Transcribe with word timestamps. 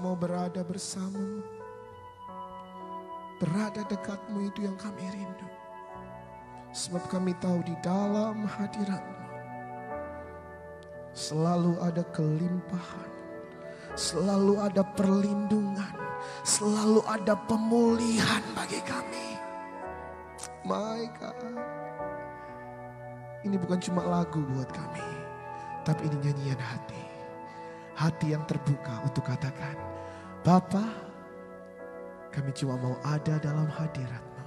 mau 0.00 0.16
berada 0.16 0.64
bersamamu. 0.64 1.44
Berada 3.36 3.84
dekatmu 3.84 4.48
itu 4.48 4.64
yang 4.64 4.76
kami 4.80 5.04
rindu. 5.12 5.48
Sebab 6.72 7.04
kami 7.12 7.36
tahu 7.40 7.60
di 7.64 7.76
dalam 7.84 8.48
hadiratmu 8.48 9.20
selalu 11.10 11.74
ada 11.82 12.06
kelimpahan, 12.14 13.10
selalu 13.98 14.62
ada 14.62 14.82
perlindungan, 14.94 15.94
selalu 16.46 17.02
ada 17.06 17.34
pemulihan 17.50 18.42
bagi 18.54 18.80
kami. 18.86 19.28
My 20.64 21.08
God. 21.18 21.40
Ini 23.40 23.56
bukan 23.56 23.80
cuma 23.80 24.04
lagu 24.04 24.44
buat 24.44 24.68
kami, 24.68 25.08
tapi 25.88 26.08
ini 26.12 26.16
nyanyian 26.28 26.60
hati. 26.60 27.04
Hati 27.96 28.32
yang 28.32 28.44
terbuka 28.44 29.00
untuk 29.04 29.24
katakan, 29.24 29.76
Bapa, 30.40 30.80
kami 32.32 32.48
cuma 32.56 32.80
mau 32.80 32.96
ada 33.04 33.36
dalam 33.44 33.68
hadiratmu. 33.68 34.44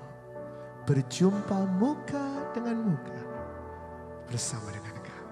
Berjumpa 0.89 1.69
muka 1.77 2.50
dengan 2.50 2.81
muka 2.81 3.22
bersama 4.25 4.73
dengan 4.73 4.97
kau. 5.05 5.27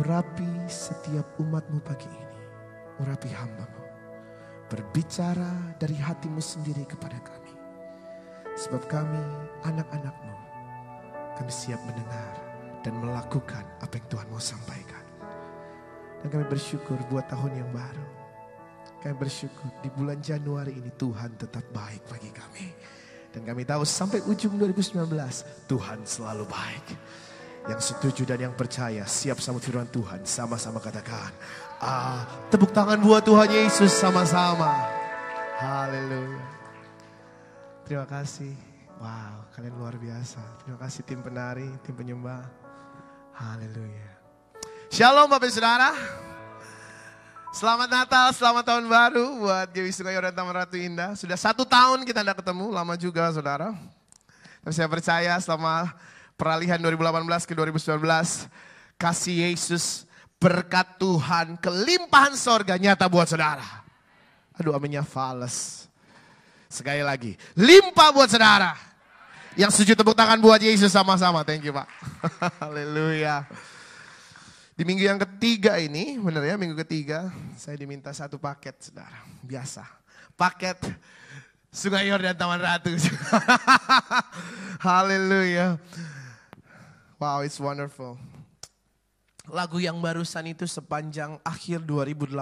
Urapi 0.00 0.48
setiap 0.64 1.28
umatmu 1.36 1.76
pagi 1.84 2.08
ini. 2.08 2.40
Urapi 3.04 3.28
hambamu. 3.36 3.84
Berbicara 4.72 5.76
dari 5.76 6.00
hatimu 6.00 6.40
sendiri 6.40 6.88
kepada 6.88 7.20
kami. 7.20 7.52
Sebab 8.56 8.80
kami 8.88 9.20
anak-anakmu. 9.68 10.36
Kami 11.36 11.52
siap 11.52 11.84
mendengar 11.84 12.32
dan 12.80 12.96
melakukan 12.96 13.68
apa 13.84 13.92
yang 13.92 14.08
Tuhan 14.08 14.26
mau 14.32 14.40
sampaikan. 14.40 15.04
Dan 16.24 16.32
kami 16.32 16.48
bersyukur 16.48 16.96
buat 17.12 17.28
tahun 17.28 17.60
yang 17.60 17.68
baru. 17.76 18.15
Kami 19.06 19.22
bersyukur 19.22 19.70
di 19.78 19.86
bulan 19.86 20.18
Januari 20.18 20.82
ini 20.82 20.90
Tuhan 20.90 21.38
tetap 21.38 21.62
baik 21.70 22.10
bagi 22.10 22.26
kami. 22.34 22.66
Dan 23.30 23.46
kami 23.46 23.62
tahu 23.62 23.86
sampai 23.86 24.18
ujung 24.26 24.58
2019 24.58 25.06
Tuhan 25.70 26.02
selalu 26.02 26.42
baik. 26.50 26.86
Yang 27.70 27.94
setuju 27.94 28.26
dan 28.26 28.50
yang 28.50 28.54
percaya 28.58 29.06
siap 29.06 29.38
sama 29.38 29.62
firman 29.62 29.86
Tuhan 29.94 30.26
sama-sama 30.26 30.82
katakan. 30.82 31.30
Ah, 31.78 32.26
tepuk 32.50 32.74
tangan 32.74 32.98
buat 32.98 33.22
Tuhan 33.22 33.46
Yesus 33.46 33.94
sama-sama. 33.94 34.74
Haleluya. 35.54 36.42
Terima 37.86 38.10
kasih. 38.10 38.58
Wow, 38.98 39.54
kalian 39.54 39.78
luar 39.78 39.94
biasa. 40.02 40.42
Terima 40.66 40.82
kasih 40.82 41.06
tim 41.06 41.22
penari, 41.22 41.70
tim 41.86 41.94
penyembah. 41.94 42.42
Haleluya. 43.38 44.18
Shalom 44.90 45.30
Bapak 45.30 45.46
Saudara. 45.54 45.94
Selamat 47.56 47.88
Natal, 47.88 48.36
selamat 48.36 48.68
tahun 48.68 48.84
baru 48.84 49.40
buat 49.40 49.72
Dewi 49.72 49.88
Sungai 49.88 50.12
dan 50.12 50.36
Taman 50.36 50.60
Ratu 50.60 50.76
Indah. 50.76 51.16
Sudah 51.16 51.40
satu 51.40 51.64
tahun 51.64 52.04
kita 52.04 52.20
tidak 52.20 52.44
ketemu, 52.44 52.68
lama 52.68 53.00
juga 53.00 53.32
saudara. 53.32 53.72
Tapi 54.60 54.76
saya 54.76 54.84
percaya 54.92 55.32
selama 55.40 55.88
peralihan 56.36 56.76
2018 56.76 57.48
ke 57.48 57.56
2019, 57.56 58.44
kasih 59.00 59.48
Yesus, 59.48 60.04
berkat 60.36 61.00
Tuhan, 61.00 61.56
kelimpahan 61.56 62.36
sorga 62.36 62.76
nyata 62.76 63.08
buat 63.08 63.24
saudara. 63.24 63.64
Aduh 64.60 64.76
aminnya 64.76 65.00
fals. 65.00 65.88
Sekali 66.68 67.00
lagi, 67.00 67.40
limpah 67.56 68.12
buat 68.12 68.28
saudara. 68.28 68.76
Yang 69.56 69.80
setuju 69.80 70.04
tepuk 70.04 70.12
tangan 70.12 70.36
buat 70.44 70.60
Yesus 70.60 70.92
sama-sama. 70.92 71.40
Thank 71.40 71.64
you 71.64 71.72
Pak. 71.72 71.88
Haleluya. 72.60 73.48
Di 74.76 74.84
minggu 74.84 75.08
yang 75.08 75.16
ketiga 75.16 75.80
ini, 75.80 76.20
benar 76.20 76.44
ya 76.44 76.60
minggu 76.60 76.76
ketiga, 76.84 77.32
saya 77.56 77.80
diminta 77.80 78.12
satu 78.12 78.36
paket 78.36 78.76
saudara. 78.76 79.24
Biasa. 79.40 79.88
Paket 80.36 80.76
Sungai 81.72 82.12
Yordan 82.12 82.36
Taman 82.36 82.60
Ratu. 82.60 82.92
Haleluya. 84.84 85.80
Wow, 87.16 87.40
it's 87.40 87.56
wonderful. 87.56 88.20
Lagu 89.48 89.80
yang 89.80 89.96
barusan 89.96 90.52
itu 90.52 90.68
sepanjang 90.68 91.40
akhir 91.40 91.80
2018. 91.80 92.36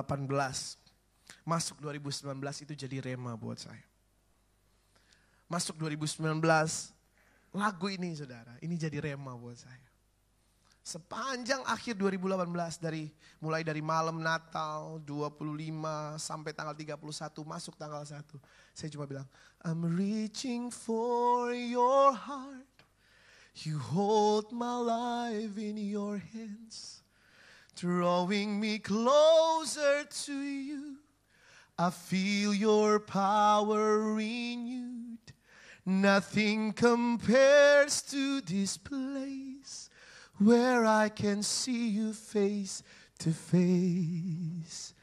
Masuk 1.46 1.78
2019 1.78 2.34
itu 2.66 2.74
jadi 2.74 3.14
rema 3.14 3.38
buat 3.38 3.62
saya. 3.62 3.86
Masuk 5.46 5.78
2019, 5.78 6.34
lagu 7.54 7.86
ini 7.86 8.10
saudara, 8.18 8.58
ini 8.58 8.74
jadi 8.74 8.98
rema 8.98 9.38
buat 9.38 9.54
saya. 9.54 9.93
Sepanjang 10.84 11.64
akhir 11.64 11.96
2018 11.96 12.76
dari 12.76 13.08
mulai 13.40 13.64
dari 13.64 13.80
malam 13.80 14.20
Natal 14.20 15.00
25 15.00 16.20
sampai 16.20 16.52
tanggal 16.52 16.76
31 16.76 17.00
masuk 17.40 17.72
tanggal 17.80 18.04
1. 18.04 18.20
Saya 18.76 18.92
cuma 18.92 19.08
bilang, 19.08 19.24
I'm 19.64 19.80
reaching 19.80 20.68
for 20.68 21.56
your 21.56 22.12
heart. 22.12 22.68
You 23.64 23.80
hold 23.80 24.52
my 24.52 24.76
life 24.76 25.56
in 25.56 25.80
your 25.80 26.20
hands. 26.20 27.00
Drawing 27.80 28.60
me 28.60 28.76
closer 28.76 30.04
to 30.04 30.36
you. 30.36 31.00
I 31.80 31.88
feel 31.88 32.52
your 32.52 33.00
power 33.00 34.12
renewed. 34.12 35.32
Nothing 35.88 36.76
compares 36.76 38.04
to 38.12 38.44
this 38.44 38.76
place 38.76 39.88
where 40.38 40.86
I 40.86 41.08
can 41.10 41.42
see 41.42 41.88
you 41.94 42.12
face 42.12 42.82
to 43.22 43.30
face. 43.30 44.94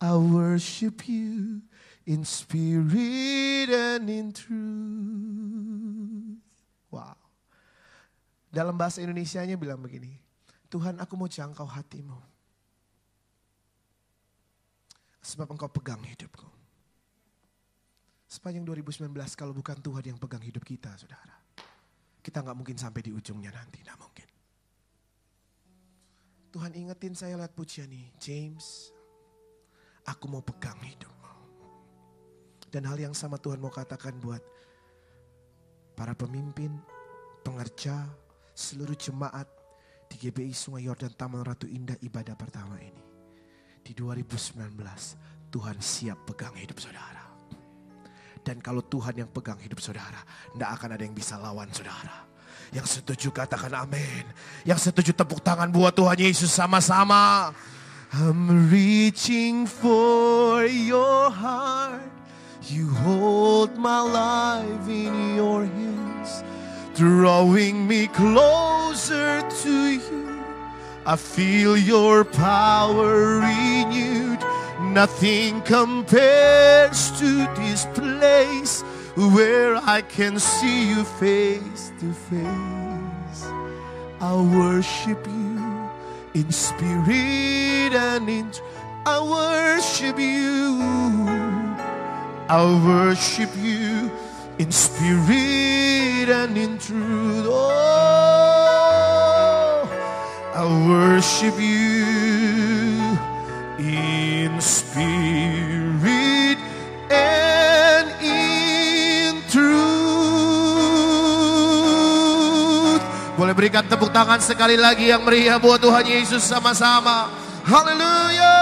I 0.00 0.14
worship 0.16 1.08
you 1.08 1.62
in 2.04 2.24
spirit 2.24 3.68
and 3.72 4.06
in 4.06 4.30
truth. 4.30 4.54
Wow. 6.92 7.16
Dalam 8.52 8.78
bahasa 8.78 9.02
Indonesianya 9.02 9.58
bilang 9.58 9.82
begini, 9.82 10.14
Tuhan 10.70 11.00
aku 11.02 11.18
mau 11.18 11.28
jangkau 11.28 11.66
hatimu. 11.66 12.16
Sebab 15.26 15.50
engkau 15.50 15.66
pegang 15.66 15.98
hidupku. 16.06 16.46
Sepanjang 18.30 18.62
2019 18.62 19.10
kalau 19.34 19.50
bukan 19.50 19.74
Tuhan 19.82 20.14
yang 20.14 20.18
pegang 20.18 20.42
hidup 20.42 20.62
kita 20.62 20.94
saudara. 20.94 21.34
Kita 22.22 22.42
nggak 22.42 22.58
mungkin 22.58 22.78
sampai 22.78 23.02
di 23.02 23.10
ujungnya 23.14 23.50
nanti, 23.50 23.82
mungkin. 23.98 24.15
Tuhan 26.56 26.72
ingetin 26.72 27.12
saya 27.12 27.36
lihat 27.36 27.52
pujian 27.52 27.84
ini. 27.92 28.08
James, 28.16 28.88
aku 30.08 30.24
mau 30.24 30.40
pegang 30.40 30.80
hidupmu. 30.80 31.36
Dan 32.72 32.88
hal 32.88 32.96
yang 32.96 33.12
sama 33.12 33.36
Tuhan 33.36 33.60
mau 33.60 33.68
katakan 33.68 34.16
buat 34.16 34.40
para 35.92 36.16
pemimpin, 36.16 36.72
pengerja, 37.44 38.08
seluruh 38.56 38.96
jemaat 38.96 39.44
di 40.08 40.16
GBI 40.16 40.56
Sungai 40.56 40.88
Yordan 40.88 41.12
Taman 41.12 41.44
Ratu 41.44 41.68
Indah 41.68 42.00
ibadah 42.00 42.32
pertama 42.40 42.80
ini. 42.80 43.04
Di 43.84 43.92
2019 43.92 44.56
Tuhan 45.52 45.76
siap 45.76 46.24
pegang 46.24 46.56
hidup 46.56 46.80
saudara. 46.80 47.36
Dan 48.40 48.64
kalau 48.64 48.80
Tuhan 48.80 49.12
yang 49.12 49.28
pegang 49.28 49.60
hidup 49.60 49.76
saudara, 49.76 50.24
tidak 50.56 50.70
akan 50.72 50.96
ada 50.96 51.04
yang 51.04 51.12
bisa 51.12 51.36
lawan 51.36 51.68
saudara. 51.68 52.24
Yang 52.74 53.00
setuju 53.00 53.30
katakan 53.30 53.70
amin. 53.74 54.26
Yang 54.66 54.90
setuju 54.90 55.14
tepuk 55.14 55.38
tangan 55.42 55.70
buat 55.70 55.94
Tuhan 55.94 56.18
Yesus 56.18 56.50
sama-sama. 56.50 57.54
I'm 58.14 58.70
reaching 58.70 59.66
for 59.66 60.64
your 60.66 61.30
heart. 61.30 62.02
You 62.66 62.90
hold 62.90 63.78
my 63.78 64.02
life 64.02 64.86
in 64.90 65.36
your 65.36 65.62
hands. 65.66 66.42
Drawing 66.96 67.86
me 67.86 68.08
closer 68.10 69.42
to 69.62 69.76
you. 69.94 70.26
I 71.06 71.14
feel 71.14 71.76
your 71.78 72.24
power 72.24 73.38
renewed. 73.38 74.42
Nothing 74.80 75.60
compares 75.62 77.12
to 77.20 77.46
this 77.54 77.86
place 77.94 78.82
where 79.16 79.76
I 79.76 80.02
can 80.02 80.38
see 80.38 80.90
you 80.90 81.02
face 81.04 81.90
to 82.00 82.12
face. 82.12 83.46
I 84.20 84.34
worship 84.34 85.26
you 85.26 85.90
in 86.34 86.52
spirit 86.52 87.94
and 87.94 88.28
in 88.28 88.52
I 89.06 89.20
worship 89.20 90.18
you. 90.18 90.82
I 92.48 92.62
worship 92.84 93.50
you 93.56 94.10
in 94.58 94.70
spirit 94.70 96.28
and 96.28 96.58
in 96.58 96.76
truth. 96.78 97.46
Oh, 97.48 97.88
I 100.54 100.64
worship 100.88 101.58
you 101.58 102.15
Berikan 113.66 113.90
tepuk 113.90 114.14
tangan 114.14 114.38
sekali 114.38 114.78
lagi 114.78 115.10
yang 115.10 115.26
meriah 115.26 115.58
buat 115.58 115.82
Tuhan 115.82 116.06
Yesus 116.06 116.38
sama-sama. 116.38 117.26
Haleluya. 117.66 118.54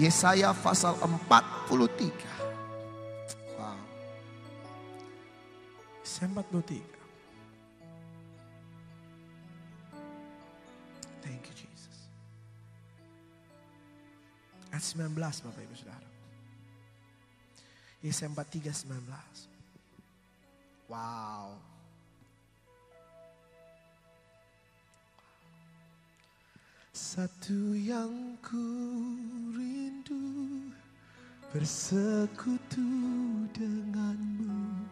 Yesaya 0.00 0.56
pasal 0.56 0.96
43. 1.04 2.16
Wow. 3.60 3.76
Yesaya 6.00 6.32
43. 6.32 6.80
Thank 11.20 11.44
you 11.44 11.52
Jesus. 11.52 12.08
Ayat 14.72 14.96
19 14.96 15.20
Bapak 15.20 15.60
Ibu 15.60 15.76
Saudara. 15.76 16.08
Yesaya 18.00 18.32
43 18.32 18.88
19. 18.88 20.88
Wow. 20.88 21.69
Satu 27.00 27.72
yang 27.72 28.36
ku 28.44 28.60
rindu 29.56 30.20
bersekutu 31.48 32.84
denganmu. 33.56 34.84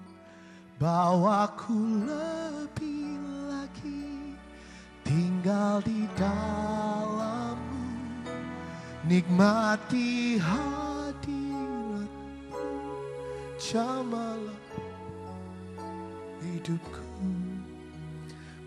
Bawaku 0.81 2.09
lebih 2.09 3.13
lagi 3.53 4.33
tinggal 5.05 5.85
di 5.85 6.09
dalammu. 6.17 7.85
Nikmati 9.05 10.41
hadiratmu 10.41 12.09
Jamalah 13.61 14.65
hidupku. 16.41 17.05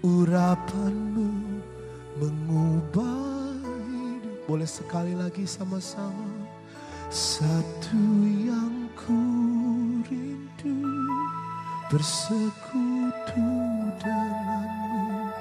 Urapanmu 0.06 1.61
mengubah 2.22 3.58
boleh 4.46 4.70
sekali 4.70 5.18
lagi 5.18 5.50
sama-sama. 5.50 6.46
Satu 7.10 7.98
yang 8.30 8.86
ku 8.94 9.18
rindu 10.06 10.86
bersekutu 11.90 13.50
denganmu. 14.06 15.34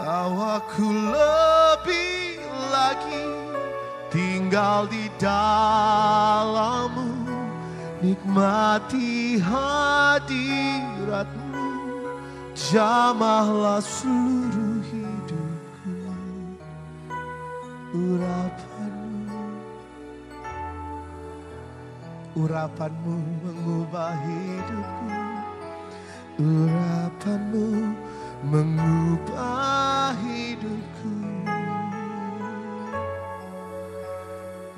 Bahwa 0.00 0.56
ku 0.72 0.88
lebih 0.88 2.40
lagi 2.72 3.28
tinggal 4.08 4.88
di 4.88 5.12
dalammu. 5.20 7.12
Nikmati 8.00 9.36
hadiratmu. 9.36 10.32
Jamahlah 12.56 13.84
seluruh 13.84 14.63
urapanmu 17.94 19.38
urapanmu 22.34 23.14
mengubah 23.46 24.18
hidupku. 24.26 25.06
Urapanmu 26.42 27.66
mengubah 28.42 30.18
hidupku. 30.18 31.14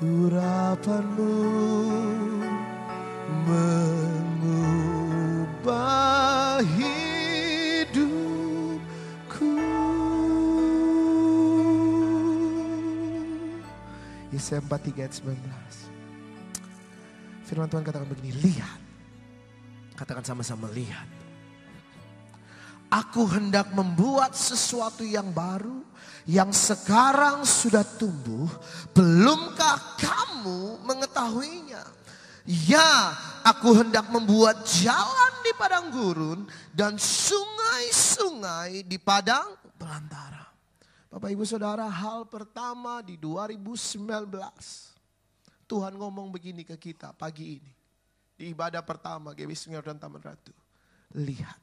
Urapanmu 0.05 1.33
Yesaya 14.47 14.63
43 14.63 15.03
ayat 15.03 15.11
19. 17.43 17.51
Firman 17.51 17.67
Tuhan 17.67 17.83
katakan 17.83 18.07
begini, 18.07 18.31
lihat. 18.31 18.79
Katakan 19.99 20.23
sama-sama 20.23 20.71
lihat. 20.71 21.03
Aku 22.87 23.27
hendak 23.27 23.75
membuat 23.75 24.31
sesuatu 24.39 25.03
yang 25.03 25.35
baru 25.35 25.83
yang 26.23 26.55
sekarang 26.55 27.43
sudah 27.43 27.83
tumbuh. 27.99 28.47
Belumkah 28.95 29.99
kamu 29.99 30.79
mengetahuinya? 30.79 31.83
Ya, 32.47 33.19
aku 33.43 33.83
hendak 33.83 34.07
membuat 34.07 34.63
jalan 34.63 35.33
di 35.43 35.51
padang 35.59 35.91
gurun 35.91 36.47
dan 36.71 36.95
sungai-sungai 36.95 38.87
di 38.87 38.95
padang 38.95 39.59
belantara. 39.75 40.46
Bapak 41.07 41.31
Ibu 41.31 41.47
Saudara, 41.47 41.87
hal 41.87 42.27
pertama 42.27 42.99
di 42.99 43.15
2019 43.15 44.27
Tuhan 45.67 45.93
ngomong 45.95 46.31
begini 46.31 46.67
ke 46.67 46.75
kita 46.75 47.15
pagi 47.15 47.59
ini. 47.59 47.71
Di 48.37 48.51
ibadah 48.51 48.83
pertama 48.83 49.31
GW 49.31 49.51
Sungai 49.55 49.83
dan 49.83 49.99
Taman 49.99 50.19
Ratu. 50.19 50.51
Lihat. 51.15 51.59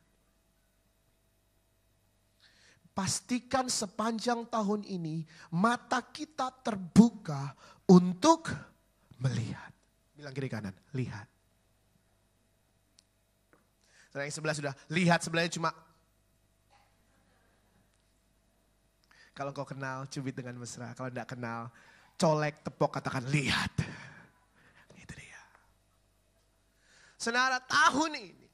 Pastikan 2.94 3.66
sepanjang 3.66 4.46
tahun 4.48 4.86
ini 4.86 5.26
mata 5.52 6.00
kita 6.00 6.48
terbuka 6.64 7.52
untuk 7.90 8.48
melihat. 9.20 9.72
Bilang 10.14 10.32
kiri 10.32 10.48
kanan, 10.48 10.74
lihat. 10.94 11.26
Yang 14.14 14.38
sebelah 14.38 14.54
sudah 14.54 14.74
lihat 14.94 15.26
sebelahnya 15.26 15.52
cuma 15.58 15.74
Kalau 19.34 19.50
kau 19.50 19.66
kenal, 19.66 20.06
cubit 20.06 20.38
dengan 20.38 20.54
mesra. 20.54 20.94
Kalau 20.94 21.10
tidak 21.10 21.34
kenal, 21.34 21.66
colek, 22.14 22.62
tepok, 22.62 23.02
katakan 23.02 23.26
lihat. 23.26 23.74
Itu 24.94 25.12
dia. 25.18 25.42
Senara 27.18 27.58
tahun 27.58 28.14
ini, 28.14 28.46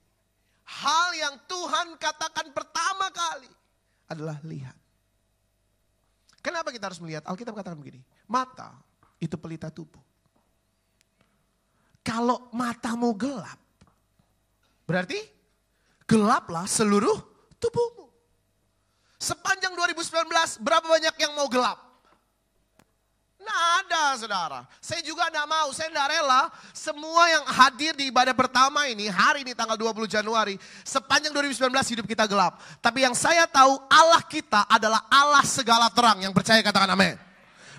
hal 0.64 1.08
yang 1.20 1.37
Tuhan 1.44 2.00
katakan 2.00 2.49
pertama 2.56 3.12
kali 3.12 3.52
adalah 4.08 4.40
lihat. 4.40 4.75
Kenapa 6.40 6.72
kita 6.72 6.88
harus 6.88 6.99
melihat? 7.04 7.28
Alkitab 7.28 7.52
katakan 7.52 7.76
begini, 7.76 8.00
mata 8.25 8.72
itu 9.20 9.37
pelita 9.37 9.68
tubuh. 9.68 10.00
Kalau 12.00 12.49
matamu 12.56 13.12
gelap, 13.12 13.60
berarti 14.88 15.20
gelaplah 16.08 16.64
seluruh 16.64 17.20
tubuhmu. 17.60 18.10
Sepanjang 19.21 19.77
2019 19.77 20.65
berapa 20.65 20.87
banyak 20.89 21.12
yang 21.21 21.37
mau 21.37 21.45
gelap? 21.53 21.77
Nah 23.41 23.85
ada 23.85 24.17
saudara. 24.17 24.61
Saya 24.81 25.05
juga 25.05 25.29
tidak 25.29 25.45
mau, 25.45 25.69
saya 25.77 25.93
tidak 25.93 26.09
rela 26.09 26.49
semua 26.73 27.29
yang 27.29 27.45
hadir 27.53 27.93
di 27.97 28.09
ibadah 28.09 28.33
pertama 28.33 28.89
ini, 28.89 29.12
hari 29.12 29.45
ini 29.45 29.53
tanggal 29.53 29.77
20 29.77 30.09
Januari, 30.09 30.57
sepanjang 30.85 31.33
2019 31.37 31.69
hidup 31.93 32.07
kita 32.09 32.25
gelap. 32.25 32.61
Tapi 32.81 33.05
yang 33.05 33.12
saya 33.17 33.45
tahu 33.45 33.77
Allah 33.93 34.25
kita 34.25 34.65
adalah 34.69 35.05
Allah 35.12 35.45
segala 35.45 35.93
terang. 35.93 36.21
Yang 36.25 36.37
percaya 36.37 36.61
katakan 36.65 36.89
amin. 36.93 37.17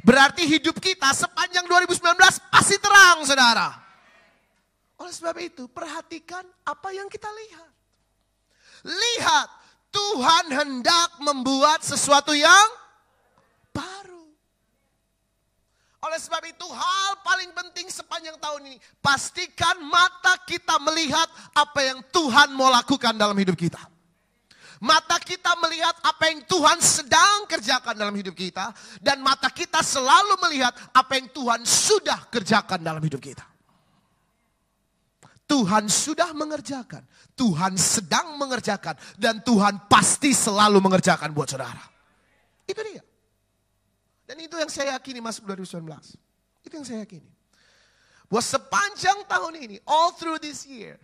Berarti 0.01 0.45
hidup 0.45 0.81
kita 0.81 1.13
sepanjang 1.13 1.65
2019 1.65 2.17
pasti 2.49 2.77
terang 2.81 3.21
saudara. 3.25 3.69
Oleh 4.97 5.13
sebab 5.13 5.37
itu 5.41 5.65
perhatikan 5.69 6.45
apa 6.65 6.89
yang 6.93 7.09
kita 7.09 7.29
lihat. 7.29 7.69
Lihat 8.81 9.60
Tuhan 9.91 10.45
hendak 10.55 11.19
membuat 11.19 11.83
sesuatu 11.83 12.31
yang 12.31 12.67
baru. 13.75 14.25
Oleh 16.07 16.19
sebab 16.19 16.41
itu 16.47 16.65
hal 16.71 17.19
paling 17.21 17.51
penting 17.51 17.91
sepanjang 17.91 18.39
tahun 18.39 18.71
ini. 18.71 18.77
Pastikan 19.03 19.83
mata 19.83 20.39
kita 20.47 20.79
melihat 20.79 21.27
apa 21.53 21.79
yang 21.83 21.99
Tuhan 22.09 22.55
mau 22.55 22.71
lakukan 22.71 23.13
dalam 23.13 23.35
hidup 23.35 23.59
kita. 23.59 23.83
Mata 24.81 25.21
kita 25.21 25.53
melihat 25.61 25.93
apa 26.01 26.33
yang 26.33 26.41
Tuhan 26.49 26.81
sedang 26.81 27.45
kerjakan 27.45 27.93
dalam 27.93 28.15
hidup 28.17 28.33
kita. 28.33 28.73
Dan 28.97 29.21
mata 29.21 29.53
kita 29.53 29.83
selalu 29.85 30.41
melihat 30.49 30.73
apa 30.89 31.21
yang 31.21 31.29
Tuhan 31.29 31.61
sudah 31.61 32.31
kerjakan 32.33 32.81
dalam 32.81 33.03
hidup 33.03 33.21
kita. 33.21 33.50
Tuhan 35.51 35.91
sudah 35.91 36.31
mengerjakan, 36.31 37.03
Tuhan 37.35 37.75
sedang 37.75 38.39
mengerjakan, 38.39 38.95
dan 39.19 39.43
Tuhan 39.43 39.91
pasti 39.91 40.31
selalu 40.31 40.79
mengerjakan 40.79 41.35
buat 41.35 41.51
saudara. 41.51 41.83
Itu 42.63 42.79
dia. 42.79 43.03
Dan 44.23 44.39
itu 44.39 44.55
yang 44.55 44.71
saya 44.71 44.95
yakini 44.95 45.19
masuk 45.19 45.43
2019. 45.43 45.83
Itu 46.63 46.71
yang 46.71 46.87
saya 46.87 47.03
yakini. 47.03 47.27
Bahwa 48.31 48.39
sepanjang 48.39 49.27
tahun 49.27 49.53
ini, 49.59 49.75
all 49.83 50.15
through 50.15 50.39
this 50.39 50.63
year, 50.63 50.95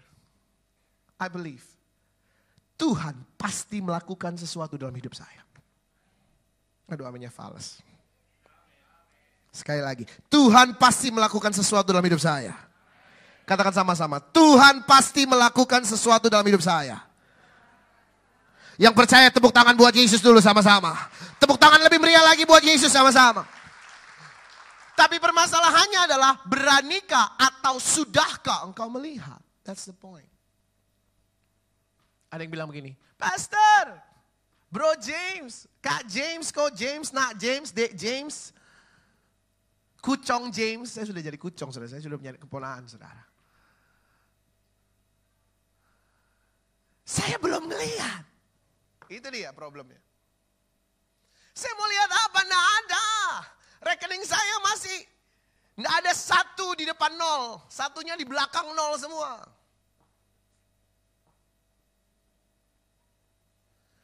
I 1.20 1.28
believe, 1.28 1.68
Tuhan 2.80 3.20
pasti 3.36 3.84
melakukan 3.84 4.40
sesuatu 4.40 4.80
dalam 4.80 4.96
hidup 4.96 5.12
saya. 5.12 5.44
Aduh 6.88 7.04
aminnya 7.04 7.28
fals. 7.28 7.84
Sekali 9.52 9.84
lagi, 9.84 10.08
Tuhan 10.32 10.80
pasti 10.80 11.12
melakukan 11.12 11.52
sesuatu 11.52 11.92
dalam 11.92 12.08
hidup 12.08 12.24
saya. 12.24 12.67
Katakan 13.48 13.72
sama-sama, 13.72 14.20
Tuhan 14.20 14.84
pasti 14.84 15.24
melakukan 15.24 15.88
sesuatu 15.88 16.28
dalam 16.28 16.44
hidup 16.44 16.60
saya. 16.60 17.00
Yang 18.76 18.94
percaya 18.94 19.32
tepuk 19.32 19.56
tangan 19.56 19.72
buat 19.80 19.96
Yesus 19.96 20.20
dulu 20.20 20.44
sama-sama. 20.44 20.92
Tepuk 21.40 21.56
tangan 21.56 21.80
lebih 21.80 21.96
meriah 21.96 22.28
lagi 22.28 22.44
buat 22.44 22.60
Yesus 22.60 22.92
sama-sama. 22.92 23.48
Tapi 25.00 25.16
permasalahannya 25.24 26.12
adalah 26.12 26.44
beranikah 26.44 27.40
atau 27.40 27.80
sudahkah 27.80 28.68
engkau 28.68 28.92
melihat? 28.92 29.40
That's 29.64 29.88
the 29.88 29.96
point. 29.96 30.28
Ada 32.28 32.44
yang 32.44 32.52
bilang 32.52 32.68
begini, 32.68 33.00
Pastor, 33.16 33.96
Bro 34.68 35.00
James, 35.00 35.72
Kak 35.80 36.04
James, 36.12 36.52
kok 36.52 36.76
James, 36.76 37.16
nak 37.16 37.40
James, 37.40 37.72
Dek 37.72 37.96
James, 37.96 38.52
Kucong 40.04 40.52
James, 40.56 40.88
saya 40.88 41.04
sudah 41.04 41.20
jadi 41.20 41.36
kucong, 41.36 41.68
saudara. 41.68 41.92
Saya 41.92 42.00
sudah 42.00 42.16
punya 42.16 42.36
keponaan, 42.40 42.88
saudara. 42.88 43.27
Saya 47.08 47.40
belum 47.40 47.72
melihat. 47.72 48.28
Itu 49.08 49.32
dia 49.32 49.56
problemnya. 49.56 49.96
Saya 51.56 51.72
mau 51.80 51.88
lihat 51.88 52.12
apa? 52.12 52.40
Nggak 52.44 52.68
ada. 52.84 53.08
Rekening 53.88 54.28
saya 54.28 54.60
masih 54.60 55.00
nggak 55.80 55.96
ada 56.04 56.12
satu 56.12 56.76
di 56.76 56.84
depan 56.84 57.16
nol. 57.16 57.64
Satunya 57.72 58.20
di 58.20 58.28
belakang 58.28 58.76
nol 58.76 59.00
semua. 59.00 59.40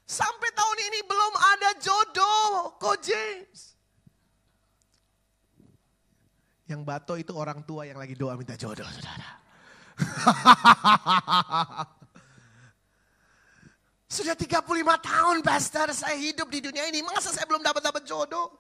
Sampai 0.07 0.55
tahun 0.55 0.79
ini 0.93 1.00
belum 1.03 1.33
ada 1.36 1.69
jodoh, 1.83 2.79
kok 2.79 3.03
James. 3.03 3.75
Yang 6.72 6.81
bato 6.88 7.19
itu 7.19 7.36
orang 7.36 7.67
tua 7.67 7.83
yang 7.83 8.00
lagi 8.00 8.15
doa 8.15 8.39
minta 8.39 8.55
jodoh, 8.55 8.88
saudara. 8.88 9.43
Sudah 14.13 14.38
35 14.38 14.62
tahun 15.01 15.41
pastor 15.41 15.89
saya 15.89 16.13
hidup 16.13 16.46
di 16.53 16.62
dunia 16.62 16.86
ini. 16.86 17.01
Masa 17.01 17.34
saya 17.34 17.50
belum 17.50 17.65
dapat-dapat 17.65 18.05
jodoh? 18.05 18.53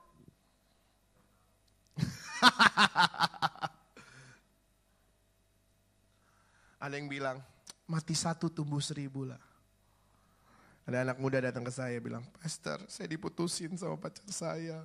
Ada 6.81 6.97
yang 6.97 7.05
bilang, 7.05 7.37
mati 7.85 8.17
satu 8.17 8.49
tumbuh 8.49 8.81
seribu 8.81 9.29
lah. 9.29 9.37
Ada 10.89 11.05
anak 11.05 11.21
muda 11.21 11.37
datang 11.37 11.61
ke 11.61 11.69
saya 11.69 12.01
bilang, 12.01 12.25
Pastor 12.41 12.81
saya 12.89 13.05
diputusin 13.13 13.77
sama 13.77 13.93
pacar 14.01 14.25
saya. 14.33 14.81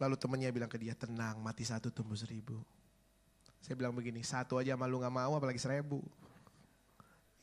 Lalu 0.00 0.16
temannya 0.16 0.48
bilang 0.56 0.72
ke 0.72 0.80
dia, 0.80 0.96
tenang 0.96 1.36
mati 1.44 1.68
satu 1.68 1.92
tumbuh 1.92 2.16
seribu. 2.16 2.56
Saya 3.60 3.76
bilang 3.76 3.92
begini, 3.92 4.24
satu 4.24 4.56
aja 4.56 4.72
malu 4.72 5.04
gak 5.04 5.12
mau 5.12 5.36
apalagi 5.36 5.60
seribu. 5.60 6.00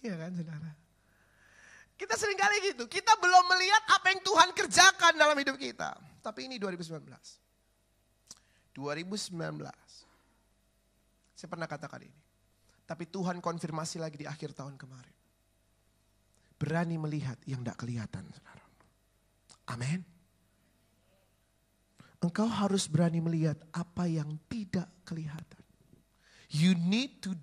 Iya 0.01 0.18
kan 0.18 0.34
saudara? 0.34 0.81
Kita 2.01 2.17
sering 2.17 2.34
kali 2.34 2.74
gitu, 2.74 2.89
kita 2.89 3.13
belum 3.22 3.46
melihat 3.46 3.93
apa 3.93 4.10
yang 4.10 4.25
Tuhan 4.25 4.50
kerjakan 4.58 5.13
dalam 5.22 5.38
hidup 5.38 5.53
kita. 5.53 5.93
Tapi 6.25 6.50
ini 6.50 6.58
2019. 6.58 6.98
2019. 8.74 9.38
Saya 11.38 11.46
pernah 11.46 11.70
katakan 11.70 12.01
ini. 12.01 12.22
Tapi 12.89 13.05
Tuhan 13.05 13.38
konfirmasi 13.38 14.01
lagi 14.01 14.17
di 14.17 14.25
akhir 14.25 14.58
tahun 14.58 14.81
kemarin. 14.81 15.13
Berani 16.58 16.98
melihat 16.98 17.38
yang 17.46 17.62
tidak 17.62 17.77
kelihatan. 17.77 18.25
Saudara. 18.34 18.65
Amin. 19.70 20.01
Engkau 22.17 22.50
harus 22.50 22.89
berani 22.89 23.22
melihat 23.22 23.62
apa 23.77 24.10
yang 24.10 24.41
tidak 24.50 24.89
kelihatan. 25.05 25.62
You 26.50 26.74
need 26.74 27.22
to 27.29 27.38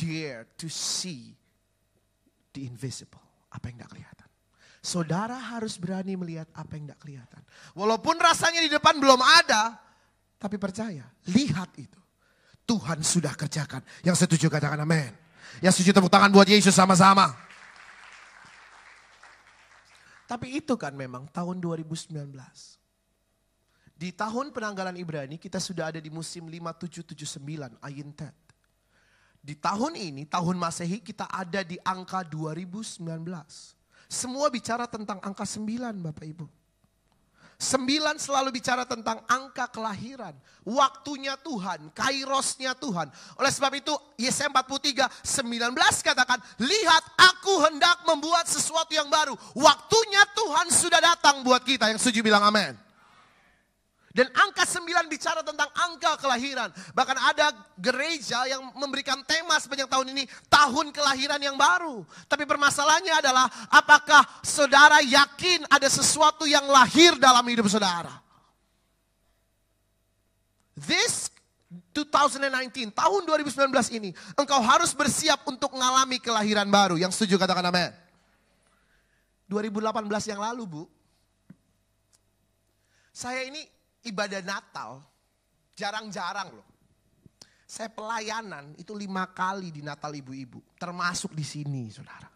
dare 0.00 0.48
to 0.56 0.72
see 0.72 1.36
the 2.56 2.64
invisible 2.64 3.23
apa 3.54 3.70
yang 3.70 3.78
tidak 3.78 3.90
kelihatan. 3.94 4.28
Saudara 4.84 5.38
harus 5.38 5.80
berani 5.80 6.18
melihat 6.18 6.50
apa 6.52 6.76
yang 6.76 6.90
tidak 6.90 7.00
kelihatan. 7.00 7.42
Walaupun 7.72 8.18
rasanya 8.20 8.60
di 8.60 8.68
depan 8.68 8.98
belum 9.00 9.22
ada, 9.22 9.78
tapi 10.36 10.60
percaya, 10.60 11.06
lihat 11.30 11.72
itu. 11.80 12.00
Tuhan 12.68 13.00
sudah 13.00 13.32
kerjakan. 13.32 13.80
Yang 14.04 14.26
setuju 14.26 14.52
katakan 14.52 14.80
amin. 14.84 15.12
Yang 15.64 15.80
setuju 15.80 16.00
tepuk 16.00 16.12
tangan 16.12 16.32
buat 16.32 16.48
Yesus 16.48 16.72
sama-sama. 16.72 17.32
Tapi 20.24 20.56
itu 20.56 20.72
kan 20.80 20.96
memang 20.96 21.28
tahun 21.28 21.60
2019. 21.60 22.12
Di 23.94 24.10
tahun 24.10 24.50
penanggalan 24.50 24.96
Ibrani 25.00 25.36
kita 25.40 25.60
sudah 25.60 25.92
ada 25.92 26.00
di 26.00 26.08
musim 26.12 26.44
5779 26.48 27.78
Ayin 27.80 28.10
Tet. 28.12 28.43
Di 29.44 29.52
tahun 29.52 29.92
ini, 29.92 30.24
tahun 30.24 30.56
Masehi 30.56 31.04
kita 31.04 31.28
ada 31.28 31.60
di 31.60 31.76
angka 31.84 32.24
2019. 32.24 33.04
Semua 34.08 34.48
bicara 34.48 34.88
tentang 34.88 35.20
angka 35.20 35.44
9 35.44 36.00
Bapak 36.00 36.24
Ibu. 36.24 36.48
9 37.60 38.16
selalu 38.16 38.56
bicara 38.56 38.88
tentang 38.88 39.20
angka 39.28 39.68
kelahiran. 39.68 40.32
Waktunya 40.64 41.36
Tuhan, 41.44 41.92
kairosnya 41.92 42.72
Tuhan. 42.72 43.12
Oleh 43.36 43.52
sebab 43.52 43.72
itu 43.76 43.92
Yesaya 44.16 44.48
43, 44.48 45.12
19 45.20 45.76
katakan, 46.00 46.40
Lihat 46.64 47.04
aku 47.20 47.68
hendak 47.68 48.00
membuat 48.08 48.48
sesuatu 48.48 48.96
yang 48.96 49.12
baru. 49.12 49.36
Waktunya 49.52 50.24
Tuhan 50.32 50.72
sudah 50.72 51.00
datang 51.04 51.44
buat 51.44 51.60
kita. 51.60 51.92
Yang 51.92 52.08
setuju 52.08 52.32
bilang 52.32 52.48
amin. 52.48 52.83
Dan 54.14 54.30
angka 54.30 54.62
9 54.62 55.10
bicara 55.10 55.42
tentang 55.42 55.66
angka 55.74 56.14
kelahiran. 56.22 56.70
Bahkan 56.94 57.18
ada 57.18 57.50
gereja 57.74 58.46
yang 58.46 58.62
memberikan 58.78 59.18
tema 59.26 59.58
sepanjang 59.58 59.90
tahun 59.90 60.14
ini 60.14 60.30
tahun 60.46 60.94
kelahiran 60.94 61.42
yang 61.42 61.58
baru. 61.58 62.06
Tapi 62.30 62.46
permasalahannya 62.46 63.10
adalah 63.10 63.50
apakah 63.74 64.22
saudara 64.46 65.02
yakin 65.02 65.66
ada 65.66 65.90
sesuatu 65.90 66.46
yang 66.46 66.62
lahir 66.70 67.18
dalam 67.18 67.42
hidup 67.42 67.66
saudara? 67.66 68.22
This 70.78 71.34
2019, 71.90 72.94
tahun 72.94 73.22
2019 73.26 73.98
ini, 73.98 74.14
engkau 74.38 74.62
harus 74.62 74.94
bersiap 74.94 75.42
untuk 75.50 75.74
mengalami 75.74 76.22
kelahiran 76.22 76.70
baru. 76.70 76.94
Yang 76.94 77.18
setuju 77.18 77.42
katakan 77.42 77.66
amin. 77.66 77.90
2018 79.50 80.30
yang 80.30 80.38
lalu 80.38 80.62
bu, 80.70 80.82
saya 83.10 83.46
ini 83.46 83.73
ibadah 84.04 84.40
Natal 84.44 85.02
jarang-jarang 85.74 86.54
loh. 86.54 86.68
Saya 87.64 87.90
pelayanan 87.90 88.76
itu 88.78 88.92
lima 88.94 89.26
kali 89.32 89.72
di 89.72 89.80
Natal 89.80 90.14
ibu-ibu, 90.14 90.62
termasuk 90.78 91.32
di 91.32 91.42
sini 91.42 91.90
saudara. 91.90 92.28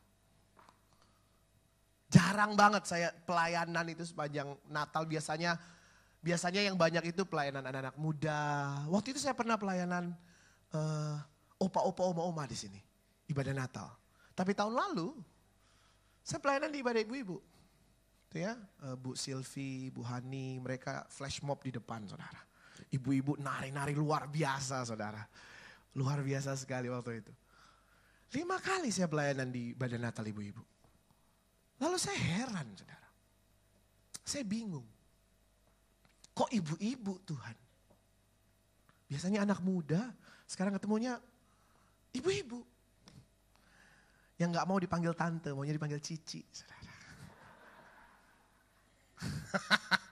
Jarang 2.08 2.56
banget 2.56 2.88
saya 2.88 3.12
pelayanan 3.12 3.84
itu 3.92 4.02
sepanjang 4.08 4.56
Natal 4.72 5.04
biasanya 5.04 5.60
biasanya 6.24 6.64
yang 6.64 6.74
banyak 6.74 7.12
itu 7.12 7.28
pelayanan 7.28 7.60
anak-anak 7.60 7.96
muda. 8.00 8.40
Waktu 8.88 9.14
itu 9.14 9.20
saya 9.20 9.36
pernah 9.36 9.60
pelayanan 9.60 10.16
uh, 10.72 11.16
opa-opa 11.60 12.08
oma-oma 12.08 12.48
di 12.48 12.56
sini, 12.56 12.80
ibadah 13.28 13.52
Natal. 13.52 13.92
Tapi 14.32 14.56
tahun 14.56 14.72
lalu 14.72 15.12
saya 16.24 16.40
pelayanan 16.40 16.72
di 16.72 16.80
ibadah 16.80 17.00
ibu-ibu. 17.04 17.36
Itu 18.28 18.44
ya, 18.44 18.52
eh, 18.84 18.96
Bu 19.00 19.16
Silvi, 19.16 19.88
Bu 19.88 20.04
Hani, 20.04 20.60
mereka 20.60 21.08
flash 21.08 21.40
mob 21.40 21.64
di 21.64 21.72
depan 21.72 22.04
saudara. 22.04 22.44
Ibu-ibu 22.92 23.40
nari-nari 23.40 23.96
luar 23.96 24.28
biasa 24.28 24.84
saudara. 24.84 25.24
Luar 25.96 26.20
biasa 26.20 26.52
sekali 26.52 26.92
waktu 26.92 27.24
itu. 27.24 27.32
Lima 28.36 28.60
kali 28.60 28.92
saya 28.92 29.08
pelayanan 29.08 29.48
di 29.48 29.72
Badan 29.72 30.04
Natal 30.04 30.28
ibu-ibu. 30.28 30.60
Lalu 31.80 31.96
saya 31.96 32.20
heran 32.20 32.68
saudara. 32.76 33.08
Saya 34.20 34.44
bingung. 34.44 34.84
Kok 36.36 36.52
ibu-ibu 36.52 37.24
Tuhan? 37.24 37.56
Biasanya 39.08 39.48
anak 39.48 39.64
muda, 39.64 40.12
sekarang 40.44 40.76
ketemunya 40.76 41.16
ibu-ibu. 42.12 42.60
Yang 44.36 44.48
gak 44.54 44.68
mau 44.68 44.78
dipanggil 44.78 45.16
tante, 45.16 45.50
maunya 45.56 45.72
dipanggil 45.74 45.98
cici. 45.98 46.44
Saudara. 46.52 46.77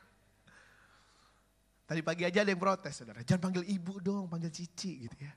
Tadi 1.87 2.03
pagi 2.03 2.27
aja 2.27 2.43
ada 2.43 2.51
yang 2.51 2.59
protes, 2.59 2.99
saudara. 2.99 3.23
Jangan 3.23 3.51
panggil 3.51 3.65
ibu 3.71 4.03
dong, 4.03 4.27
panggil 4.27 4.51
cici 4.51 5.07
gitu 5.07 5.17
ya. 5.23 5.31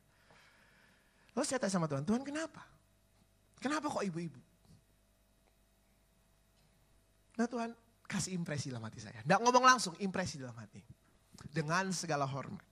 Lalu 1.38 1.46
saya 1.46 1.62
tanya 1.62 1.78
sama 1.78 1.86
Tuhan, 1.86 2.04
Tuhan 2.04 2.26
kenapa? 2.26 2.66
Kenapa 3.62 3.86
kok 3.92 4.02
ibu-ibu? 4.02 4.42
Nah 7.38 7.48
Tuhan 7.48 7.72
kasih 8.10 8.36
impresi 8.36 8.74
dalam 8.74 8.84
hati 8.84 9.00
saya. 9.00 9.22
Tidak 9.22 9.40
ngomong 9.40 9.64
langsung, 9.64 9.94
impresi 10.02 10.42
dalam 10.42 10.58
hati. 10.58 10.82
Dengan 11.54 11.94
segala 11.94 12.28
hormat. 12.28 12.66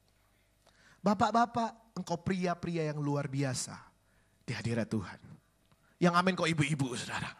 Bapak-bapak, 1.00 1.96
engkau 1.96 2.20
pria-pria 2.20 2.92
yang 2.92 3.00
luar 3.00 3.32
biasa 3.32 3.78
di 4.44 4.52
hadirat 4.52 4.90
Tuhan. 4.90 5.22
Yang 6.02 6.14
amin 6.18 6.34
kok 6.36 6.50
ibu-ibu 6.50 6.98
saudara. 6.98 7.32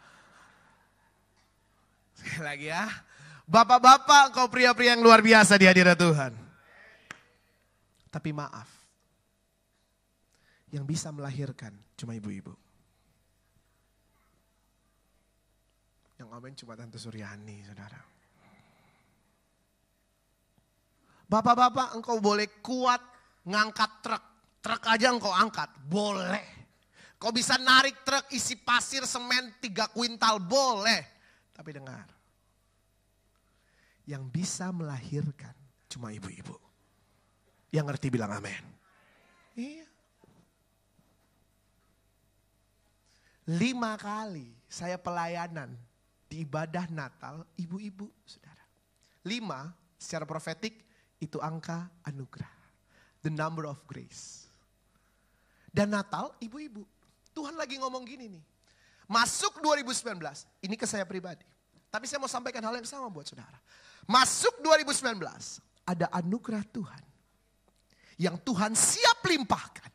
Sekali 2.16 2.42
lagi 2.46 2.66
ya, 2.72 2.88
Bapak-bapak 3.48 4.36
kau 4.36 4.52
pria-pria 4.52 4.92
yang 4.92 5.00
luar 5.00 5.24
biasa 5.24 5.56
di 5.56 5.64
hadirat 5.64 5.96
Tuhan. 5.96 6.36
Tapi 8.12 8.30
maaf, 8.36 8.68
yang 10.68 10.84
bisa 10.84 11.08
melahirkan 11.08 11.72
cuma 11.96 12.12
ibu-ibu. 12.12 12.52
Yang 16.20 16.28
amin 16.28 16.52
cuma 16.60 16.76
Tante 16.76 17.00
Suryani, 17.00 17.64
saudara. 17.64 18.00
Bapak-bapak 21.28 21.96
engkau 21.96 22.20
boleh 22.20 22.60
kuat 22.60 23.00
ngangkat 23.48 23.92
truk. 24.04 24.24
Truk 24.60 24.82
aja 24.92 25.08
engkau 25.08 25.32
angkat, 25.32 25.72
boleh. 25.88 26.44
Kau 27.16 27.32
bisa 27.32 27.56
narik 27.56 28.04
truk 28.04 28.28
isi 28.34 28.60
pasir 28.60 29.08
semen 29.08 29.56
tiga 29.62 29.88
kuintal, 29.88 30.36
boleh. 30.36 31.00
Tapi 31.54 31.70
dengar, 31.70 32.17
yang 34.08 34.24
bisa 34.32 34.72
melahirkan 34.72 35.52
cuma 35.92 36.08
ibu-ibu. 36.16 36.56
Yang 37.68 37.84
ngerti 37.92 38.06
bilang 38.08 38.32
amin. 38.32 38.64
Iya. 39.52 39.84
Lima 43.52 44.00
kali 44.00 44.48
saya 44.64 44.96
pelayanan 44.96 45.76
di 46.24 46.40
ibadah 46.44 46.88
Natal 46.88 47.44
ibu-ibu, 47.60 48.08
saudara. 48.24 48.64
Lima 49.28 49.76
secara 50.00 50.24
profetik 50.24 50.80
itu 51.20 51.36
angka 51.44 51.92
anugerah. 52.08 52.52
The 53.20 53.32
number 53.32 53.68
of 53.68 53.76
grace. 53.84 54.48
Dan 55.68 55.92
Natal 55.92 56.32
ibu-ibu. 56.40 56.80
Tuhan 57.36 57.60
lagi 57.60 57.76
ngomong 57.76 58.08
gini 58.08 58.32
nih. 58.32 58.44
Masuk 59.04 59.60
2019, 59.60 60.20
ini 60.64 60.76
ke 60.76 60.84
saya 60.88 61.04
pribadi. 61.04 61.44
Tapi 61.88 62.04
saya 62.04 62.20
mau 62.20 62.28
sampaikan 62.28 62.60
hal 62.64 62.76
yang 62.76 62.88
sama 62.88 63.08
buat 63.08 63.24
saudara. 63.24 63.56
Masuk 64.08 64.64
2019, 64.64 65.20
ada 65.84 66.08
anugerah 66.16 66.64
Tuhan. 66.72 67.02
Yang 68.16 68.36
Tuhan 68.40 68.72
siap 68.72 69.20
limpahkan. 69.20 69.92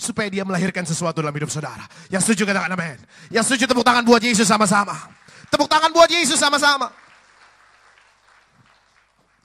Supaya 0.00 0.30
dia 0.32 0.46
melahirkan 0.46 0.86
sesuatu 0.86 1.20
dalam 1.20 1.34
hidup 1.34 1.50
saudara. 1.50 1.84
Yang 2.08 2.30
setuju 2.30 2.48
katakan 2.48 2.72
amin. 2.72 2.96
Yang 3.28 3.52
setuju 3.52 3.68
tepuk 3.68 3.84
tangan 3.84 4.06
buat 4.06 4.22
Yesus 4.22 4.48
sama-sama. 4.48 4.96
Tepuk 5.50 5.68
tangan 5.68 5.90
buat 5.92 6.08
Yesus 6.08 6.40
sama-sama. 6.40 6.88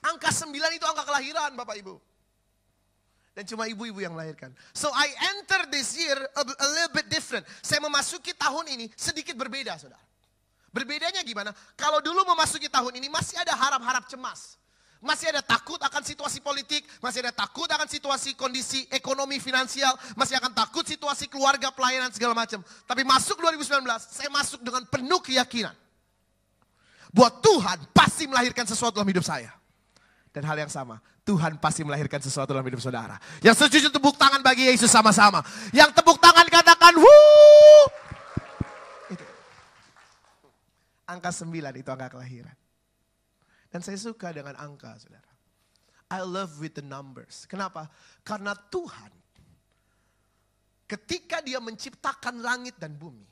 Angka 0.06 0.30
9 0.30 0.54
itu 0.54 0.86
angka 0.86 1.02
kelahiran 1.02 1.52
Bapak 1.58 1.76
Ibu. 1.82 1.98
Dan 3.36 3.44
cuma 3.44 3.68
ibu-ibu 3.68 4.00
yang 4.00 4.16
melahirkan. 4.16 4.54
So 4.72 4.88
I 4.94 5.12
enter 5.36 5.68
this 5.68 5.92
year 5.98 6.16
a 6.16 6.44
little 6.46 6.94
bit 6.94 7.10
different. 7.12 7.44
Saya 7.60 7.84
memasuki 7.84 8.32
tahun 8.32 8.64
ini 8.70 8.88
sedikit 8.96 9.36
berbeda 9.36 9.76
saudara. 9.76 10.05
Berbedanya 10.76 11.24
gimana? 11.24 11.56
Kalau 11.72 12.04
dulu 12.04 12.28
memasuki 12.28 12.68
tahun 12.68 13.00
ini 13.00 13.08
masih 13.08 13.40
ada 13.40 13.56
harap-harap 13.56 14.04
cemas. 14.12 14.60
Masih 15.00 15.32
ada 15.32 15.40
takut 15.40 15.80
akan 15.80 16.02
situasi 16.04 16.44
politik, 16.44 16.84
masih 17.00 17.24
ada 17.24 17.32
takut 17.32 17.68
akan 17.68 17.88
situasi 17.88 18.36
kondisi 18.36 18.84
ekonomi 18.92 19.40
finansial, 19.40 19.96
masih 20.16 20.36
akan 20.36 20.52
takut 20.52 20.84
situasi 20.84 21.32
keluarga, 21.32 21.72
pelayanan 21.72 22.12
segala 22.12 22.36
macam. 22.36 22.60
Tapi 22.84 23.08
masuk 23.08 23.40
2019, 23.40 23.88
saya 24.04 24.28
masuk 24.28 24.60
dengan 24.60 24.84
penuh 24.84 25.20
keyakinan. 25.24 25.72
Buat 27.16 27.40
Tuhan 27.40 27.78
pasti 27.96 28.28
melahirkan 28.28 28.68
sesuatu 28.68 29.00
dalam 29.00 29.08
hidup 29.08 29.24
saya. 29.24 29.48
Dan 30.36 30.44
hal 30.44 30.60
yang 30.60 30.68
sama, 30.68 31.00
Tuhan 31.24 31.56
pasti 31.56 31.80
melahirkan 31.80 32.20
sesuatu 32.20 32.52
dalam 32.52 32.68
hidup 32.68 32.84
saudara. 32.84 33.16
Yang 33.40 33.64
setuju 33.64 33.88
tepuk 33.88 34.20
tangan 34.20 34.44
bagi 34.44 34.68
Yesus 34.68 34.92
sama-sama. 34.92 35.40
Yang 35.72 35.96
tepuk 35.96 36.20
tangan 36.20 36.44
katakan, 36.44 36.92
wuh. 36.92 37.86
Itu. 39.08 39.24
Angka 41.06 41.30
9 41.30 41.50
itu 41.78 41.88
angka 41.90 42.18
kelahiran. 42.18 42.56
Dan 43.70 43.80
saya 43.82 43.98
suka 43.98 44.34
dengan 44.34 44.58
angka, 44.58 44.98
saudara. 44.98 45.30
I 46.10 46.22
love 46.22 46.58
with 46.62 46.78
the 46.78 46.86
numbers. 46.86 47.46
Kenapa? 47.50 47.90
Karena 48.22 48.54
Tuhan 48.54 49.10
ketika 50.86 51.42
dia 51.42 51.58
menciptakan 51.58 52.38
langit 52.40 52.78
dan 52.78 52.94
bumi, 52.94 53.26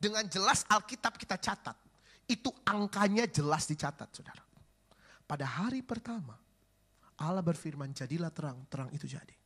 dengan 0.00 0.24
jelas 0.28 0.64
Alkitab 0.68 1.16
kita 1.20 1.36
catat, 1.36 1.76
itu 2.24 2.48
angkanya 2.64 3.28
jelas 3.28 3.68
dicatat, 3.68 4.08
saudara. 4.12 4.44
Pada 5.24 5.44
hari 5.44 5.84
pertama, 5.84 6.36
Allah 7.20 7.44
berfirman, 7.44 7.92
jadilah 7.92 8.32
terang, 8.32 8.64
terang 8.68 8.90
itu 8.92 9.08
jadi. 9.08 9.36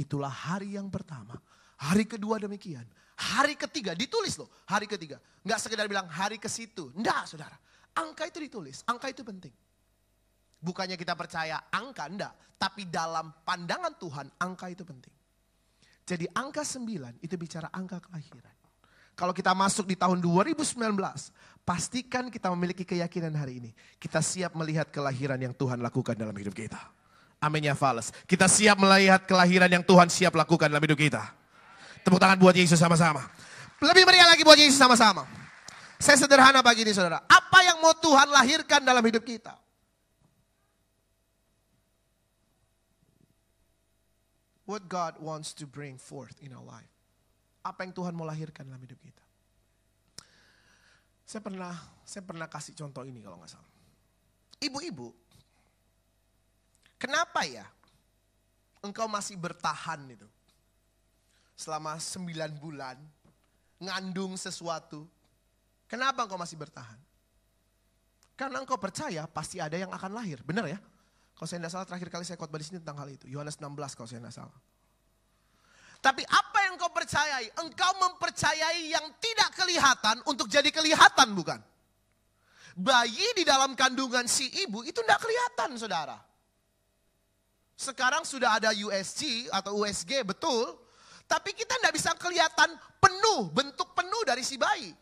Itulah 0.00 0.32
hari 0.32 0.76
yang 0.76 0.88
pertama. 0.88 1.36
Hari 1.82 2.06
kedua 2.06 2.38
demikian. 2.38 2.86
Hari 3.22 3.54
ketiga 3.54 3.94
ditulis 3.94 4.34
loh, 4.34 4.50
hari 4.66 4.90
ketiga. 4.90 5.22
Enggak 5.46 5.62
sekedar 5.62 5.86
bilang 5.86 6.10
hari 6.10 6.42
ke 6.42 6.50
situ. 6.50 6.90
Enggak 6.98 7.30
saudara. 7.30 7.54
Angka 7.94 8.26
itu 8.26 8.42
ditulis, 8.42 8.82
angka 8.88 9.12
itu 9.12 9.22
penting. 9.22 9.52
Bukannya 10.58 10.98
kita 10.98 11.14
percaya 11.14 11.70
angka, 11.70 12.10
enggak. 12.10 12.34
Tapi 12.58 12.90
dalam 12.90 13.30
pandangan 13.46 13.94
Tuhan, 13.98 14.26
angka 14.42 14.70
itu 14.70 14.82
penting. 14.82 15.14
Jadi 16.02 16.26
angka 16.34 16.66
9 16.66 17.22
itu 17.22 17.34
bicara 17.38 17.70
angka 17.70 18.02
kelahiran. 18.02 18.54
Kalau 19.12 19.36
kita 19.36 19.52
masuk 19.52 19.86
di 19.86 19.94
tahun 19.94 20.18
2019, 20.24 20.72
pastikan 21.62 22.32
kita 22.32 22.48
memiliki 22.56 22.82
keyakinan 22.82 23.36
hari 23.36 23.60
ini. 23.60 23.70
Kita 24.00 24.24
siap 24.24 24.56
melihat 24.56 24.88
kelahiran 24.88 25.38
yang 25.38 25.54
Tuhan 25.54 25.78
lakukan 25.78 26.16
dalam 26.16 26.34
hidup 26.34 26.56
kita. 26.56 26.80
Amin 27.42 27.66
ya 27.66 27.74
Fales. 27.74 28.14
Kita 28.24 28.46
siap 28.46 28.78
melihat 28.80 29.26
kelahiran 29.26 29.68
yang 29.68 29.84
Tuhan 29.84 30.08
siap 30.08 30.32
lakukan 30.32 30.70
dalam 30.70 30.82
hidup 30.82 30.96
kita. 30.96 31.41
Tepuk 32.02 32.18
tangan 32.18 32.38
buat 32.38 32.54
Yesus 32.54 32.78
sama-sama. 32.78 33.22
Lebih 33.82 34.06
meriah 34.06 34.26
lagi 34.26 34.42
buat 34.42 34.58
Yesus 34.58 34.78
sama-sama. 34.78 35.26
Saya 36.02 36.18
sederhana 36.18 36.62
pagi 36.62 36.82
ini 36.82 36.90
saudara. 36.90 37.22
Apa 37.30 37.62
yang 37.62 37.78
mau 37.78 37.94
Tuhan 37.94 38.26
lahirkan 38.30 38.82
dalam 38.82 39.02
hidup 39.06 39.22
kita? 39.22 39.54
What 44.66 44.86
God 44.90 45.18
wants 45.22 45.54
to 45.58 45.66
bring 45.66 45.98
forth 45.98 46.38
in 46.42 46.54
our 46.54 46.64
life 46.64 46.92
apa 47.62 47.86
yang 47.86 47.94
Tuhan 47.94 48.12
mau 48.12 48.26
lahirkan 48.26 48.66
dalam 48.66 48.82
hidup 48.82 48.98
kita. 48.98 49.24
Saya 51.22 51.40
pernah 51.40 51.74
saya 52.02 52.22
pernah 52.26 52.50
kasih 52.50 52.74
contoh 52.74 53.06
ini 53.06 53.22
kalau 53.22 53.38
nggak 53.38 53.54
salah. 53.54 53.70
Ibu-ibu, 54.62 55.08
kenapa 56.98 57.46
ya 57.46 57.66
engkau 58.82 59.06
masih 59.06 59.38
bertahan 59.38 60.02
itu? 60.10 60.28
Selama 61.62 61.94
sembilan 61.94 62.58
bulan, 62.58 62.98
ngandung 63.78 64.34
sesuatu. 64.34 65.06
Kenapa 65.86 66.26
engkau 66.26 66.34
masih 66.34 66.58
bertahan? 66.58 66.98
Karena 68.34 68.58
engkau 68.58 68.74
percaya 68.82 69.30
pasti 69.30 69.62
ada 69.62 69.78
yang 69.78 69.94
akan 69.94 70.10
lahir. 70.10 70.42
Benar 70.42 70.66
ya? 70.66 70.82
Kalau 71.38 71.46
saya 71.46 71.62
tidak 71.62 71.70
salah 71.70 71.86
terakhir 71.86 72.08
kali 72.10 72.24
saya 72.26 72.34
khotbah 72.34 72.58
di 72.58 72.66
sini 72.66 72.82
tentang 72.82 72.98
hal 72.98 73.14
itu. 73.14 73.30
Yohanes 73.30 73.62
16 73.62 73.94
kalau 73.94 74.08
saya 74.10 74.18
tidak 74.18 74.34
salah. 74.34 74.58
Tapi 76.02 76.26
apa 76.26 76.58
yang 76.66 76.74
engkau 76.74 76.90
percayai? 76.90 77.46
Engkau 77.62 77.92
mempercayai 77.94 78.90
yang 78.90 79.06
tidak 79.22 79.54
kelihatan 79.54 80.18
untuk 80.26 80.50
jadi 80.50 80.66
kelihatan 80.74 81.30
bukan? 81.30 81.62
Bayi 82.74 83.38
di 83.38 83.46
dalam 83.46 83.78
kandungan 83.78 84.26
si 84.26 84.50
ibu 84.66 84.82
itu 84.82 84.98
tidak 84.98 85.22
kelihatan 85.22 85.78
saudara. 85.78 86.18
Sekarang 87.78 88.26
sudah 88.26 88.58
ada 88.58 88.74
USG 88.74 89.46
atau 89.54 89.86
USG 89.86 90.26
betul. 90.26 90.81
Tapi 91.32 91.56
kita 91.56 91.80
tidak 91.80 91.96
bisa 91.96 92.12
kelihatan 92.20 92.76
penuh, 93.00 93.48
bentuk 93.56 93.96
penuh 93.96 94.20
dari 94.28 94.44
si 94.44 94.60
bayi. 94.60 94.92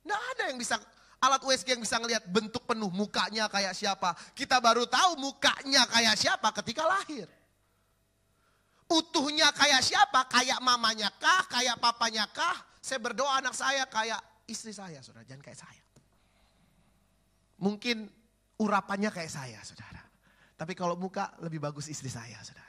Tidak 0.00 0.22
ada 0.32 0.48
yang 0.48 0.56
bisa 0.56 0.80
alat 1.20 1.44
USG 1.44 1.76
yang 1.76 1.84
bisa 1.84 2.00
ngelihat 2.00 2.24
bentuk 2.24 2.64
penuh 2.64 2.88
mukanya 2.88 3.52
kayak 3.52 3.76
siapa. 3.76 4.16
Kita 4.32 4.64
baru 4.64 4.88
tahu 4.88 5.20
mukanya 5.20 5.84
kayak 5.92 6.16
siapa 6.16 6.48
ketika 6.56 6.88
lahir. 6.88 7.28
Utuhnya 8.88 9.52
kayak 9.52 9.84
siapa? 9.84 10.24
Kayak 10.32 10.64
mamanya 10.64 11.12
kah? 11.20 11.44
Kayak 11.52 11.76
papanya 11.76 12.24
kah? 12.32 12.64
Saya 12.80 13.04
berdoa 13.04 13.44
anak 13.44 13.52
saya 13.52 13.84
kayak 13.84 14.20
istri 14.48 14.72
saya, 14.72 15.04
saudara. 15.04 15.28
Jangan 15.28 15.44
kayak 15.44 15.60
saya. 15.60 15.84
Mungkin 17.60 18.08
urapannya 18.60 19.12
kayak 19.12 19.32
saya, 19.32 19.60
saudara. 19.64 20.00
Tapi 20.56 20.72
kalau 20.72 20.96
muka 20.96 21.36
lebih 21.44 21.60
bagus 21.60 21.92
istri 21.92 22.08
saya, 22.08 22.40
saudara. 22.40 22.63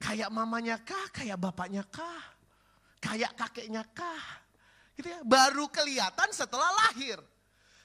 Kayak 0.00 0.32
mamanya 0.32 0.80
kah? 0.80 1.06
Kayak 1.12 1.36
bapaknya 1.36 1.84
kah? 1.84 2.24
Kayak 3.04 3.36
kakeknya 3.36 3.84
kah? 3.92 4.24
Gitu 4.96 5.12
ya. 5.12 5.20
Baru 5.20 5.68
kelihatan 5.68 6.32
setelah 6.32 6.72
lahir. 6.72 7.20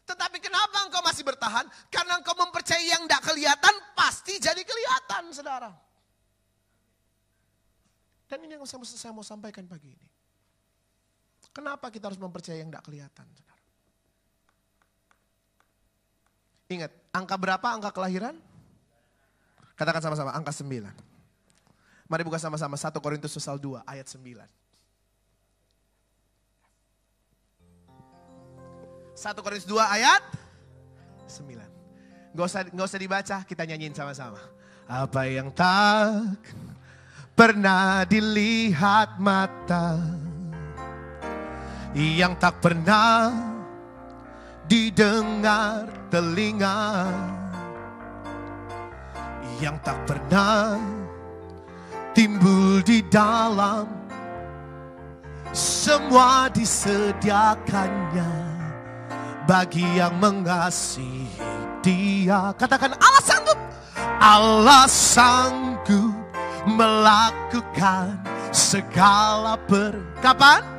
Tetapi 0.07 0.37
kenapa 0.39 0.85
engkau 0.87 1.03
masih 1.03 1.27
bertahan? 1.27 1.67
Karena 1.91 2.21
engkau 2.21 2.37
mempercayai 2.39 2.87
yang 2.87 3.03
tidak 3.03 3.25
kelihatan 3.25 3.73
pasti 3.97 4.39
jadi 4.39 4.61
kelihatan 4.63 5.33
saudara. 5.35 5.71
Dan 8.25 8.41
ini 8.45 8.57
yang 8.57 8.65
saya, 8.65 9.11
mau 9.13 9.25
sampaikan 9.25 9.67
pagi 9.67 9.91
ini. 9.91 10.07
Kenapa 11.53 11.87
kita 11.93 12.09
harus 12.09 12.19
mempercayai 12.19 12.63
yang 12.63 12.71
tidak 12.71 12.85
kelihatan 12.85 13.25
saudara? 13.31 13.63
Ingat, 16.65 16.91
angka 17.13 17.35
berapa 17.37 17.67
angka 17.69 17.93
kelahiran? 17.93 18.35
Katakan 19.77 20.01
sama-sama, 20.01 20.33
angka 20.33 20.53
9. 20.55 21.14
Mari 22.05 22.21
buka 22.21 22.37
sama-sama 22.37 22.77
1 22.77 22.93
Korintus 23.01 23.33
pasal 23.33 23.57
2 23.57 23.81
ayat 23.81 24.05
9. 24.05 24.45
1 29.15 29.45
Korintus 29.45 29.65
2 29.65 29.81
ayat 29.81 30.21
9. 31.25 32.35
Gak 32.35 32.45
usah, 32.45 32.61
gak 32.67 32.85
usah 32.85 32.99
dibaca, 33.01 33.37
kita 33.47 33.63
nyanyiin 33.65 33.95
sama-sama. 33.97 34.37
Apa 34.85 35.25
yang 35.25 35.49
tak 35.49 36.37
pernah 37.33 38.05
dilihat 38.05 39.17
mata 39.17 39.97
yang 41.95 42.35
tak 42.37 42.59
pernah 42.59 43.31
didengar 44.67 45.87
telinga 46.11 47.07
yang 49.63 49.79
tak 49.79 49.95
pernah 50.03 50.75
timbul 52.15 52.79
di 52.81 53.03
dalam. 53.11 53.85
Semua 55.51 56.49
disediakannya 56.49 58.33
bagi 59.45 59.85
yang 59.99 60.17
mengasihi 60.17 61.29
dia. 61.83 62.55
Katakan 62.55 62.95
Allah 62.97 63.23
sanggup. 63.23 63.59
Allah 64.19 64.83
sanggup 64.89 66.15
melakukan 66.65 68.17
segala 68.49 69.59
perkapan 69.69 70.75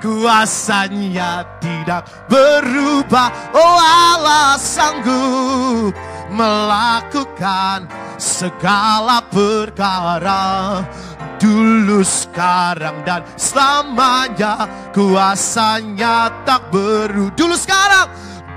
kuasanya 0.00 1.44
tidak 1.60 2.08
berubah. 2.26 3.28
Oh 3.52 3.78
Allah 3.78 4.56
sanggup 4.56 5.92
melakukan 6.30 7.90
segala 8.16 9.20
perkara. 9.26 10.80
Dulu 11.40 12.04
sekarang 12.04 13.00
dan 13.02 13.24
selamanya 13.32 14.68
kuasanya 14.92 16.28
tak 16.44 16.68
berubah 16.68 17.32
Dulu 17.32 17.56
sekarang. 17.56 18.08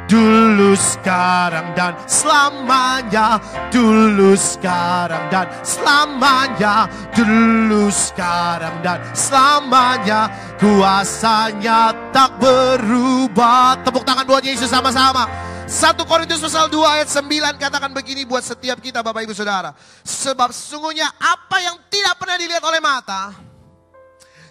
Dulu 0.03 0.75
sekarang 0.75 1.71
dan 1.79 1.95
selamanya. 2.05 3.39
Dulu 3.71 4.35
sekarang 4.35 5.31
dan 5.31 5.47
selamanya. 5.63 6.91
Dulu 7.15 7.87
sekarang 7.87 8.83
dan 8.83 8.99
selamanya. 9.15 10.27
Kuasanya 10.59 11.95
tak 12.11 12.35
berubah. 12.35 13.79
Tepuk 13.79 14.03
tangan 14.03 14.27
buat 14.27 14.43
Yesus 14.43 14.67
sama-sama 14.67 15.52
1 15.63 15.95
Korintus 16.03 16.43
pasal 16.43 16.67
2 16.67 16.75
ayat 16.83 17.07
9 17.07 17.55
katakan 17.55 17.91
begini 17.95 18.27
buat 18.27 18.43
setiap 18.43 18.83
kita 18.83 18.99
Bapak 18.99 19.23
Ibu 19.23 19.31
Saudara. 19.31 19.71
Sebab 20.03 20.51
sesungguhnya 20.51 21.07
apa 21.15 21.57
yang 21.63 21.79
tidak 21.87 22.19
pernah 22.19 22.35
dilihat 22.35 22.63
oleh 22.67 22.83
mata, 22.83 23.31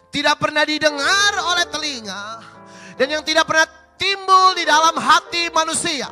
tidak 0.09 0.41
pernah 0.41 0.65
didengar 0.65 1.33
oleh 1.53 1.69
telinga, 1.69 2.25
dan 2.97 3.09
yang 3.13 3.21
tidak 3.21 3.45
pernah 3.45 3.69
timbul 4.01 4.57
di 4.57 4.65
dalam 4.65 4.97
hati 4.97 5.53
manusia. 5.53 6.09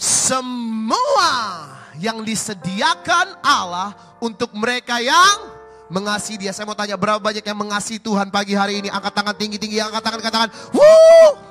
Semua 0.00 1.32
yang 2.00 2.24
disediakan 2.24 3.36
Allah 3.44 3.92
untuk 4.24 4.56
mereka 4.56 4.96
yang 4.96 5.60
mengasihi 5.92 6.48
dia. 6.48 6.56
Saya 6.56 6.64
mau 6.64 6.78
tanya 6.78 6.96
berapa 6.96 7.20
banyak 7.20 7.44
yang 7.44 7.58
mengasihi 7.60 8.00
Tuhan 8.00 8.32
pagi 8.32 8.56
hari 8.56 8.80
ini. 8.80 8.88
Angkat 8.88 9.12
tangan 9.12 9.36
tinggi-tinggi, 9.36 9.76
angkat 9.76 10.00
tangan, 10.00 10.20
katakan, 10.24 10.50
Wuh! 10.72 11.49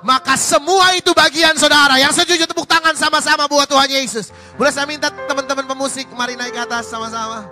Maka 0.00 0.32
semua 0.40 0.96
itu 0.96 1.12
bagian 1.12 1.52
saudara. 1.60 2.00
Yang 2.00 2.24
setuju 2.24 2.48
tepuk 2.48 2.64
tangan 2.64 2.96
sama-sama 2.96 3.44
buat 3.44 3.68
Tuhan 3.68 3.88
Yesus. 3.88 4.32
Boleh 4.56 4.72
saya 4.72 4.88
minta 4.88 5.12
teman-teman 5.12 5.68
pemusik 5.68 6.08
mari 6.16 6.40
naik 6.40 6.56
ke 6.56 6.60
atas 6.64 6.88
sama-sama. 6.88 7.44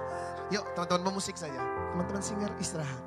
Yuk 0.49 0.65
teman-teman 0.73 1.13
pemusik 1.13 1.37
saja. 1.37 1.61
Teman-teman 1.93 2.25
singer 2.25 2.51
istirahat. 2.57 3.05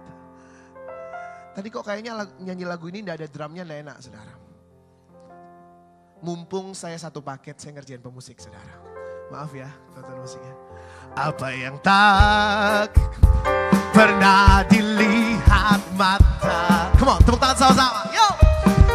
Tadi 1.52 1.68
kok 1.68 1.84
kayaknya 1.84 2.16
lagu, 2.16 2.32
nyanyi 2.40 2.64
lagu 2.64 2.86
ini 2.88 3.04
tidak 3.04 3.16
ada 3.18 3.28
drumnya 3.28 3.64
tidak 3.66 3.80
enak 3.82 3.98
saudara. 4.00 4.34
Mumpung 6.22 6.78
saya 6.78 7.02
satu 7.02 7.26
paket 7.26 7.58
saya 7.58 7.82
ngerjain 7.82 8.00
pemusik 8.00 8.38
saudara. 8.38 8.78
Maaf 9.34 9.52
ya 9.58 9.74
teman-teman 9.98 10.22
musiknya. 10.22 10.56
Apa 11.18 11.48
yang 11.50 11.76
tak 11.82 12.94
pernah 13.90 14.62
dilihat 14.70 15.82
mata. 15.98 16.94
Come 17.02 17.10
on 17.10 17.20
tepuk 17.26 17.42
tangan 17.42 17.58
sama-sama. 17.58 18.06
Yo. 18.14 18.41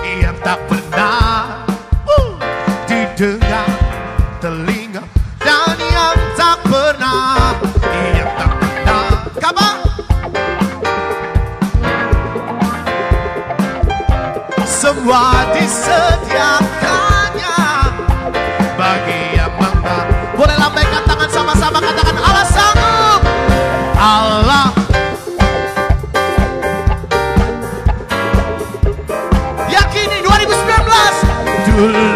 Yang 0.07 0.37
tak 0.47 0.59
pernah 0.71 1.67
uh, 2.07 2.31
didengar 2.87 3.69
telinga. 4.39 5.03
Dan 5.43 5.77
yang 5.79 6.19
tak 6.39 6.57
pernah. 6.63 7.59
Yang 8.15 8.31
tak 8.39 8.51
pernah. 8.61 9.07
Kapan? 9.43 9.77
semua 14.67 15.51
disediakannya 15.51 16.76
2019 31.77 32.16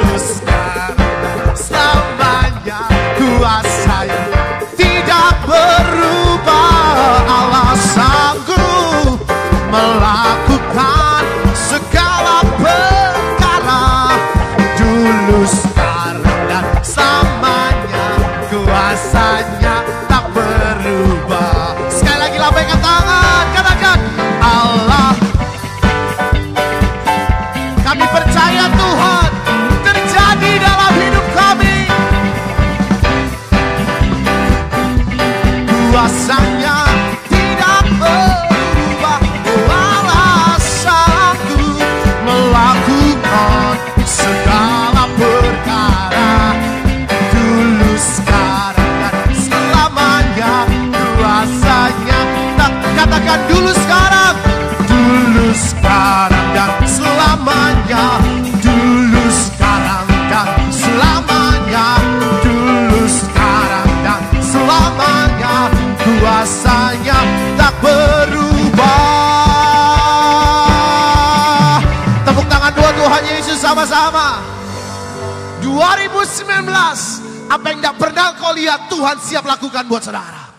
apa 77.50 77.66
yang 77.74 77.78
tidak 77.82 77.96
pernah 77.98 78.26
kau 78.38 78.54
lihat 78.54 78.86
Tuhan 78.86 79.16
siap 79.18 79.42
lakukan 79.42 79.82
buat 79.90 80.06
saudara. 80.06 80.54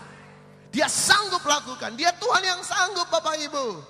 Dia 0.68 0.88
sanggup 0.92 1.40
lakukan. 1.44 1.96
Dia 1.96 2.12
Tuhan 2.16 2.44
yang 2.44 2.60
sanggup 2.60 3.08
Bapak 3.08 3.40
Ibu. 3.40 3.80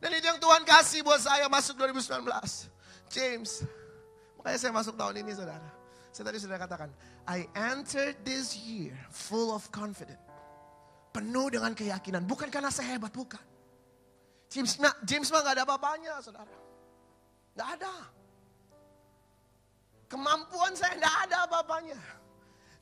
Dan 0.00 0.12
itu 0.16 0.24
yang 0.24 0.40
Tuhan 0.40 0.64
kasih 0.64 1.00
buat 1.04 1.20
saya 1.20 1.48
masuk 1.48 1.80
2019 1.80 2.28
James 3.08 3.64
makanya 4.36 4.58
saya 4.60 4.72
masuk 4.76 4.94
tahun 5.00 5.24
ini 5.24 5.32
saudara. 5.32 5.68
Saya 6.12 6.24
tadi 6.28 6.38
sudah 6.44 6.60
katakan 6.60 6.92
I 7.24 7.48
entered 7.56 8.20
this 8.24 8.52
year 8.56 8.92
full 9.08 9.52
of 9.52 9.64
confidence. 9.72 10.20
Penuh 11.14 11.48
dengan 11.48 11.72
keyakinan. 11.72 12.28
Bukan 12.28 12.52
karena 12.52 12.68
saya 12.68 12.98
hebat 12.98 13.14
bukan. 13.16 13.40
James 14.52 14.76
nah, 14.76 14.92
James 15.08 15.30
mah 15.32 15.40
gak 15.40 15.56
ada 15.56 15.64
apa-apanya 15.64 16.20
saudara. 16.20 16.52
Gak 17.56 17.68
ada 17.80 17.94
kemampuan 20.06 20.72
saya 20.76 20.96
gak 21.00 21.16
ada 21.28 21.48
apa-apanya 21.48 22.00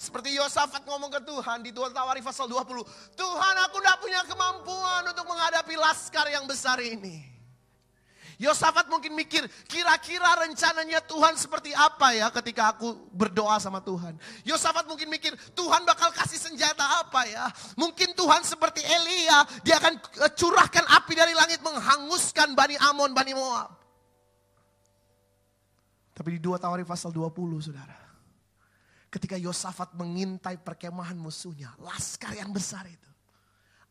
seperti 0.03 0.35
Yosafat 0.35 0.83
ngomong 0.83 1.15
ke 1.15 1.23
Tuhan 1.23 1.63
di 1.63 1.71
Tuhan 1.71 1.95
Tawari 1.95 2.19
pasal 2.19 2.51
20. 2.51 2.83
Tuhan 3.15 3.55
aku 3.71 3.79
tidak 3.79 3.99
punya 4.03 4.21
kemampuan 4.27 5.07
untuk 5.07 5.31
menghadapi 5.31 5.79
laskar 5.79 6.27
yang 6.27 6.43
besar 6.43 6.83
ini. 6.83 7.23
Yosafat 8.43 8.91
mungkin 8.91 9.15
mikir, 9.15 9.47
kira-kira 9.71 10.27
rencananya 10.43 10.99
Tuhan 11.07 11.39
seperti 11.39 11.71
apa 11.71 12.19
ya 12.19 12.27
ketika 12.35 12.75
aku 12.75 12.99
berdoa 13.15 13.55
sama 13.63 13.79
Tuhan. 13.79 14.19
Yosafat 14.43 14.91
mungkin 14.91 15.07
mikir, 15.07 15.31
Tuhan 15.55 15.87
bakal 15.87 16.11
kasih 16.11 16.43
senjata 16.51 16.83
apa 16.99 17.23
ya. 17.31 17.47
Mungkin 17.79 18.19
Tuhan 18.19 18.43
seperti 18.43 18.83
Elia, 18.83 19.47
dia 19.63 19.79
akan 19.79 20.03
curahkan 20.35 20.83
api 20.83 21.15
dari 21.15 21.31
langit 21.39 21.63
menghanguskan 21.63 22.59
Bani 22.59 22.75
Amon, 22.83 23.15
Bani 23.15 23.39
Moab. 23.39 23.82
Tapi 26.13 26.37
di 26.37 26.41
2 26.41 26.61
Tawari 26.61 26.85
pasal 26.85 27.11
20 27.11 27.33
saudara. 27.65 27.97
Ketika 29.13 29.37
Yosafat 29.37 29.93
mengintai 29.93 30.57
perkemahan 30.61 31.17
musuhnya, 31.17 31.73
laskar 31.81 32.33
yang 32.33 32.53
besar 32.53 32.89
itu. 32.89 33.11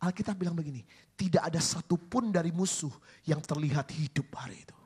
Alkitab 0.01 0.33
bilang 0.33 0.57
begini, 0.57 0.81
tidak 1.13 1.45
ada 1.45 1.61
satupun 1.61 2.33
dari 2.33 2.49
musuh 2.49 2.89
yang 3.29 3.37
terlihat 3.37 3.85
hidup 3.93 4.33
hari 4.33 4.65
itu. 4.65 4.77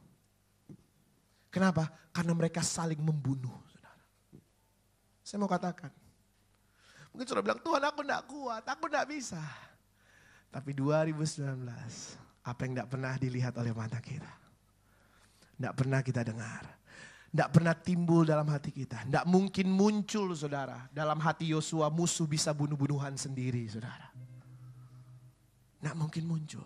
Kenapa? 1.48 1.88
Karena 2.12 2.36
mereka 2.36 2.60
saling 2.60 3.00
membunuh. 3.00 3.56
Saudara. 3.72 4.04
Saya 5.24 5.40
mau 5.40 5.48
katakan, 5.48 5.88
mungkin 7.16 7.28
sudah 7.32 7.40
bilang, 7.40 7.64
Tuhan 7.64 7.80
aku 7.80 8.04
tidak 8.04 8.24
kuat, 8.28 8.64
aku 8.68 8.92
tidak 8.92 9.08
bisa. 9.08 9.40
Tapi 10.52 10.76
2019, 10.76 11.40
apa 12.44 12.60
yang 12.68 12.72
tidak 12.76 12.90
pernah 12.92 13.14
dilihat 13.16 13.56
oleh 13.56 13.72
mata 13.72 14.04
kita. 14.04 14.34
Tidak 15.56 15.74
pernah 15.80 16.04
kita 16.04 16.28
dengar. 16.28 16.64
Tidak 17.36 17.52
pernah 17.52 17.76
timbul 17.76 18.24
dalam 18.24 18.48
hati 18.48 18.72
kita. 18.72 19.04
Tidak 19.04 19.28
mungkin 19.28 19.68
muncul 19.68 20.32
saudara. 20.40 20.88
Dalam 20.88 21.20
hati 21.20 21.52
Yosua 21.52 21.92
musuh 21.92 22.24
bisa 22.24 22.56
bunuh-bunuhan 22.56 23.20
sendiri 23.20 23.68
saudara. 23.68 24.08
Tidak 25.84 26.00
mungkin 26.00 26.24
muncul. 26.24 26.64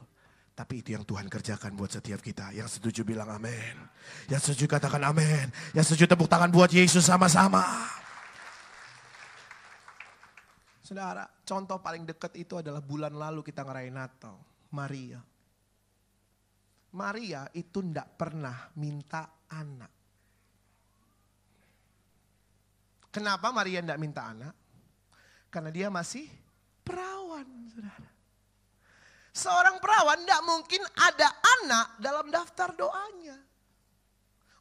Tapi 0.54 0.86
itu 0.86 0.94
yang 0.94 1.02
Tuhan 1.10 1.26
kerjakan 1.26 1.74
buat 1.74 1.90
setiap 1.90 2.22
kita. 2.22 2.54
Yang 2.54 2.78
setuju 2.78 3.02
bilang 3.02 3.34
amin. 3.34 3.82
Yang 4.30 4.54
setuju 4.54 4.78
katakan 4.78 5.02
amin. 5.10 5.50
Yang 5.74 5.90
setuju 5.90 6.14
tepuk 6.14 6.30
tangan 6.30 6.54
buat 6.54 6.70
Yesus 6.70 7.02
sama-sama. 7.02 7.66
Saudara, 10.86 11.26
contoh 11.50 11.82
paling 11.82 12.06
dekat 12.06 12.38
itu 12.38 12.62
adalah 12.62 12.86
bulan 12.86 13.18
lalu 13.18 13.42
kita 13.42 13.66
ngerayain 13.66 13.98
Natal. 13.98 14.38
Maria. 14.70 15.18
Maria 16.94 17.50
itu 17.58 17.82
tidak 17.82 18.22
pernah 18.22 18.70
minta 18.78 19.50
anak. 19.50 19.99
Kenapa 23.10 23.50
Maria 23.50 23.82
tidak 23.82 23.98
minta 23.98 24.22
anak? 24.30 24.54
Karena 25.50 25.74
dia 25.74 25.90
masih 25.90 26.30
perawan, 26.86 27.46
saudara. 27.74 28.10
Seorang 29.34 29.82
perawan 29.82 30.20
tidak 30.22 30.42
mungkin 30.46 30.82
ada 30.94 31.30
anak 31.62 31.88
dalam 31.98 32.28
daftar 32.30 32.70
doanya. 32.78 33.38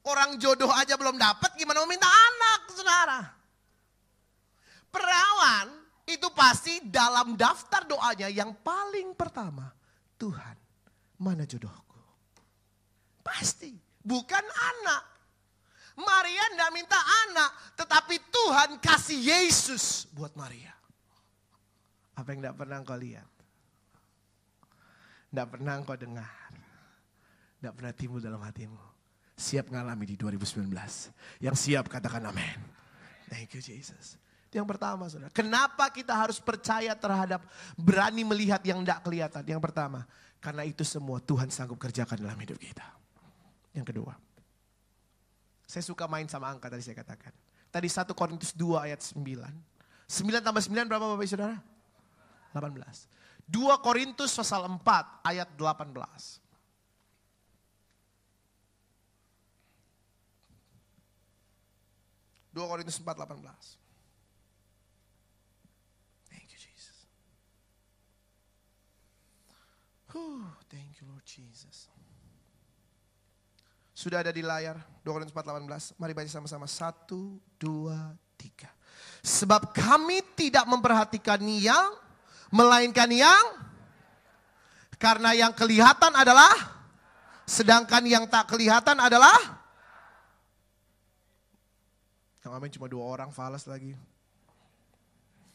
Orang 0.08 0.40
jodoh 0.40 0.72
aja 0.72 0.96
belum 0.96 1.20
dapat, 1.20 1.52
gimana 1.60 1.84
mau 1.84 1.90
minta 1.90 2.08
anak, 2.08 2.60
saudara? 2.72 3.20
Perawan 4.88 5.68
itu 6.08 6.32
pasti 6.32 6.80
dalam 6.88 7.36
daftar 7.36 7.84
doanya 7.84 8.32
yang 8.32 8.56
paling 8.64 9.12
pertama, 9.12 9.68
Tuhan, 10.16 10.56
mana 11.20 11.44
jodohku? 11.44 12.00
Pasti, 13.20 13.76
bukan 14.00 14.40
anak. 14.40 15.17
Maria 15.98 16.44
tidak 16.54 16.70
minta 16.70 16.98
anak, 17.26 17.50
tetapi 17.74 18.16
Tuhan 18.30 18.70
kasih 18.78 19.18
Yesus 19.18 20.06
buat 20.14 20.30
Maria. 20.38 20.70
Apa 22.14 22.34
yang 22.34 22.42
tidak 22.42 22.56
pernah 22.58 22.82
kau 22.86 22.98
lihat? 22.98 23.26
Tidak 25.28 25.46
pernah 25.50 25.74
engkau 25.78 25.98
dengar. 25.98 26.50
Tidak 27.58 27.72
pernah 27.74 27.92
timbul 27.94 28.22
dalam 28.22 28.38
hatimu. 28.42 28.78
Siap 29.38 29.70
ngalami 29.70 30.14
di 30.14 30.16
2019. 30.18 30.66
Yang 31.42 31.56
siap 31.58 31.86
katakan 31.86 32.26
amin. 32.26 32.58
Thank 33.30 33.54
you 33.54 33.62
Jesus. 33.62 34.18
Yang 34.50 34.66
pertama 34.66 35.06
saudara. 35.06 35.30
Kenapa 35.30 35.92
kita 35.92 36.16
harus 36.16 36.40
percaya 36.40 36.96
terhadap 36.96 37.44
berani 37.76 38.24
melihat 38.24 38.62
yang 38.64 38.80
tidak 38.82 39.04
kelihatan. 39.04 39.44
Yang 39.46 39.62
pertama. 39.62 40.08
Karena 40.38 40.62
itu 40.62 40.86
semua 40.86 41.18
Tuhan 41.18 41.50
sanggup 41.50 41.78
kerjakan 41.78 42.18
dalam 42.18 42.38
hidup 42.38 42.58
kita. 42.58 42.86
Yang 43.74 43.94
kedua. 43.94 44.27
Saya 45.68 45.84
suka 45.84 46.08
main 46.08 46.24
sama 46.24 46.48
angka 46.48 46.72
tadi 46.72 46.80
saya 46.80 46.96
katakan. 46.96 47.30
Tadi 47.68 47.92
1 47.92 48.08
Korintus 48.16 48.56
2 48.56 48.88
ayat 48.88 49.04
9. 49.04 49.20
9 49.20 50.40
tambah 50.40 50.62
9 50.64 50.88
berapa 50.88 51.04
Bapak 51.04 51.20
Ibu 51.20 51.28
Saudara? 51.28 51.60
18. 52.56 53.52
2 53.52 53.84
Korintus 53.84 54.32
pasal 54.32 54.64
4 54.64 54.80
ayat 55.28 55.48
18. 55.52 56.48
Dua 62.58 62.66
Korintus 62.66 62.98
4, 62.98 63.06
18. 63.06 63.78
Thank 66.26 66.48
you 66.50 66.58
Jesus. 66.58 67.06
Huh, 70.10 70.58
thank 70.66 70.98
you 70.98 71.06
Lord 71.06 71.22
Jesus. 71.22 71.86
Sudah 73.98 74.22
ada 74.22 74.30
di 74.30 74.46
layar 74.46 74.78
2 75.02 75.10
Korintus 75.10 75.34
4, 75.34 75.42
18. 75.42 75.98
Mari 75.98 76.14
baca 76.14 76.30
sama-sama. 76.30 76.70
1, 76.70 77.10
2, 77.58 77.98
3. 78.38 78.70
Sebab 79.26 79.74
kami 79.74 80.22
tidak 80.38 80.62
memperhatikan 80.70 81.42
yang 81.42 81.98
melainkan 82.54 83.10
yang 83.10 83.42
karena 85.02 85.34
yang 85.34 85.50
kelihatan 85.50 86.14
adalah 86.14 86.54
sedangkan 87.42 88.06
yang 88.06 88.30
tak 88.30 88.46
kelihatan 88.46 89.02
adalah 89.02 89.34
yang 92.46 92.54
amin 92.54 92.70
cuma 92.70 92.86
dua 92.86 93.02
orang 93.02 93.34
falas 93.34 93.66
lagi. 93.66 93.98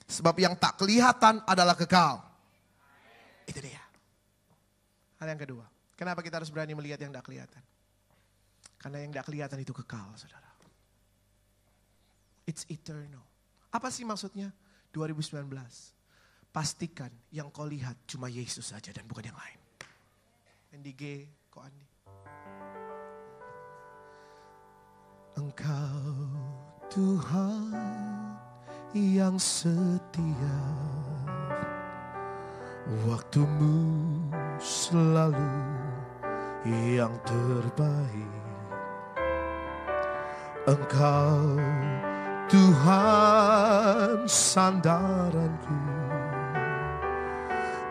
Sebab 0.03 0.35
yang 0.35 0.59
tak 0.59 0.75
kelihatan 0.75 1.39
adalah 1.47 1.79
kekal. 1.79 2.19
Itu 3.47 3.63
dia. 3.63 3.79
Hal 5.23 5.31
yang 5.31 5.39
kedua. 5.39 5.63
Kenapa 5.95 6.19
kita 6.19 6.43
harus 6.43 6.51
berani 6.51 6.75
melihat 6.75 6.99
yang 6.99 7.15
tak 7.15 7.23
kelihatan? 7.23 7.63
Karena 8.83 8.99
yang 8.99 9.15
tak 9.15 9.31
kelihatan 9.31 9.63
itu 9.63 9.71
kekal, 9.71 10.11
saudara. 10.19 10.51
It's 12.43 12.67
eternal. 12.67 13.23
Apa 13.71 13.87
sih 13.87 14.03
maksudnya? 14.03 14.51
2019 14.91 15.47
pastikan 16.53 17.09
yang 17.33 17.49
kau 17.49 17.65
lihat 17.65 17.97
cuma 18.05 18.29
Yesus 18.29 18.75
saja 18.75 18.93
dan 18.93 19.07
bukan 19.09 19.31
yang 19.31 19.39
lain. 19.39 19.59
NDG, 20.75 21.25
kok 21.49 21.65
Andi? 21.65 21.87
Engkau 25.33 26.29
Tuhan 26.93 27.73
yang 28.93 29.41
setia 29.41 30.61
Waktumu 33.09 33.81
selalu 34.61 35.49
yang 36.69 37.17
terbaik 37.25 38.42
Engkau 40.63 41.59
Tuhan 42.47 44.23
sandaranku. 44.23 45.75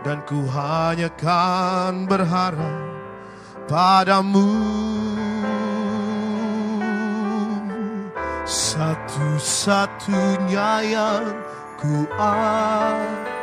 Dan 0.00 0.24
ku 0.24 0.48
hanya 0.48 1.12
kan 1.20 2.08
berharap 2.08 2.80
padamu. 3.68 4.56
Satu-satunya 8.48 10.96
yang 10.96 11.28
ku 11.76 12.08
ada 12.16 13.41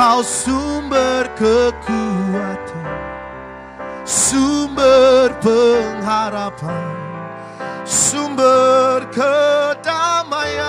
Engkau 0.00 0.24
sumber 0.24 1.28
kekuatan 1.36 2.88
sumber 4.08 5.28
pengharapan, 5.44 6.88
sumber 7.84 9.04
kedamaian. 9.12 10.64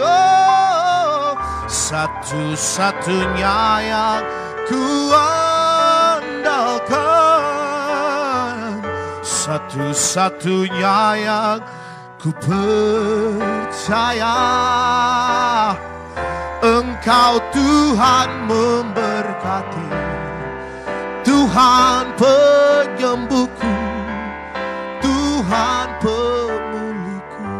Oh, 0.00 1.36
satu-satunya 1.68 3.84
yang 3.84 4.24
ku 4.64 5.12
andalkan, 5.12 6.40
satu-satunya 9.20 11.20
yang 11.20 11.60
ku 12.16 12.32
percaya. 12.40 14.40
Engkau 16.64 17.36
Tuhan 17.52 18.48
memberkati 18.48 19.88
Tuhan 21.26 22.16
penyembuhku, 22.16 23.74
Tuhan 25.04 25.86
pemulihku. 26.00 27.52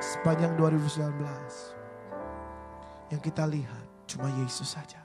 Sepanjang 0.00 0.56
2019, 0.56 1.12
yang 3.12 3.20
kita 3.20 3.44
lihat 3.44 3.84
cuma 4.08 4.32
Yesus 4.40 4.72
saja. 4.72 5.04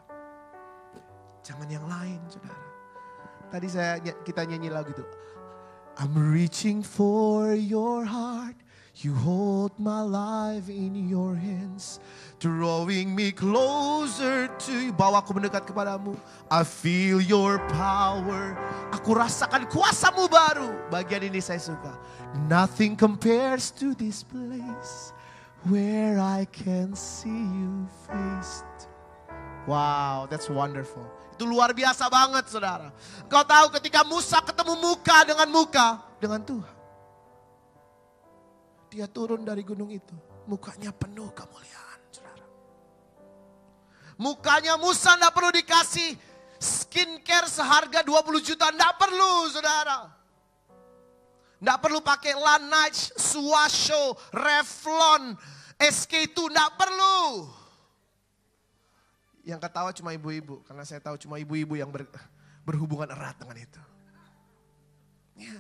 Jangan 1.44 1.68
yang 1.68 1.84
lain, 1.92 2.24
saudara. 2.32 2.68
Tadi 3.52 3.68
saya 3.68 4.00
kita 4.00 4.48
nyanyi 4.48 4.72
lagu 4.72 4.96
itu. 4.96 5.04
I'm 5.96 6.16
reaching 6.16 6.84
for 6.84 7.56
your 7.56 8.04
heart, 8.04 8.56
You 8.96 9.14
hold 9.14 9.76
my 9.78 10.00
life 10.08 10.72
in 10.72 10.96
your 10.96 11.36
hands, 11.36 12.00
drawing 12.40 13.16
me 13.16 13.32
closer 13.32 14.48
to 14.68 14.74
you. 14.90 14.92
Bawa 14.94 15.24
aku 15.24 15.36
mendekat 15.36 15.66
kepadamu. 15.68 16.16
I 16.52 16.62
feel 16.62 17.20
your 17.24 17.60
power. 17.74 18.56
Aku 18.94 19.16
rasakan 19.16 19.66
kuasamu 19.72 20.28
baru. 20.28 20.70
Bagian 20.92 21.26
ini 21.28 21.40
saya 21.40 21.60
suka. 21.60 21.96
Nothing 22.48 23.00
compares 23.00 23.72
to 23.76 23.96
this 23.96 24.22
place 24.22 25.16
where 25.66 26.20
I 26.22 26.46
can 26.50 26.94
see 26.94 27.46
you 27.56 27.88
face. 28.06 28.64
Wow, 29.66 30.30
that's 30.30 30.46
wonderful. 30.52 31.04
Itu 31.36 31.44
luar 31.50 31.76
biasa 31.76 32.08
banget 32.08 32.48
saudara. 32.48 32.94
Kau 33.28 33.44
tahu 33.44 33.74
ketika 33.82 34.06
Musa 34.08 34.40
ketemu 34.40 34.78
muka 34.80 35.18
dengan 35.28 35.48
muka 35.50 35.88
dengan 36.22 36.40
Tuhan. 36.46 36.76
Dia 38.94 39.10
turun 39.12 39.44
dari 39.44 39.66
gunung 39.66 39.92
itu. 39.92 40.16
Mukanya 40.46 40.94
penuh 40.94 41.28
kemuliaan. 41.34 41.85
Mukanya 44.16 44.80
Musa 44.80 45.20
tidak 45.20 45.36
perlu 45.36 45.52
dikasih 45.52 46.16
skincare 46.60 47.52
seharga 47.52 48.00
20 48.04 48.40
juta. 48.40 48.72
Tidak 48.72 48.94
perlu, 48.96 49.34
saudara. 49.52 50.08
Tidak 51.60 51.78
perlu 51.82 52.00
pakai 52.00 52.36
Laneige, 52.36 53.12
Suasho, 53.20 54.16
Revlon, 54.32 55.36
SK2. 55.80 56.38
Tidak 56.52 56.70
perlu. 56.80 57.18
Yang 59.46 59.60
ketawa 59.68 59.90
cuma 59.92 60.16
ibu-ibu. 60.16 60.64
Karena 60.64 60.88
saya 60.88 61.04
tahu 61.04 61.20
cuma 61.20 61.36
ibu-ibu 61.38 61.76
yang 61.76 61.92
ber, 61.92 62.08
berhubungan 62.64 63.12
erat 63.12 63.36
dengan 63.38 63.60
itu. 63.60 63.82
Ya. 65.36 65.60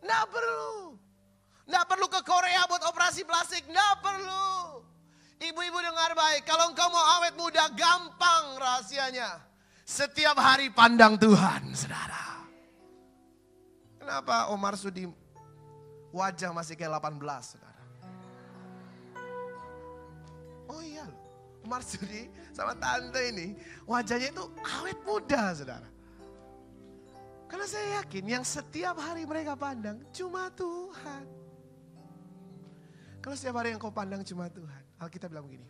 Tidak 0.00 0.24
perlu. 0.30 0.94
Nggak 1.68 1.84
perlu 1.84 2.06
ke 2.08 2.20
Korea 2.24 2.64
buat 2.64 2.80
operasi 2.88 3.28
plastik, 3.28 3.66
nggak 3.68 3.94
perlu. 4.00 4.47
Ibu-ibu 5.48 5.78
dengar 5.80 6.12
baik, 6.12 6.44
kalau 6.44 6.68
engkau 6.68 6.92
mau 6.92 7.00
awet 7.20 7.32
muda 7.40 7.72
gampang 7.72 8.60
rahasianya. 8.60 9.40
Setiap 9.88 10.36
hari 10.36 10.68
pandang 10.68 11.16
Tuhan, 11.16 11.72
saudara. 11.72 12.44
Kenapa 13.96 14.52
Omar 14.52 14.76
Sudi 14.76 15.08
wajah 16.12 16.52
masih 16.52 16.76
kayak 16.76 17.00
18, 17.00 17.56
saudara? 17.56 17.82
Oh 20.68 20.84
iya 20.84 21.08
loh, 21.08 21.16
Omar 21.64 21.80
Sudi 21.80 22.28
sama 22.52 22.76
tante 22.76 23.20
ini 23.32 23.56
wajahnya 23.88 24.28
itu 24.28 24.44
awet 24.80 25.00
muda, 25.08 25.56
saudara. 25.56 25.88
Karena 27.48 27.64
saya 27.64 28.04
yakin 28.04 28.24
yang 28.28 28.44
setiap 28.44 29.00
hari 29.00 29.24
mereka 29.24 29.56
pandang 29.56 30.04
cuma 30.12 30.52
Tuhan. 30.52 31.24
Kalau 33.24 33.32
setiap 33.32 33.56
hari 33.64 33.72
yang 33.72 33.80
kau 33.80 33.88
pandang 33.88 34.20
cuma 34.20 34.52
Tuhan. 34.52 34.87
Alkitab 34.98 35.30
bilang 35.30 35.46
begini. 35.46 35.66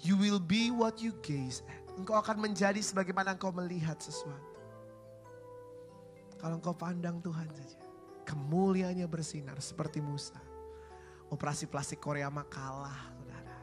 You 0.00 0.16
will 0.16 0.40
be 0.40 0.72
what 0.72 1.00
you 1.00 1.12
gaze 1.20 1.60
at. 1.68 1.84
Engkau 1.96 2.16
akan 2.16 2.40
menjadi 2.40 2.80
sebagaimana 2.80 3.36
engkau 3.36 3.52
melihat 3.52 4.00
sesuatu. 4.00 4.56
Kalau 6.40 6.56
engkau 6.56 6.72
pandang 6.72 7.20
Tuhan 7.20 7.48
saja. 7.52 7.80
Kemuliaannya 8.24 9.04
bersinar 9.04 9.60
seperti 9.60 10.00
Musa. 10.00 10.38
Operasi 11.28 11.68
plastik 11.68 12.00
Korea 12.00 12.32
mah 12.32 12.48
kalah. 12.48 13.12
Saudara. 13.12 13.56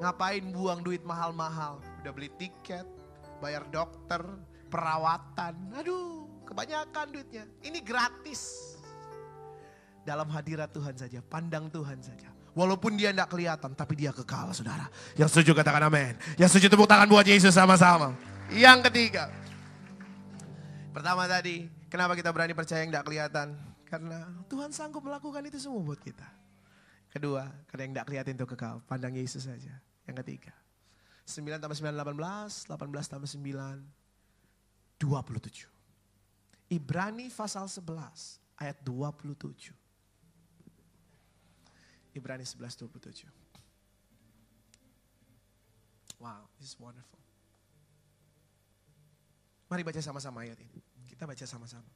Ngapain 0.00 0.44
buang 0.48 0.80
duit 0.80 1.04
mahal-mahal. 1.04 1.84
Udah 2.00 2.12
beli 2.16 2.32
tiket, 2.40 2.88
bayar 3.44 3.68
dokter, 3.68 4.24
perawatan. 4.72 5.76
Aduh 5.76 6.20
kebanyakan 6.50 7.06
duitnya. 7.14 7.44
Ini 7.62 7.78
gratis 7.86 8.74
dalam 10.02 10.26
hadirat 10.26 10.74
Tuhan 10.74 10.98
saja, 10.98 11.22
pandang 11.22 11.70
Tuhan 11.70 12.02
saja. 12.02 12.26
Walaupun 12.50 12.98
dia 12.98 13.14
tidak 13.14 13.30
kelihatan, 13.30 13.70
tapi 13.78 13.94
dia 13.94 14.10
kekal 14.10 14.50
saudara. 14.50 14.90
Yang 15.14 15.38
setuju 15.38 15.54
katakan 15.54 15.86
amin. 15.86 16.18
Yang 16.34 16.56
setuju 16.56 16.74
tepuk 16.74 16.90
tangan 16.90 17.06
buat 17.06 17.22
Yesus 17.22 17.54
sama-sama. 17.54 18.14
Yang 18.50 18.90
ketiga. 18.90 19.30
Pertama 20.90 21.30
tadi, 21.30 21.70
kenapa 21.86 22.18
kita 22.18 22.34
berani 22.34 22.50
percaya 22.50 22.82
yang 22.82 22.90
tidak 22.90 23.06
kelihatan? 23.06 23.54
Karena 23.86 24.26
Tuhan 24.50 24.74
sanggup 24.74 25.06
melakukan 25.06 25.42
itu 25.46 25.62
semua 25.62 25.82
buat 25.82 26.02
kita. 26.02 26.26
Kedua, 27.10 27.46
karena 27.70 27.82
yang 27.86 27.92
tidak 27.94 28.06
kelihatan 28.10 28.32
itu 28.34 28.46
kekal. 28.46 28.82
Pandang 28.86 29.14
Yesus 29.14 29.46
saja. 29.46 29.78
Yang 30.06 30.16
ketiga. 30.26 30.54
9 31.26 31.62
tambah 31.62 31.78
9, 31.78 31.94
18. 31.94 32.66
18 32.66 33.10
tambah 33.10 33.30
9, 33.30 33.82
27. 34.98 35.66
Ibrani 36.70 37.30
pasal 37.34 37.66
11 37.66 38.38
ayat 38.58 38.78
27. 38.82 39.79
Ibrani 42.14 42.42
11, 42.42 42.86
27. 42.90 43.28
Wow, 46.20 46.50
this 46.60 46.74
is 46.74 46.76
wonderful. 46.76 47.18
Mari 49.70 49.86
baca 49.86 50.02
sama-sama 50.02 50.42
ayat 50.42 50.58
ini. 50.58 50.82
Kita 51.06 51.24
baca 51.24 51.44
sama-sama. 51.46 51.86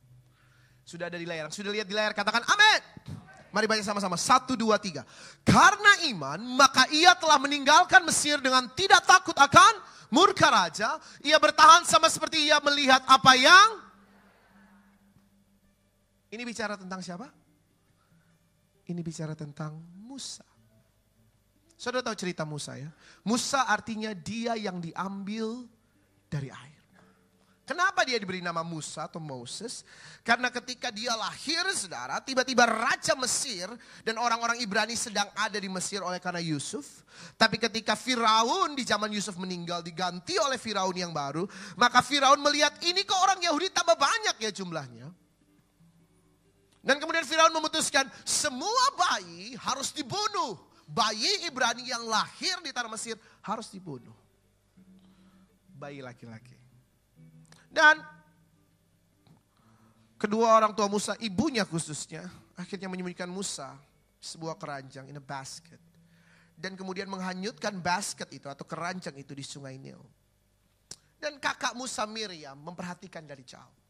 Sudah 0.86 1.10
ada 1.10 1.18
di 1.18 1.26
layar. 1.26 1.50
Sudah 1.50 1.74
lihat 1.74 1.90
di 1.90 1.96
layar 1.96 2.14
katakan 2.14 2.46
amin. 2.46 2.80
Mari 3.50 3.66
baca 3.70 3.82
sama-sama. 3.82 4.18
Satu, 4.18 4.58
dua, 4.58 4.78
tiga. 4.78 5.06
Karena 5.42 6.10
iman, 6.10 6.42
maka 6.58 6.86
ia 6.90 7.14
telah 7.18 7.38
meninggalkan 7.38 8.02
Mesir 8.02 8.38
dengan 8.42 8.66
tidak 8.74 9.02
takut 9.06 9.34
akan 9.34 9.78
murka 10.10 10.50
raja. 10.50 10.98
Ia 11.22 11.38
bertahan 11.38 11.86
sama 11.86 12.10
seperti 12.10 12.50
ia 12.50 12.58
melihat 12.62 13.02
apa 13.06 13.32
yang... 13.38 13.68
Ini 16.34 16.42
bicara 16.42 16.74
tentang 16.74 16.98
siapa? 16.98 17.30
Ini 18.84 19.00
bicara 19.00 19.32
tentang 19.32 19.80
Musa. 20.04 20.44
Saudara 21.74 22.04
tahu 22.06 22.16
cerita 22.16 22.46
Musa 22.46 22.78
ya? 22.78 22.88
Musa 23.26 23.66
artinya 23.66 24.12
dia 24.14 24.54
yang 24.54 24.78
diambil 24.78 25.66
dari 26.28 26.48
air. 26.48 26.74
Kenapa 27.64 28.04
dia 28.04 28.20
diberi 28.20 28.44
nama 28.44 28.60
Musa 28.60 29.08
atau 29.08 29.16
Moses? 29.16 29.88
Karena 30.20 30.52
ketika 30.52 30.92
dia 30.92 31.16
lahir, 31.16 31.64
saudara, 31.72 32.20
tiba-tiba 32.20 32.68
Raja 32.68 33.16
Mesir 33.16 33.72
dan 34.04 34.20
orang-orang 34.20 34.60
Ibrani 34.60 34.92
sedang 34.92 35.32
ada 35.32 35.56
di 35.56 35.72
Mesir 35.72 36.04
oleh 36.04 36.20
karena 36.20 36.44
Yusuf. 36.44 37.00
Tapi 37.40 37.56
ketika 37.56 37.96
Firaun 37.96 38.76
di 38.76 38.84
zaman 38.84 39.08
Yusuf 39.08 39.40
meninggal 39.40 39.80
diganti 39.80 40.36
oleh 40.36 40.60
Firaun 40.60 40.92
yang 40.92 41.16
baru, 41.16 41.48
maka 41.80 42.04
Firaun 42.04 42.36
melihat 42.44 42.76
ini 42.84 43.00
kok 43.00 43.16
orang 43.16 43.40
Yahudi 43.40 43.72
tambah 43.72 43.96
banyak 43.96 44.44
ya 44.44 44.52
jumlahnya. 44.52 45.08
Dan 46.84 47.00
kemudian 47.00 47.24
Firaun 47.24 47.48
memutuskan 47.56 48.04
semua 48.28 48.84
bayi 48.92 49.56
harus 49.56 49.88
dibunuh. 49.96 50.60
Bayi 50.84 51.48
Ibrani 51.48 51.88
yang 51.88 52.04
lahir 52.04 52.60
di 52.60 52.68
tanah 52.68 52.92
Mesir 52.92 53.16
harus 53.40 53.72
dibunuh. 53.72 54.12
Bayi 55.80 56.04
laki-laki. 56.04 56.52
Dan 57.72 58.04
kedua 60.20 60.60
orang 60.60 60.76
tua 60.76 60.84
Musa, 60.92 61.16
ibunya 61.24 61.64
khususnya, 61.64 62.28
akhirnya 62.52 62.92
menyembunyikan 62.92 63.32
Musa 63.32 63.72
sebuah 64.20 64.60
keranjang 64.60 65.08
in 65.08 65.16
a 65.16 65.24
basket. 65.24 65.80
Dan 66.52 66.76
kemudian 66.76 67.08
menghanyutkan 67.08 67.80
basket 67.80 68.28
itu 68.30 68.46
atau 68.46 68.68
keranjang 68.68 69.16
itu 69.16 69.32
di 69.32 69.42
sungai 69.42 69.80
Nil. 69.80 70.04
Dan 71.16 71.40
kakak 71.40 71.72
Musa 71.72 72.04
Miriam 72.04 72.60
memperhatikan 72.60 73.24
dari 73.24 73.42
jauh. 73.42 73.83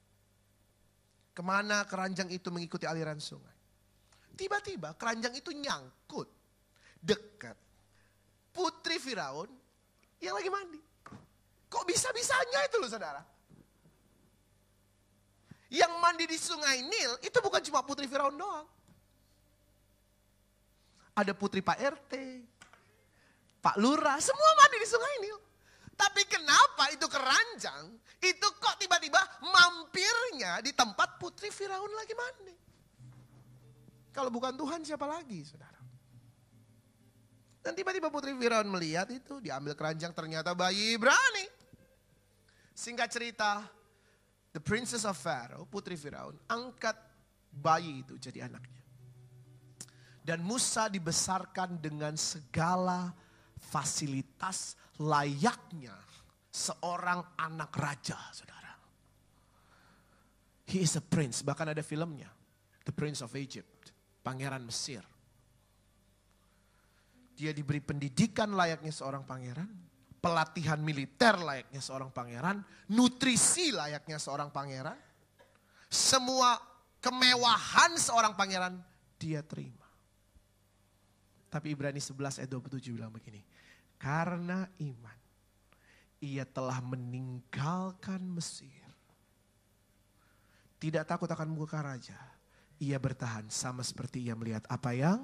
Ke 1.34 1.42
mana 1.42 1.82
keranjang 1.82 2.30
itu 2.30 2.48
mengikuti 2.54 2.86
aliran 2.86 3.18
sungai. 3.18 3.52
Tiba-tiba 4.38 4.94
keranjang 4.94 5.34
itu 5.34 5.50
nyangkut. 5.50 6.30
Dekat. 7.02 7.58
Putri 8.54 9.02
Firaun 9.02 9.50
yang 10.22 10.38
lagi 10.38 10.46
mandi. 10.46 10.80
Kok 11.66 11.84
bisa-bisanya 11.90 12.70
itu 12.70 12.78
loh 12.78 12.86
saudara? 12.86 13.18
Yang 15.74 15.92
mandi 15.98 16.24
di 16.30 16.38
sungai 16.38 16.86
Nil 16.86 17.18
itu 17.18 17.34
bukan 17.42 17.58
cuma 17.66 17.82
putri 17.82 18.06
Firaun 18.06 18.38
doang. 18.38 18.62
Ada 21.18 21.34
putri 21.34 21.62
Pak 21.62 21.78
RT, 21.78 22.12
Pak 23.58 23.76
Lurah, 23.82 24.22
semua 24.22 24.50
mandi 24.54 24.76
di 24.78 24.86
sungai 24.86 25.14
Nil. 25.18 25.38
Tapi 25.94 26.22
kenapa 26.26 26.90
itu 26.94 27.06
keranjang, 27.06 27.90
itu 28.24 28.48
kok 28.56 28.80
tiba-tiba 28.80 29.20
mampirnya 29.44 30.64
di 30.64 30.72
tempat 30.72 31.20
putri 31.20 31.52
Firaun 31.52 31.92
lagi 31.92 32.14
mandi. 32.16 32.56
Kalau 34.14 34.30
bukan 34.30 34.54
Tuhan 34.54 34.80
siapa 34.86 35.04
lagi 35.04 35.42
saudara. 35.42 35.80
Dan 37.64 37.72
tiba-tiba 37.72 38.12
putri 38.12 38.36
Firaun 38.36 38.68
melihat 38.68 39.08
itu, 39.08 39.40
diambil 39.40 39.72
keranjang 39.72 40.12
ternyata 40.12 40.52
bayi 40.52 41.00
Ibrani. 41.00 41.48
Singkat 42.76 43.08
cerita, 43.08 43.64
the 44.52 44.60
princess 44.60 45.08
of 45.08 45.16
Pharaoh, 45.16 45.64
putri 45.64 45.96
Firaun, 45.96 46.36
angkat 46.44 46.94
bayi 47.48 48.04
itu 48.04 48.20
jadi 48.20 48.52
anaknya. 48.52 48.82
Dan 50.20 50.44
Musa 50.44 50.92
dibesarkan 50.92 51.80
dengan 51.80 52.16
segala 52.20 53.12
fasilitas 53.56 54.76
layaknya 55.00 55.96
seorang 56.54 57.34
anak 57.34 57.74
raja, 57.74 58.14
saudara. 58.30 58.70
He 60.70 60.86
is 60.86 60.94
a 60.94 61.02
prince, 61.02 61.42
bahkan 61.42 61.66
ada 61.66 61.82
filmnya, 61.82 62.30
The 62.86 62.94
Prince 62.94 63.26
of 63.26 63.34
Egypt, 63.34 63.90
Pangeran 64.22 64.62
Mesir. 64.62 65.02
Dia 67.34 67.50
diberi 67.50 67.82
pendidikan 67.82 68.54
layaknya 68.54 68.94
seorang 68.94 69.26
pangeran, 69.26 69.66
pelatihan 70.22 70.78
militer 70.78 71.34
layaknya 71.42 71.82
seorang 71.82 72.14
pangeran, 72.14 72.62
nutrisi 72.94 73.74
layaknya 73.74 74.22
seorang 74.22 74.54
pangeran, 74.54 74.96
semua 75.90 76.54
kemewahan 77.02 77.98
seorang 77.98 78.38
pangeran 78.38 78.78
dia 79.18 79.42
terima. 79.42 79.84
Tapi 81.50 81.74
Ibrani 81.74 81.98
11 81.98 82.46
ayat 82.46 82.50
27 82.50 82.94
bilang 82.94 83.10
begini, 83.10 83.42
karena 83.98 84.64
iman 84.78 85.23
ia 86.24 86.48
telah 86.48 86.80
meninggalkan 86.80 88.24
Mesir. 88.24 88.80
Tidak 90.80 91.04
takut 91.04 91.28
akan 91.28 91.52
muka 91.52 91.84
raja. 91.84 92.16
Ia 92.80 92.96
bertahan 92.96 93.52
sama 93.52 93.84
seperti 93.84 94.24
ia 94.24 94.32
melihat 94.32 94.64
apa 94.72 94.96
yang 94.96 95.20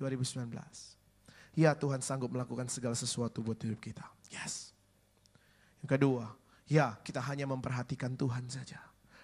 2019. 0.00 0.48
Ya 1.56 1.72
Tuhan 1.72 2.04
sanggup 2.04 2.32
melakukan 2.32 2.68
segala 2.68 2.96
sesuatu 2.96 3.40
buat 3.40 3.56
hidup 3.60 3.80
kita. 3.80 4.04
Yes. 4.28 4.76
Yang 5.80 5.96
kedua, 5.96 6.24
ya 6.68 6.96
kita 7.00 7.20
hanya 7.24 7.48
memperhatikan 7.48 8.12
Tuhan 8.16 8.48
saja. 8.48 8.80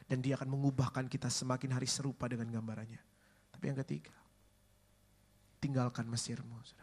Dan 0.08 0.20
dia 0.24 0.36
akan 0.36 0.48
mengubahkan 0.48 1.08
kita 1.08 1.28
semakin 1.32 1.76
hari 1.76 1.88
serupa 1.88 2.28
dengan 2.28 2.48
gambarannya. 2.52 3.00
Tapi 3.52 3.64
yang 3.68 3.78
ketiga, 3.84 4.12
tinggalkan 5.60 6.08
Mesirmu 6.08 6.58
saudara. 6.64 6.81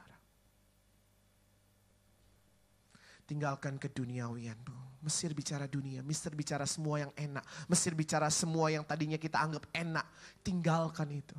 Tinggalkan 3.29 3.77
keduniawianmu. 3.77 5.05
Mesir 5.05 5.37
bicara 5.37 5.69
dunia, 5.69 6.01
Mesir 6.01 6.33
bicara 6.33 6.65
semua 6.65 7.05
yang 7.05 7.13
enak. 7.13 7.45
Mesir 7.69 7.93
bicara 7.93 8.25
semua 8.33 8.73
yang 8.73 8.81
tadinya 8.81 9.21
kita 9.21 9.37
anggap 9.37 9.69
enak. 9.69 10.03
Tinggalkan 10.41 11.13
itu. 11.13 11.37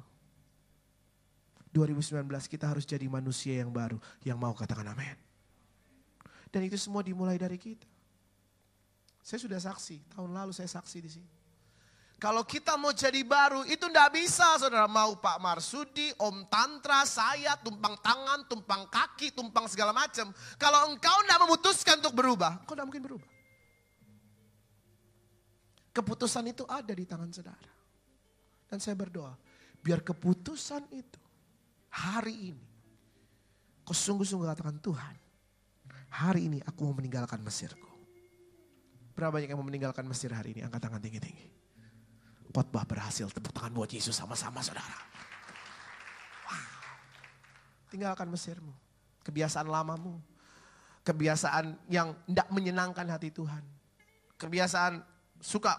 2019 1.74 2.22
kita 2.46 2.70
harus 2.70 2.86
jadi 2.86 3.06
manusia 3.10 3.58
yang 3.58 3.74
baru 3.74 3.98
yang 4.22 4.38
mau 4.38 4.54
katakan 4.54 4.86
amin. 4.86 5.18
Dan 6.50 6.66
itu 6.66 6.78
semua 6.78 7.02
dimulai 7.02 7.38
dari 7.38 7.58
kita. 7.58 7.86
Saya 9.22 9.38
sudah 9.42 9.58
saksi, 9.58 10.14
tahun 10.14 10.30
lalu 10.30 10.50
saya 10.54 10.66
saksi 10.70 10.98
di 11.02 11.10
sini. 11.10 11.39
Kalau 12.20 12.44
kita 12.44 12.76
mau 12.76 12.92
jadi 12.92 13.24
baru 13.24 13.64
itu 13.64 13.88
ndak 13.88 14.12
bisa 14.12 14.60
saudara. 14.60 14.84
Mau 14.84 15.16
Pak 15.16 15.40
Marsudi, 15.40 16.12
Om 16.20 16.52
Tantra, 16.52 17.08
saya 17.08 17.56
tumpang 17.56 17.96
tangan, 18.04 18.44
tumpang 18.44 18.84
kaki, 18.92 19.32
tumpang 19.32 19.64
segala 19.72 19.96
macam. 19.96 20.28
Kalau 20.60 20.92
engkau 20.92 21.16
ndak 21.24 21.40
memutuskan 21.48 21.96
untuk 22.04 22.12
berubah, 22.12 22.60
engkau 22.60 22.76
ndak 22.76 22.86
mungkin 22.92 23.04
berubah. 23.08 23.30
Keputusan 25.96 26.44
itu 26.52 26.68
ada 26.68 26.92
di 26.92 27.08
tangan 27.08 27.32
saudara. 27.32 27.72
Dan 28.68 28.78
saya 28.84 28.94
berdoa, 29.00 29.32
biar 29.80 30.04
keputusan 30.04 30.92
itu 30.92 31.20
hari 31.88 32.52
ini. 32.52 32.66
Kau 33.80 33.96
sungguh-sungguh 33.96 34.44
katakan 34.44 34.76
Tuhan, 34.78 35.16
hari 36.12 36.52
ini 36.52 36.60
aku 36.68 36.84
mau 36.84 36.94
meninggalkan 36.94 37.40
Mesirku. 37.40 37.90
Berapa 39.16 39.40
banyak 39.40 39.48
yang 39.50 39.58
mau 39.58 39.66
meninggalkan 39.66 40.04
Mesir 40.04 40.30
hari 40.36 40.52
ini? 40.52 40.60
Angkat 40.62 40.84
tangan 40.84 41.00
tinggi-tinggi. 41.00 41.48
Khotbah 42.50 42.82
berhasil, 42.82 43.30
tepuk 43.30 43.54
tangan 43.54 43.70
buat 43.70 43.90
Yesus 43.90 44.18
sama-sama 44.18 44.58
saudara. 44.58 44.98
Tinggalkan 47.90 48.26
Mesirmu, 48.30 48.74
kebiasaan 49.22 49.66
lamamu, 49.70 50.18
kebiasaan 51.06 51.78
yang 51.90 52.14
tidak 52.26 52.48
menyenangkan 52.50 53.06
hati 53.06 53.30
Tuhan. 53.30 53.62
Kebiasaan 54.38 55.02
suka 55.38 55.78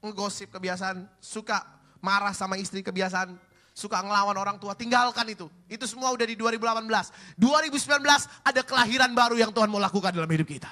ngegosip, 0.00 0.52
kebiasaan 0.52 1.08
suka 1.20 1.60
marah 2.00 2.32
sama 2.32 2.56
istri, 2.60 2.80
kebiasaan 2.84 3.36
suka 3.72 4.02
ngelawan 4.02 4.36
orang 4.36 4.56
tua, 4.58 4.74
tinggalkan 4.74 5.28
itu. 5.30 5.46
Itu 5.70 5.86
semua 5.86 6.10
udah 6.10 6.26
di 6.26 6.34
2018. 6.34 7.38
2019 7.38 8.44
ada 8.44 8.60
kelahiran 8.64 9.12
baru 9.14 9.36
yang 9.38 9.54
Tuhan 9.54 9.70
mau 9.70 9.78
lakukan 9.78 10.10
dalam 10.10 10.28
hidup 10.28 10.48
kita. 10.48 10.70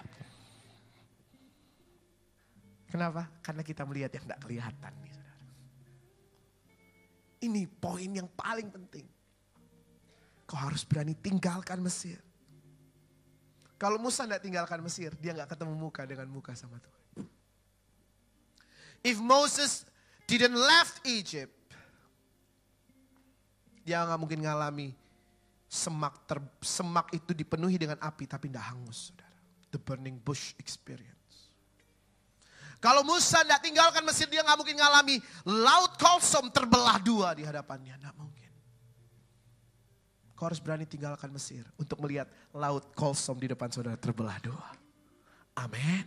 Kenapa? 2.91 3.29
Karena 3.45 3.63
kita 3.63 3.85
melihat 3.85 4.11
yang 4.17 4.25
tidak 4.25 4.41
kelihatan. 4.43 5.16
Ini 7.43 7.69
poin 7.69 8.09
yang 8.09 8.29
paling 8.33 8.73
penting. 8.73 9.07
Kau 10.47 10.57
harus 10.57 10.87
berani 10.87 11.13
tinggalkan 11.19 11.83
Mesir. 11.83 12.23
Kalau 13.77 14.01
Musa 14.01 14.25
tidak 14.25 14.41
tinggalkan 14.41 14.81
Mesir, 14.81 15.13
dia 15.21 15.37
nggak 15.37 15.53
ketemu 15.53 15.77
muka 15.77 16.09
dengan 16.09 16.25
muka 16.33 16.57
sama 16.57 16.81
Tuhan. 16.81 17.29
If 19.05 19.21
Moses 19.21 19.85
didn't 20.25 20.57
left 20.57 21.05
Egypt, 21.05 21.53
dia 23.85 24.03
nggak 24.03 24.19
mungkin 24.19 24.41
ngalami 24.43 24.97
semak 25.69 26.25
ter, 26.25 26.41
semak 26.65 27.13
itu 27.13 27.37
dipenuhi 27.37 27.77
dengan 27.77 28.01
api 28.01 28.25
tapi 28.25 28.49
tidak 28.49 28.73
hangus, 28.73 29.13
saudara. 29.13 29.37
The 29.71 29.79
burning 29.83 30.19
bush 30.25 30.57
experience. 30.57 31.16
Kalau 32.87 33.03
Musa 33.03 33.43
tidak 33.43 33.67
tinggalkan 33.67 34.07
Mesir, 34.07 34.31
dia 34.31 34.47
nggak 34.47 34.63
mungkin 34.63 34.79
ngalami 34.79 35.19
laut 35.43 35.99
kolsom 35.99 36.55
terbelah 36.55 37.03
dua 37.03 37.35
di 37.35 37.43
hadapannya, 37.43 37.99
tidak 37.99 38.15
mungkin. 38.15 38.51
Kau 40.39 40.47
harus 40.47 40.63
berani 40.63 40.87
tinggalkan 40.87 41.35
Mesir 41.35 41.67
untuk 41.75 41.99
melihat 42.07 42.31
laut 42.55 42.95
kolsom 42.95 43.43
di 43.43 43.51
depan 43.51 43.75
saudara 43.75 43.99
terbelah 43.99 44.39
dua. 44.39 44.71
Amin. 45.59 46.07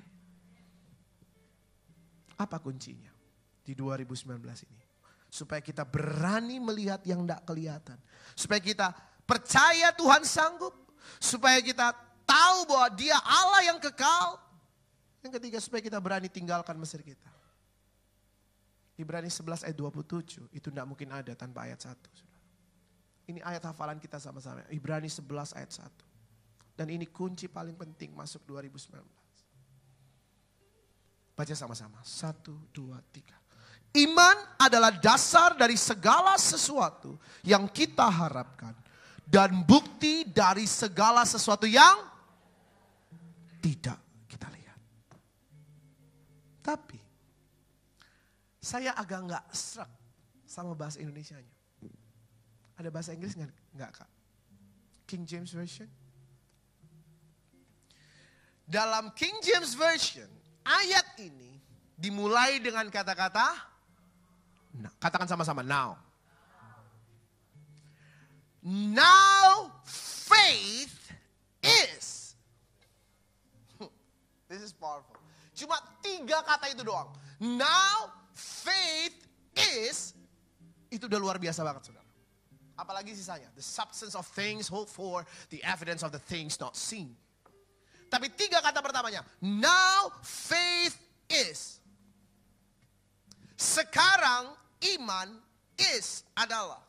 Apa 2.39 2.63
kuncinya 2.63 3.11
di 3.59 3.75
2019 3.75 4.39
ini? 4.71 4.85
Supaya 5.27 5.59
kita 5.59 5.83
berani 5.83 6.63
melihat 6.63 7.03
yang 7.03 7.27
tidak 7.27 7.43
kelihatan. 7.43 7.99
Supaya 8.31 8.63
kita 8.63 8.87
percaya 9.27 9.91
Tuhan 9.99 10.23
sanggup. 10.23 10.71
Supaya 11.19 11.59
kita 11.59 11.91
tahu 12.23 12.71
bahwa 12.71 12.87
dia 12.95 13.19
Allah 13.19 13.67
yang 13.67 13.83
kekal. 13.83 14.48
Yang 15.19 15.31
ketiga 15.39 15.57
supaya 15.59 15.81
kita 15.83 15.99
berani 15.99 16.31
tinggalkan 16.31 16.79
Mesir 16.79 17.03
kita. 17.03 17.27
Ibrani 18.99 19.31
11 19.31 19.63
ayat 19.63 19.77
27 19.79 20.51
itu 20.51 20.67
tidak 20.67 20.83
mungkin 20.83 21.07
ada 21.15 21.31
tanpa 21.31 21.63
ayat 21.63 21.79
1. 21.87 21.95
Ini 23.31 23.39
ayat 23.39 23.63
hafalan 23.63 23.95
kita 23.95 24.19
sama-sama. 24.19 24.59
Ibrani 24.67 25.07
11 25.07 25.55
ayat 25.55 25.71
1. 25.71 25.87
Dan 26.75 26.91
ini 26.91 27.07
kunci 27.07 27.47
paling 27.47 27.75
penting 27.75 28.11
masuk 28.11 28.43
2019. 28.47 28.99
Baca 31.35 31.55
sama-sama. 31.55 32.03
Satu, 32.03 32.51
dua, 32.75 32.99
tiga. 33.15 33.39
Iman 33.95 34.35
adalah 34.59 34.91
dasar 34.91 35.55
dari 35.55 35.79
segala 35.79 36.35
sesuatu 36.35 37.15
yang 37.47 37.71
kita 37.71 38.07
harapkan. 38.07 38.75
Dan 39.23 39.63
bukti 39.63 40.27
dari 40.27 40.67
segala 40.67 41.23
sesuatu 41.23 41.63
yang 41.63 42.03
tidak 43.63 44.08
saya 48.69 48.93
agak 48.93 49.25
nggak 49.25 49.45
serak 49.49 49.89
sama 50.45 50.77
bahasa 50.77 51.01
Indonesia-nya. 51.01 51.55
Ada 52.77 52.89
bahasa 52.93 53.17
Inggris 53.17 53.33
nggak? 53.33 53.49
Nggak 53.73 53.91
kak. 53.97 54.09
King 55.09 55.25
James 55.25 55.49
Version. 55.49 55.89
Dalam 58.69 59.09
King 59.17 59.33
James 59.41 59.73
Version, 59.73 60.29
ayat 60.61 61.17
ini 61.17 61.57
dimulai 61.97 62.61
dengan 62.61 62.85
kata-kata 62.93 63.69
Nah, 64.79 64.91
katakan 65.01 65.25
sama-sama 65.25 65.65
now. 65.65 65.97
Now 68.61 69.71
faith 70.29 70.93
is. 71.63 72.35
This 74.51 74.61
is 74.61 74.71
powerful. 74.75 75.17
Cuma 75.57 75.79
tiga 75.99 76.43
kata 76.45 76.71
itu 76.71 76.85
doang. 76.85 77.11
Now 77.41 78.18
faith 78.39 79.19
is. 79.53 80.15
Itu 80.87 81.11
udah 81.11 81.19
luar 81.19 81.37
biasa 81.37 81.61
banget 81.61 81.91
saudara. 81.91 82.07
Apalagi 82.79 83.11
sisanya. 83.11 83.51
The 83.53 83.65
substance 83.65 84.15
of 84.15 84.23
things 84.31 84.71
hoped 84.71 84.89
for. 84.89 85.27
The 85.51 85.59
evidence 85.67 86.01
of 86.01 86.15
the 86.15 86.23
things 86.23 86.55
not 86.63 86.79
seen. 86.79 87.13
Tapi 88.09 88.31
tiga 88.33 88.63
kata 88.63 88.79
pertamanya. 88.81 89.21
Now 89.43 90.09
faith 90.23 90.97
is. 91.29 91.77
Sekarang 93.59 94.55
iman 94.97 95.27
is 95.77 96.23
adalah. 96.33 96.81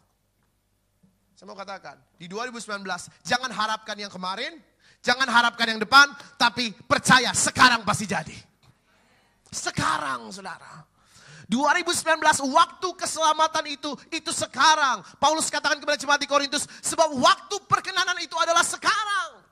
Saya 1.37 1.49
mau 1.49 1.57
katakan, 1.57 1.97
di 2.21 2.29
2019 2.29 2.85
jangan 3.25 3.49
harapkan 3.49 3.97
yang 3.97 4.13
kemarin, 4.13 4.61
jangan 5.01 5.25
harapkan 5.25 5.73
yang 5.73 5.81
depan, 5.81 6.13
tapi 6.37 6.69
percaya 6.85 7.33
sekarang 7.33 7.81
pasti 7.81 8.05
jadi. 8.05 8.37
Sekarang 9.49 10.29
saudara. 10.31 10.85
2019 11.51 12.23
waktu 12.55 12.89
keselamatan 12.95 13.65
itu, 13.75 13.91
itu 14.15 14.31
sekarang. 14.31 15.03
Paulus 15.19 15.51
katakan 15.51 15.83
kepada 15.83 15.99
jemaat 15.99 16.23
di 16.23 16.31
Korintus, 16.31 16.63
sebab 16.79 17.11
waktu 17.19 17.59
perkenanan 17.67 18.15
itu 18.23 18.39
adalah 18.39 18.63
sekarang. 18.63 19.43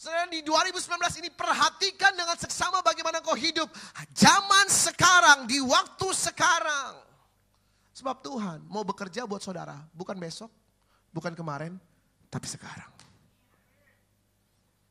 Saudara 0.00 0.28
di 0.28 0.40
2019 0.44 1.20
ini 1.20 1.28
perhatikan 1.32 2.12
dengan 2.16 2.36
seksama 2.36 2.80
bagaimana 2.80 3.24
kau 3.24 3.36
hidup. 3.36 3.68
Zaman 4.16 4.68
sekarang, 4.72 5.48
di 5.48 5.60
waktu 5.60 6.08
sekarang. 6.12 7.00
Sebab 7.92 8.20
Tuhan 8.24 8.64
mau 8.68 8.84
bekerja 8.84 9.24
buat 9.28 9.40
saudara, 9.44 9.80
bukan 9.96 10.16
besok, 10.16 10.52
bukan 11.12 11.32
kemarin, 11.32 11.76
tapi 12.32 12.44
sekarang. 12.48 12.90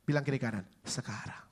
Bilang 0.01 0.25
kiri 0.25 0.41
kanan, 0.41 0.65
sekarang. 0.81 1.42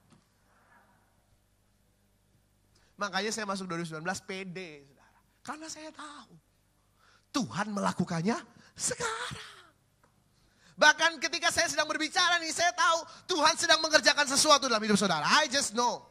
Makanya 3.01 3.33
saya 3.33 3.49
masuk 3.49 3.65
2019 3.65 3.97
PD, 4.29 4.85
saudara. 4.85 5.17
Karena 5.41 5.67
saya 5.73 5.89
tahu 5.89 6.37
Tuhan 7.33 7.73
melakukannya 7.73 8.37
sekarang. 8.77 9.49
Bahkan 10.77 11.17
ketika 11.17 11.49
saya 11.49 11.65
sedang 11.65 11.89
berbicara 11.89 12.37
nih, 12.37 12.53
saya 12.53 12.69
tahu 12.77 13.05
Tuhan 13.33 13.57
sedang 13.57 13.81
mengerjakan 13.81 14.29
sesuatu 14.29 14.69
dalam 14.69 14.81
hidup 14.85 15.01
saudara. 15.01 15.25
I 15.41 15.49
just 15.49 15.73
know. 15.73 16.05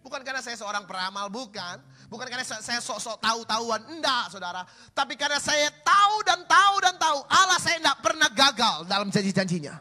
Bukan 0.00 0.22
karena 0.24 0.40
saya 0.40 0.56
seorang 0.56 0.86
peramal, 0.86 1.28
bukan. 1.28 1.82
Bukan 2.08 2.26
karena 2.26 2.46
saya 2.46 2.80
sok-sok 2.80 3.20
tahu-tahuan, 3.20 3.86
enggak 3.90 4.32
saudara. 4.32 4.64
Tapi 4.94 5.14
karena 5.14 5.36
saya 5.38 5.68
tahu 5.82 6.14
dan 6.26 6.40
tahu 6.46 6.74
dan 6.80 6.94
tahu, 6.96 7.18
Allah 7.28 7.58
saya 7.58 7.76
enggak 7.78 7.98
pernah 8.00 8.28
gagal 8.32 8.76
dalam 8.88 9.08
janji-janjinya. 9.12 9.76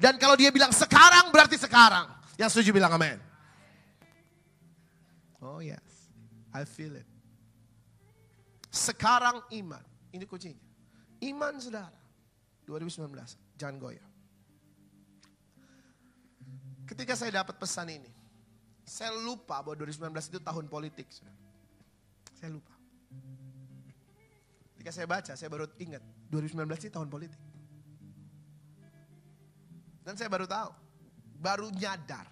Dan 0.00 0.16
kalau 0.16 0.34
dia 0.34 0.48
bilang 0.48 0.72
sekarang, 0.72 1.28
berarti 1.28 1.60
sekarang. 1.60 2.08
Yang 2.40 2.56
setuju 2.56 2.72
bilang 2.72 2.92
amin. 2.96 3.20
Oh 5.40 5.64
yes, 5.64 5.80
I 6.50 6.66
feel 6.66 6.98
it. 6.98 7.06
Sekarang 8.70 9.42
iman, 9.50 9.82
ini 10.14 10.26
kuncinya. 10.26 10.62
Iman 11.22 11.58
saudara, 11.58 11.90
2019, 12.66 13.36
jangan 13.58 13.76
goyah. 13.78 14.08
Ketika 16.86 17.14
saya 17.14 17.42
dapat 17.42 17.54
pesan 17.58 17.86
ini, 17.90 18.10
saya 18.82 19.14
lupa 19.14 19.62
bahwa 19.62 19.78
2019 19.78 20.10
itu 20.34 20.40
tahun 20.42 20.66
politik. 20.66 21.06
Saya 22.34 22.50
lupa. 22.50 22.74
Ketika 24.74 24.90
saya 24.90 25.06
baca, 25.06 25.32
saya 25.38 25.46
baru 25.46 25.70
ingat 25.78 26.02
2019 26.32 26.66
itu 26.82 26.90
tahun 26.90 27.06
politik. 27.06 27.38
Dan 30.02 30.18
saya 30.18 30.26
baru 30.26 30.50
tahu, 30.50 30.70
baru 31.38 31.70
nyadar 31.70 32.26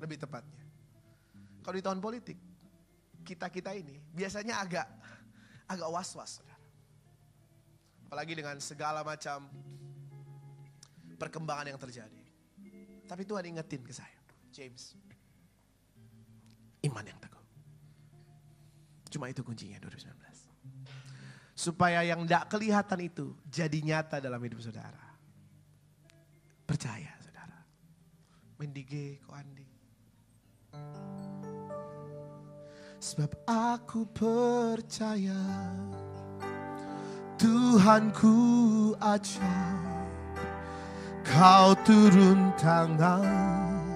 lebih 0.00 0.16
tepatnya. 0.16 0.64
Kalau 1.60 1.76
di 1.76 1.84
tahun 1.84 2.00
politik, 2.00 2.38
kita-kita 3.28 3.76
ini 3.76 4.00
biasanya 4.16 4.64
agak 4.64 4.88
agak 5.68 5.88
was-was. 5.92 6.40
Apalagi 8.08 8.32
dengan 8.32 8.56
segala 8.56 9.04
macam 9.04 9.44
perkembangan 11.20 11.68
yang 11.68 11.76
terjadi. 11.76 12.24
Tapi 13.04 13.22
Tuhan 13.28 13.44
ingetin 13.52 13.84
ke 13.84 13.92
saya, 13.92 14.16
James, 14.48 14.96
Iman 16.80 17.04
yang 17.04 17.20
teguh. 17.20 17.44
Cuma 19.12 19.28
itu 19.28 19.44
kuncinya 19.44 19.76
2019. 19.82 20.14
Supaya 21.58 22.06
yang 22.06 22.22
tidak 22.24 22.48
kelihatan 22.48 23.00
itu 23.02 23.34
jadi 23.50 23.78
nyata 23.82 24.22
dalam 24.22 24.38
hidup 24.40 24.62
saudara. 24.62 25.04
Percaya 26.64 27.12
saudara. 27.18 27.58
Mendige 28.60 29.18
ko 29.26 29.34
andi. 29.34 29.68
Sebab 32.98 33.30
aku 33.46 34.10
percaya 34.10 35.38
Tuhanku 37.38 38.34
ajaib 38.98 40.42
Kau 41.22 41.78
turun 41.86 42.50
tangan 42.58 43.86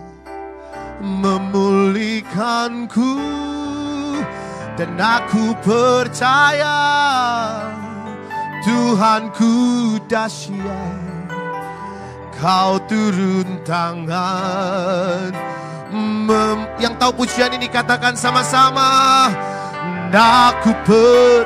memulihkanku 1.03 3.18
dan 4.78 4.94
aku 5.00 5.50
percaya 5.66 6.78
Tuhanku 8.62 9.98
dahsyat. 10.07 11.26
Kau 12.38 12.78
turun 12.86 13.66
tangan 13.66 15.34
yang 16.80 16.97
tahu 16.97 17.24
pujian 17.24 17.53
ini 17.53 17.68
katakan 17.68 18.16
sama-sama 18.16 19.28
aku 20.12 20.72
per 20.88 21.45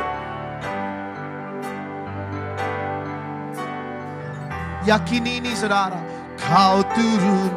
yakini 4.86 5.42
ini 5.42 5.52
saudara 5.58 5.98
kau 6.38 6.82
turun. 6.94 7.52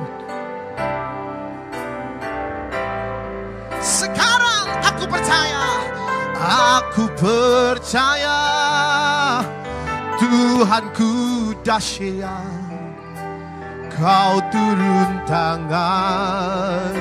Aku 6.39 7.05
percaya 7.19 8.41
Tuhanku 10.17 11.11
dahsyat 11.61 12.68
Kau 13.99 14.39
turun 14.47 15.27
tangan 15.27 16.95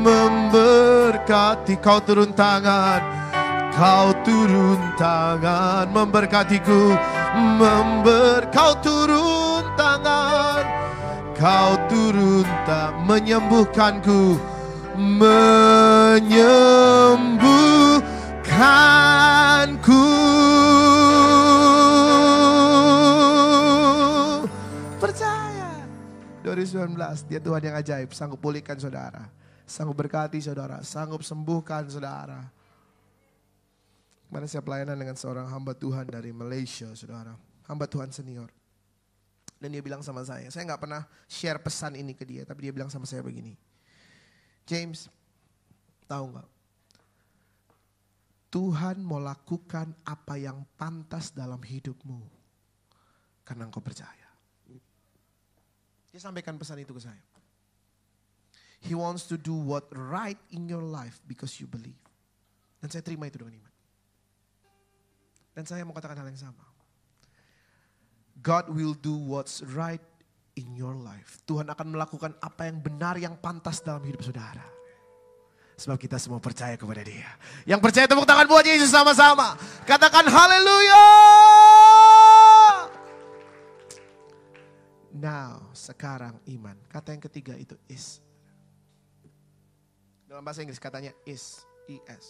Memberkati. 0.00 1.76
Kau 1.76 2.00
turun 2.00 2.32
tangan 2.32 3.04
Kau 3.76 4.16
turun 4.24 4.80
tangan 4.96 5.92
Memberkatiku 5.92 6.96
Member 7.60 8.48
Kau 8.48 8.72
turun 8.80 9.60
tangan 9.76 10.64
Kau 11.36 11.76
turun 11.92 12.48
tangan 12.64 13.04
Menyembuhkanku 13.04 14.40
Menyembuhkan 14.96 16.56
2019 26.56 27.28
dia 27.28 27.40
Tuhan 27.44 27.60
yang 27.60 27.76
ajaib. 27.76 28.10
Sanggup 28.16 28.40
pulihkan 28.40 28.80
saudara. 28.80 29.28
Sanggup 29.68 30.00
berkati 30.00 30.40
saudara. 30.40 30.80
Sanggup 30.80 31.20
sembuhkan 31.20 31.84
saudara. 31.92 32.40
Kemarin 34.26 34.48
saya 34.48 34.64
pelayanan 34.64 34.96
dengan 34.96 35.14
seorang 35.14 35.46
hamba 35.52 35.76
Tuhan 35.76 36.08
dari 36.08 36.32
Malaysia 36.32 36.88
saudara? 36.96 37.36
Hamba 37.68 37.84
Tuhan 37.84 38.08
senior. 38.08 38.48
Dan 39.60 39.72
dia 39.72 39.80
bilang 39.84 40.00
sama 40.00 40.20
saya 40.24 40.48
saya 40.52 40.68
nggak 40.68 40.82
pernah 40.84 41.08
share 41.24 41.56
pesan 41.56 41.96
ini 41.96 42.12
ke 42.12 42.28
dia 42.28 42.44
tapi 42.44 42.68
dia 42.68 42.72
bilang 42.72 42.88
sama 42.88 43.04
saya 43.04 43.20
begini. 43.20 43.52
James 44.64 45.12
tahu 46.08 46.32
nggak? 46.32 46.48
Tuhan 48.48 49.04
mau 49.04 49.20
lakukan 49.20 49.92
apa 50.08 50.40
yang 50.40 50.64
pantas 50.80 51.28
dalam 51.36 51.60
hidupmu. 51.60 52.24
Karena 53.44 53.68
engkau 53.68 53.84
percaya. 53.84 54.15
Dia 56.16 56.24
sampaikan 56.32 56.56
pesan 56.56 56.80
itu 56.80 56.96
ke 56.96 57.02
saya. 57.04 57.20
He 58.80 58.96
wants 58.96 59.28
to 59.28 59.36
do 59.36 59.52
what 59.52 59.84
right 59.92 60.40
in 60.48 60.64
your 60.64 60.80
life 60.80 61.20
because 61.28 61.60
you 61.60 61.68
believe. 61.68 62.00
Dan 62.80 62.88
saya 62.88 63.04
terima 63.04 63.28
itu 63.28 63.36
dengan 63.36 63.60
iman. 63.60 63.72
Dan 65.52 65.68
saya 65.68 65.84
mau 65.84 65.92
katakan 65.92 66.16
hal 66.16 66.24
yang 66.32 66.40
sama. 66.40 66.64
God 68.40 68.72
will 68.72 68.96
do 68.96 69.12
what's 69.12 69.60
right 69.76 70.00
in 70.56 70.72
your 70.72 70.96
life. 70.96 71.44
Tuhan 71.44 71.68
akan 71.68 71.92
melakukan 71.92 72.32
apa 72.40 72.64
yang 72.64 72.80
benar, 72.80 73.20
yang 73.20 73.36
pantas 73.36 73.84
dalam 73.84 74.00
hidup 74.00 74.24
saudara. 74.24 74.64
Sebab 75.76 76.00
kita 76.00 76.16
semua 76.16 76.40
percaya 76.40 76.80
kepada 76.80 77.04
dia. 77.04 77.28
Yang 77.68 77.84
percaya 77.84 78.08
tepuk 78.08 78.24
tangan 78.24 78.48
buat 78.48 78.64
Yesus 78.64 78.88
sama-sama. 78.88 79.52
Katakan 79.84 80.24
haleluya. 80.24 81.04
Now, 85.16 85.72
sekarang 85.72 86.36
iman. 86.44 86.76
Kata 86.92 87.16
yang 87.16 87.24
ketiga 87.24 87.56
itu 87.56 87.72
is. 87.88 88.20
Dalam 90.28 90.44
bahasa 90.44 90.60
Inggris 90.60 90.76
katanya 90.76 91.16
is. 91.24 91.64
is. 91.88 92.26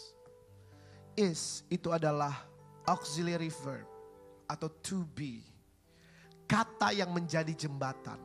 Is 1.18 1.40
itu 1.66 1.90
adalah 1.90 2.46
auxiliary 2.86 3.50
verb 3.50 3.88
atau 4.46 4.70
to 4.86 5.02
be. 5.18 5.42
Kata 6.46 6.94
yang 6.94 7.10
menjadi 7.10 7.50
jembatan 7.66 8.22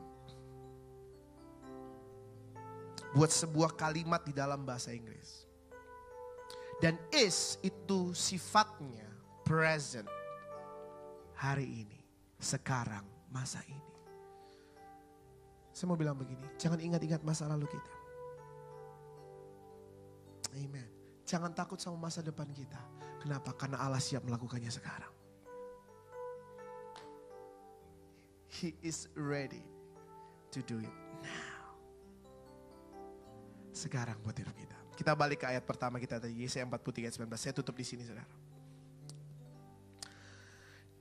buat 3.18 3.34
sebuah 3.34 3.74
kalimat 3.74 4.22
di 4.22 4.30
dalam 4.30 4.62
bahasa 4.62 4.94
Inggris. 4.94 5.50
Dan 6.78 6.94
is 7.10 7.58
itu 7.66 8.14
sifatnya 8.14 9.10
present 9.42 10.06
hari 11.34 11.82
ini, 11.82 12.00
sekarang, 12.38 13.02
masa 13.34 13.58
ini. 13.66 13.91
Saya 15.82 15.90
mau 15.90 15.98
bilang 15.98 16.14
begini, 16.14 16.46
jangan 16.62 16.78
ingat-ingat 16.78 17.26
masa 17.26 17.50
lalu 17.50 17.66
kita. 17.66 17.92
Amen. 20.54 20.86
Jangan 21.26 21.50
takut 21.50 21.82
sama 21.82 22.06
masa 22.06 22.22
depan 22.22 22.46
kita. 22.54 22.78
Kenapa? 23.18 23.50
Karena 23.58 23.82
Allah 23.82 23.98
siap 23.98 24.22
melakukannya 24.22 24.70
sekarang. 24.70 25.10
He 28.46 28.78
is 28.78 29.10
ready 29.18 29.66
to 30.54 30.62
do 30.62 30.78
it 30.78 30.94
sekarang 33.74 34.22
buat 34.22 34.38
hidup 34.38 34.54
kita. 34.54 34.78
Kita 34.94 35.18
balik 35.18 35.42
ke 35.42 35.50
ayat 35.50 35.66
pertama 35.66 35.98
kita 35.98 36.22
tadi, 36.22 36.46
Yesaya 36.46 36.62
43 36.62 37.10
ayat 37.10 37.14
19. 37.26 37.42
Saya 37.42 37.58
tutup 37.58 37.74
di 37.74 37.82
sini 37.82 38.06
saudara. 38.06 38.30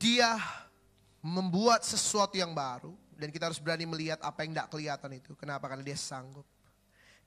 Dia 0.01 0.41
membuat 1.21 1.85
sesuatu 1.85 2.33
yang 2.33 2.49
baru. 2.49 2.97
Dan 3.21 3.29
kita 3.29 3.53
harus 3.53 3.61
berani 3.61 3.85
melihat 3.85 4.17
apa 4.25 4.41
yang 4.41 4.57
tidak 4.57 4.73
kelihatan 4.73 5.13
itu. 5.13 5.37
Kenapa? 5.37 5.69
Karena 5.69 5.85
dia 5.85 5.93
sanggup. 5.93 6.41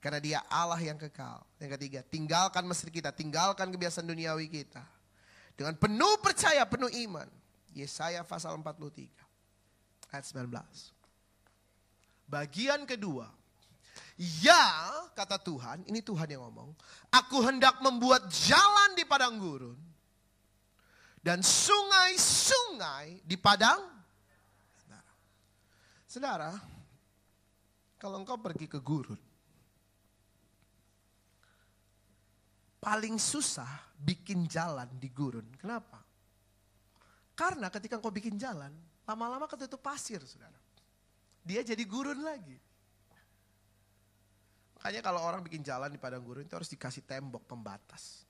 Karena 0.03 0.19
dia 0.19 0.43
Allah 0.51 0.83
yang 0.83 0.99
kekal. 0.99 1.47
Yang 1.63 1.79
ketiga, 1.79 2.03
tinggalkan 2.03 2.67
Mesir 2.67 2.91
kita. 2.91 3.15
Tinggalkan 3.15 3.71
kebiasaan 3.71 4.03
duniawi 4.03 4.51
kita. 4.51 4.83
Dengan 5.55 5.79
penuh 5.79 6.19
percaya, 6.19 6.67
penuh 6.67 6.91
iman. 7.07 7.31
Yesaya 7.71 8.27
pasal 8.27 8.59
43. 8.59 9.07
Ayat 10.11 10.27
19. 10.27 10.51
Bagian 12.27 12.83
kedua. 12.91 13.31
Ya, 14.19 14.91
kata 15.15 15.39
Tuhan, 15.39 15.87
ini 15.87 16.03
Tuhan 16.03 16.27
yang 16.27 16.43
ngomong. 16.43 16.75
Aku 17.15 17.47
hendak 17.47 17.79
membuat 17.79 18.27
jalan 18.31 18.99
di 18.99 19.07
padang 19.07 19.39
gurun. 19.39 19.79
Dan 21.23 21.39
sungai-sungai 21.41 23.23
di 23.25 23.39
padang 23.39 23.81
Saudara, 26.15 26.55
kalau 27.99 28.23
engkau 28.23 28.39
pergi 28.39 28.71
ke 28.71 28.79
gurun, 28.79 29.19
paling 32.79 33.19
susah 33.19 33.91
bikin 33.99 34.47
jalan 34.47 34.87
di 34.95 35.11
gurun. 35.11 35.43
Kenapa? 35.59 35.99
Karena 37.35 37.67
ketika 37.67 37.99
engkau 37.99 38.15
bikin 38.15 38.39
jalan, 38.39 38.71
lama-lama 39.03 39.51
ketutup 39.51 39.83
pasir, 39.83 40.23
saudara. 40.23 40.55
Dia 41.43 41.67
jadi 41.67 41.83
gurun 41.83 42.23
lagi. 42.23 42.63
Makanya 44.79 45.03
kalau 45.03 45.19
orang 45.19 45.43
bikin 45.43 45.67
jalan 45.67 45.91
di 45.91 45.99
padang 45.99 46.23
gurun 46.23 46.47
itu 46.47 46.55
harus 46.55 46.71
dikasih 46.71 47.03
tembok 47.03 47.43
pembatas. 47.43 48.23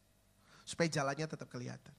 Supaya 0.65 0.89
jalannya 0.89 1.29
tetap 1.29 1.53
kelihatan. 1.53 1.93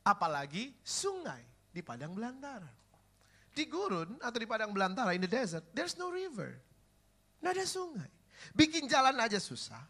Apalagi 0.00 0.72
sungai 0.80 1.44
di 1.68 1.84
padang 1.84 2.16
belantara. 2.16 2.79
Di 3.50 3.66
gurun 3.66 4.18
atau 4.22 4.38
di 4.38 4.46
padang 4.46 4.70
belantara, 4.70 5.12
in 5.12 5.22
the 5.22 5.30
desert, 5.30 5.66
there's 5.74 5.98
no 5.98 6.10
river. 6.10 6.54
Nggak 7.42 7.52
ada 7.58 7.66
sungai. 7.66 8.10
Bikin 8.54 8.86
jalan 8.88 9.16
aja 9.18 9.36
susah. 9.42 9.82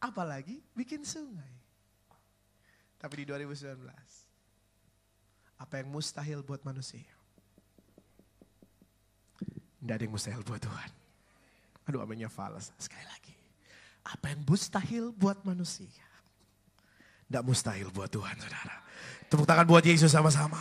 Apalagi 0.00 0.60
bikin 0.72 1.04
sungai. 1.04 1.52
Tapi 2.96 3.22
di 3.22 3.24
2019, 3.28 3.76
apa 5.56 5.74
yang 5.80 5.88
mustahil 5.92 6.40
buat 6.42 6.64
manusia? 6.64 7.06
Tidak 9.80 9.94
ada 9.94 10.02
yang 10.02 10.14
mustahil 10.16 10.42
buat 10.42 10.58
Tuhan. 10.58 10.90
Aduh 11.86 12.02
aminnya 12.02 12.26
falas. 12.26 12.74
Sekali 12.80 13.06
lagi. 13.06 13.34
Apa 14.02 14.34
yang 14.34 14.42
mustahil 14.42 15.14
buat 15.14 15.38
manusia? 15.46 16.02
Tidak 17.26 17.42
mustahil 17.46 17.90
buat 17.94 18.10
Tuhan 18.10 18.34
saudara. 18.38 18.82
Tepuk 19.30 19.46
tangan 19.46 19.66
buat 19.66 19.82
Yesus 19.86 20.10
sama-sama. 20.10 20.58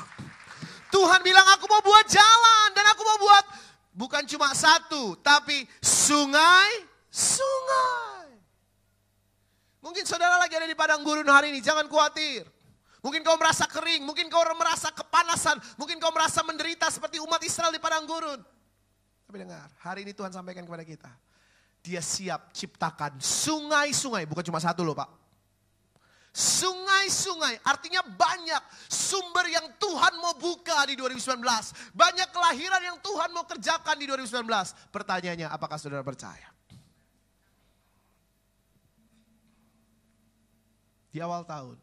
Tuhan 0.95 1.19
bilang 1.27 1.43
aku 1.51 1.67
mau 1.67 1.83
buat 1.83 2.07
jalan 2.07 2.67
dan 2.71 2.85
aku 2.95 3.03
mau 3.03 3.19
buat 3.19 3.43
bukan 3.91 4.23
cuma 4.23 4.55
satu, 4.55 5.19
tapi 5.19 5.67
sungai, 5.83 6.87
sungai. 7.11 8.31
Mungkin 9.83 10.07
saudara 10.07 10.39
lagi 10.39 10.55
ada 10.55 10.63
di 10.63 10.73
padang 10.73 11.03
gurun 11.03 11.27
hari 11.27 11.51
ini, 11.51 11.59
jangan 11.59 11.91
khawatir. 11.91 12.47
Mungkin 13.03 13.27
kau 13.27 13.35
merasa 13.35 13.67
kering, 13.67 14.07
mungkin 14.07 14.31
kau 14.31 14.41
merasa 14.55 14.89
kepanasan, 14.95 15.59
mungkin 15.75 15.99
kau 15.99 16.15
merasa 16.15 16.41
menderita 16.47 16.87
seperti 16.87 17.19
umat 17.19 17.43
Israel 17.43 17.75
di 17.75 17.77
padang 17.83 18.07
gurun. 18.07 18.39
Tapi 19.27 19.35
dengar, 19.35 19.67
hari 19.83 20.07
ini 20.07 20.15
Tuhan 20.15 20.31
sampaikan 20.31 20.63
kepada 20.63 20.87
kita. 20.87 21.11
Dia 21.83 21.99
siap 21.99 22.55
ciptakan 22.55 23.19
sungai-sungai, 23.19 24.25
bukan 24.25 24.47
cuma 24.47 24.63
satu 24.63 24.81
loh 24.81 24.95
Pak. 24.95 25.24
Sungai-sungai, 26.35 27.63
artinya 27.63 28.03
banyak 28.03 28.59
sumber 28.91 29.47
yang 29.47 29.71
Tuhan 29.79 30.19
mau 30.19 30.35
buka 30.35 30.83
di 30.83 30.99
2019. 30.99 31.39
Banyak 31.95 32.27
kelahiran 32.35 32.83
yang 32.83 32.99
Tuhan 32.99 33.31
mau 33.31 33.47
kerjakan 33.47 33.95
di 33.95 34.03
2019. 34.03 34.43
Pertanyaannya, 34.91 35.47
apakah 35.47 35.79
saudara 35.79 36.03
percaya? 36.03 36.51
Di 41.07 41.23
awal 41.23 41.47
tahun, 41.47 41.79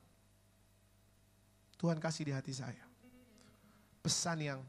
Tuhan 1.81 1.97
kasih 1.97 2.29
di 2.29 2.37
hati 2.37 2.53
saya. 2.53 2.85
Pesan 4.05 4.45
yang 4.45 4.61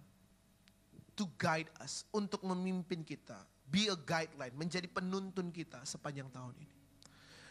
to 1.20 1.28
guide 1.36 1.68
us, 1.84 2.08
untuk 2.16 2.40
memimpin 2.48 3.04
kita. 3.04 3.36
Be 3.68 3.92
a 3.92 4.00
guideline, 4.00 4.56
menjadi 4.56 4.88
penuntun 4.88 5.52
kita 5.52 5.84
sepanjang 5.84 6.32
tahun 6.32 6.56
ini. 6.56 6.78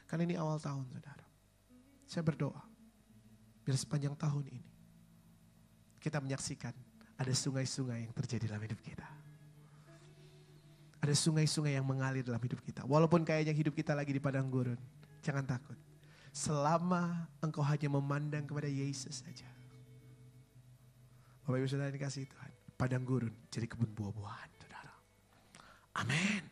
Karena 0.08 0.22
ini 0.24 0.36
awal 0.40 0.56
tahun 0.56 0.88
saudara. 0.88 1.21
Saya 2.12 2.28
berdoa, 2.28 2.60
biar 3.64 3.72
sepanjang 3.72 4.12
tahun 4.12 4.44
ini 4.52 4.68
kita 5.96 6.20
menyaksikan 6.20 6.76
ada 7.16 7.32
sungai-sungai 7.32 8.04
yang 8.04 8.12
terjadi 8.12 8.52
dalam 8.52 8.60
hidup 8.68 8.76
kita. 8.84 9.08
Ada 11.00 11.16
sungai-sungai 11.16 11.72
yang 11.72 11.88
mengalir 11.88 12.20
dalam 12.20 12.36
hidup 12.44 12.60
kita. 12.60 12.84
Walaupun 12.84 13.24
kayaknya 13.24 13.56
hidup 13.56 13.72
kita 13.72 13.96
lagi 13.96 14.12
di 14.12 14.20
padang 14.20 14.52
gurun, 14.52 14.76
jangan 15.24 15.56
takut. 15.56 15.80
Selama 16.36 17.32
engkau 17.40 17.64
hanya 17.64 17.88
memandang 17.88 18.44
kepada 18.44 18.68
Yesus 18.68 19.24
saja. 19.24 19.48
Bapak 21.48 21.64
Ibu 21.64 21.68
Saudara 21.72 21.88
dikasih 21.88 22.28
Tuhan. 22.28 22.52
Padang 22.76 23.08
gurun 23.08 23.32
jadi 23.48 23.64
kebun 23.64 23.88
buah-buahan, 23.88 24.50
saudara. 24.60 24.92
Amin. 25.96 26.44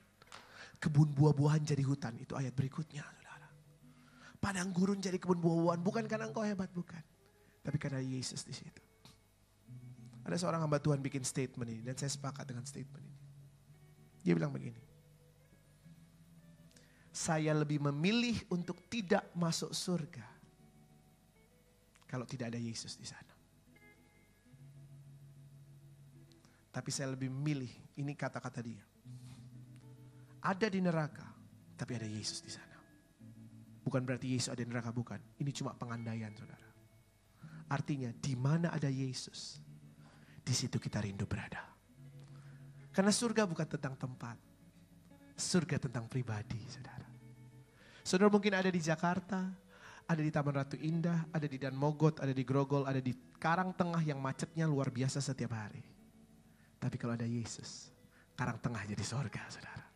Kebun 0.81 1.13
buah-buahan 1.13 1.69
jadi 1.69 1.85
hutan, 1.85 2.17
itu 2.17 2.33
ayat 2.33 2.57
berikutnya. 2.57 3.20
Padang 4.41 4.73
gurun 4.73 4.99
jadi 4.99 5.21
kebun 5.21 5.37
buah-buahan. 5.37 5.81
Bukan 5.85 6.05
karena 6.09 6.27
engkau 6.27 6.41
hebat, 6.41 6.73
bukan. 6.73 7.05
Tapi 7.61 7.77
karena 7.77 8.01
Yesus 8.01 8.41
di 8.41 8.57
situ. 8.57 8.83
Ada 10.25 10.41
seorang 10.41 10.65
hamba 10.65 10.81
Tuhan 10.81 11.05
bikin 11.05 11.21
statement 11.21 11.69
ini. 11.69 11.83
Dan 11.85 11.93
saya 12.01 12.09
sepakat 12.09 12.49
dengan 12.49 12.65
statement 12.65 13.05
ini. 13.05 13.21
Dia 14.25 14.33
bilang 14.33 14.49
begini. 14.49 14.81
Saya 17.13 17.53
lebih 17.53 17.85
memilih 17.85 18.41
untuk 18.49 18.81
tidak 18.89 19.29
masuk 19.37 19.77
surga. 19.77 20.25
Kalau 22.09 22.25
tidak 22.25 22.57
ada 22.57 22.61
Yesus 22.61 22.97
di 22.97 23.05
sana. 23.05 23.35
Tapi 26.71 26.91
saya 26.95 27.13
lebih 27.13 27.29
memilih, 27.29 27.71
ini 27.99 28.15
kata-kata 28.15 28.63
dia. 28.63 28.83
Ada 30.41 30.71
di 30.71 30.79
neraka, 30.79 31.27
tapi 31.75 31.99
ada 31.99 32.07
Yesus 32.07 32.41
di 32.41 32.49
sana. 32.49 32.70
Bukan 33.81 34.05
berarti 34.05 34.37
Yesus 34.37 34.53
ada 34.53 34.61
di 34.61 34.69
neraka, 34.69 34.93
bukan. 34.93 35.19
Ini 35.41 35.51
cuma 35.57 35.73
pengandaian 35.73 36.31
saudara. 36.37 36.69
Artinya 37.71 38.11
di 38.13 38.35
mana 38.35 38.75
ada 38.75 38.91
Yesus, 38.91 39.63
di 40.43 40.55
situ 40.55 40.77
kita 40.77 41.01
rindu 41.01 41.25
berada. 41.25 41.63
Karena 42.91 43.15
surga 43.15 43.47
bukan 43.47 43.67
tentang 43.71 43.95
tempat. 43.95 44.37
Surga 45.39 45.81
tentang 45.81 46.05
pribadi 46.11 46.61
saudara. 46.69 47.09
Saudara 48.03 48.29
mungkin 48.29 48.53
ada 48.53 48.69
di 48.69 48.83
Jakarta, 48.83 49.47
ada 50.11 50.21
di 50.21 50.29
Taman 50.35 50.55
Ratu 50.59 50.77
Indah, 50.83 51.31
ada 51.31 51.47
di 51.47 51.55
Dan 51.55 51.79
Mogot, 51.79 52.19
ada 52.19 52.35
di 52.35 52.43
Grogol, 52.43 52.83
ada 52.91 52.99
di 52.99 53.15
Karang 53.39 53.71
Tengah 53.71 54.03
yang 54.03 54.19
macetnya 54.19 54.67
luar 54.67 54.91
biasa 54.91 55.23
setiap 55.23 55.55
hari. 55.55 55.87
Tapi 56.83 56.99
kalau 56.99 57.15
ada 57.15 57.29
Yesus, 57.29 57.95
Karang 58.35 58.59
Tengah 58.59 58.83
jadi 58.91 59.05
sorga 59.07 59.47
saudara. 59.47 59.87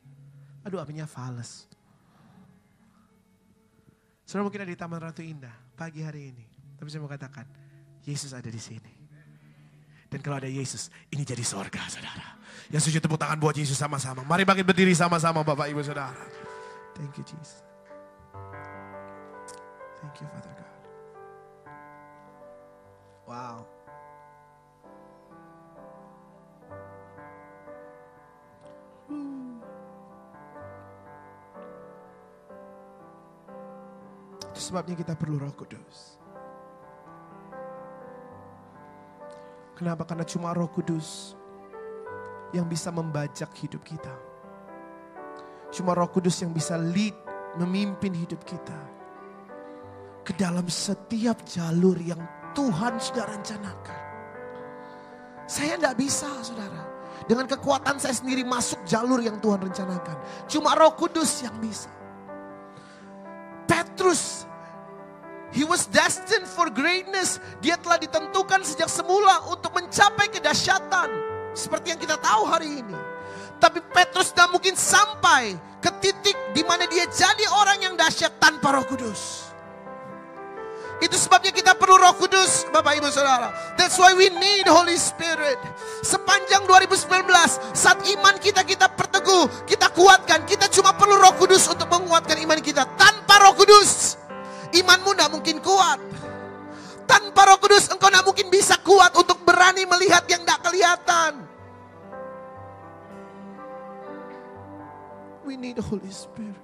Aduh 0.62 0.78
apinya 0.78 1.04
fals. 1.10 1.66
Saudara 4.24 4.48
mungkin 4.48 4.64
ada 4.64 4.72
di 4.72 4.78
Taman 4.80 5.00
Ratu 5.00 5.20
Indah 5.20 5.52
pagi 5.76 6.00
hari 6.00 6.32
ini. 6.32 6.44
Tapi 6.80 6.88
saya 6.88 7.04
mau 7.04 7.12
katakan, 7.12 7.44
Yesus 8.08 8.32
ada 8.32 8.48
di 8.48 8.60
sini. 8.60 8.92
Dan 10.08 10.20
kalau 10.24 10.40
ada 10.40 10.48
Yesus, 10.48 10.88
ini 11.12 11.26
jadi 11.26 11.42
sorga 11.42 11.84
saudara. 11.90 12.38
Yang 12.70 12.88
sujud 12.88 13.00
tepuk 13.04 13.18
tangan 13.18 13.36
buat 13.36 13.56
Yesus 13.56 13.76
sama-sama. 13.76 14.22
Mari 14.24 14.46
bangkit 14.46 14.64
berdiri 14.64 14.94
sama-sama 14.94 15.42
Bapak 15.42 15.68
Ibu 15.68 15.82
Saudara. 15.84 16.14
Thank 16.94 17.18
you 17.18 17.24
Jesus. 17.26 17.60
Thank 20.00 20.22
you 20.22 20.26
Father 20.30 20.54
God. 20.54 20.78
Wow. 23.26 23.73
Sebabnya 34.60 34.94
kita 34.94 35.18
perlu 35.18 35.42
roh 35.42 35.54
kudus. 35.54 36.18
Kenapa? 39.74 40.06
Karena 40.06 40.22
cuma 40.22 40.54
roh 40.54 40.70
kudus 40.70 41.34
yang 42.54 42.70
bisa 42.70 42.94
membajak 42.94 43.50
hidup 43.58 43.82
kita. 43.82 44.14
Cuma 45.74 45.98
roh 45.98 46.06
kudus 46.06 46.38
yang 46.38 46.54
bisa 46.54 46.78
lead, 46.78 47.18
memimpin 47.58 48.14
hidup 48.14 48.38
kita. 48.46 48.78
Ke 50.22 50.30
dalam 50.38 50.70
setiap 50.70 51.42
jalur 51.42 51.98
yang 51.98 52.22
Tuhan 52.54 53.02
sudah 53.02 53.26
rencanakan. 53.26 54.00
Saya 55.50 55.76
tidak 55.76 55.98
bisa 55.98 56.30
saudara. 56.40 56.94
Dengan 57.26 57.50
kekuatan 57.50 57.98
saya 57.98 58.14
sendiri 58.14 58.46
masuk 58.46 58.86
jalur 58.86 59.18
yang 59.18 59.42
Tuhan 59.42 59.66
rencanakan. 59.66 60.46
Cuma 60.46 60.78
roh 60.78 60.94
kudus 60.94 61.42
yang 61.42 61.58
bisa. 61.58 61.90
Petrus 63.94 64.42
He 65.54 65.62
was 65.62 65.86
destined 65.86 66.50
for 66.50 66.66
greatness. 66.66 67.38
Dia 67.62 67.78
telah 67.78 67.94
ditentukan 67.94 68.66
sejak 68.66 68.90
semula 68.90 69.38
untuk 69.46 69.70
mencapai 69.70 70.26
kedahsyatan. 70.26 71.14
Seperti 71.54 71.94
yang 71.94 72.00
kita 72.02 72.18
tahu 72.18 72.42
hari 72.42 72.82
ini. 72.82 72.98
Tapi 73.62 73.78
Petrus 73.94 74.34
tidak 74.34 74.50
mungkin 74.50 74.74
sampai 74.74 75.54
ke 75.78 75.94
titik 76.02 76.34
di 76.58 76.66
mana 76.66 76.90
dia 76.90 77.06
jadi 77.06 77.46
orang 77.54 77.86
yang 77.86 77.94
dahsyat 77.94 78.34
tanpa 78.42 78.74
roh 78.74 78.82
kudus. 78.82 79.43
Itu 81.02 81.18
sebabnya 81.18 81.50
kita 81.50 81.74
perlu 81.74 81.98
roh 81.98 82.14
kudus 82.14 82.70
Bapak 82.70 82.94
Ibu 83.02 83.10
Saudara. 83.10 83.50
That's 83.74 83.98
why 83.98 84.14
we 84.14 84.30
need 84.30 84.66
Holy 84.70 84.94
Spirit. 84.94 85.58
Sepanjang 86.06 86.64
2019 86.70 87.26
saat 87.74 87.98
iman 87.98 88.34
kita 88.38 88.62
kita 88.62 88.86
perteguh, 88.94 89.66
kita 89.66 89.90
kuatkan. 89.90 90.46
Kita 90.46 90.70
cuma 90.70 90.94
perlu 90.94 91.18
roh 91.18 91.34
kudus 91.34 91.66
untuk 91.66 91.90
menguatkan 91.90 92.38
iman 92.46 92.60
kita. 92.62 92.86
Tanpa 92.94 93.42
roh 93.42 93.58
kudus 93.58 94.20
imanmu 94.74 95.10
tidak 95.14 95.30
mungkin 95.34 95.56
kuat. 95.60 96.00
Tanpa 97.04 97.52
roh 97.52 97.58
kudus 97.60 97.90
engkau 97.92 98.08
tidak 98.08 98.24
mungkin 98.24 98.46
bisa 98.48 98.78
kuat 98.80 99.12
untuk 99.12 99.42
berani 99.44 99.84
melihat 99.84 100.24
yang 100.30 100.40
tidak 100.46 100.60
kelihatan. 100.64 101.32
We 105.44 105.60
need 105.60 105.76
the 105.76 105.84
Holy 105.84 106.08
Spirit. 106.08 106.63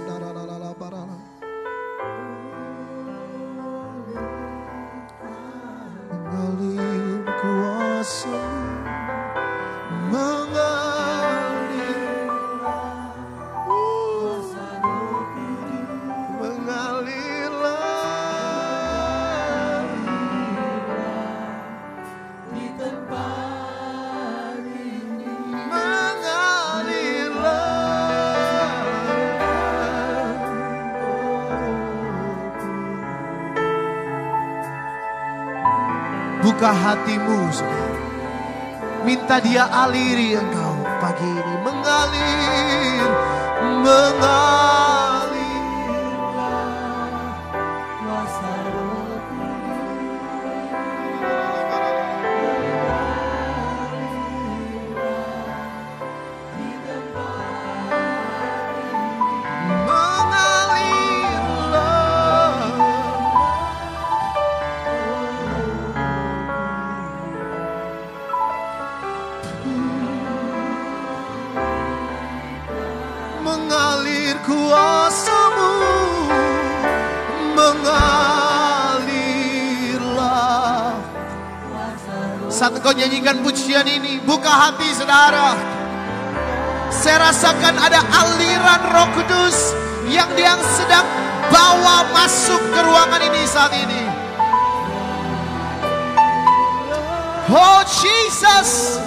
Buka 36.61 36.77
hatimu, 36.77 37.49
saudara. 37.49 37.97
Minta 39.01 39.41
dia 39.41 39.65
aliri 39.65 40.37
engkau 40.37 40.77
pagi 41.01 41.25
ini. 41.25 41.55
Mengalir, 41.65 43.09
mengalir. 43.81 44.90
Nyanyikan 83.21 83.45
pujian 83.45 83.85
ini 83.85 84.17
buka 84.25 84.49
hati 84.49 84.89
saudara. 84.97 85.53
Saya 86.89 87.29
rasakan 87.29 87.77
ada 87.77 88.01
aliran 88.01 88.81
roh 88.89 89.09
kudus 89.13 89.77
yang 90.09 90.25
dia 90.33 90.57
sedang 90.73 91.05
bawa 91.53 92.09
masuk 92.17 92.57
ke 92.57 92.79
ruangan 92.81 93.21
ini 93.21 93.41
saat 93.45 93.73
ini. 93.77 94.01
Oh 97.53 97.85
Jesus 97.85 98.97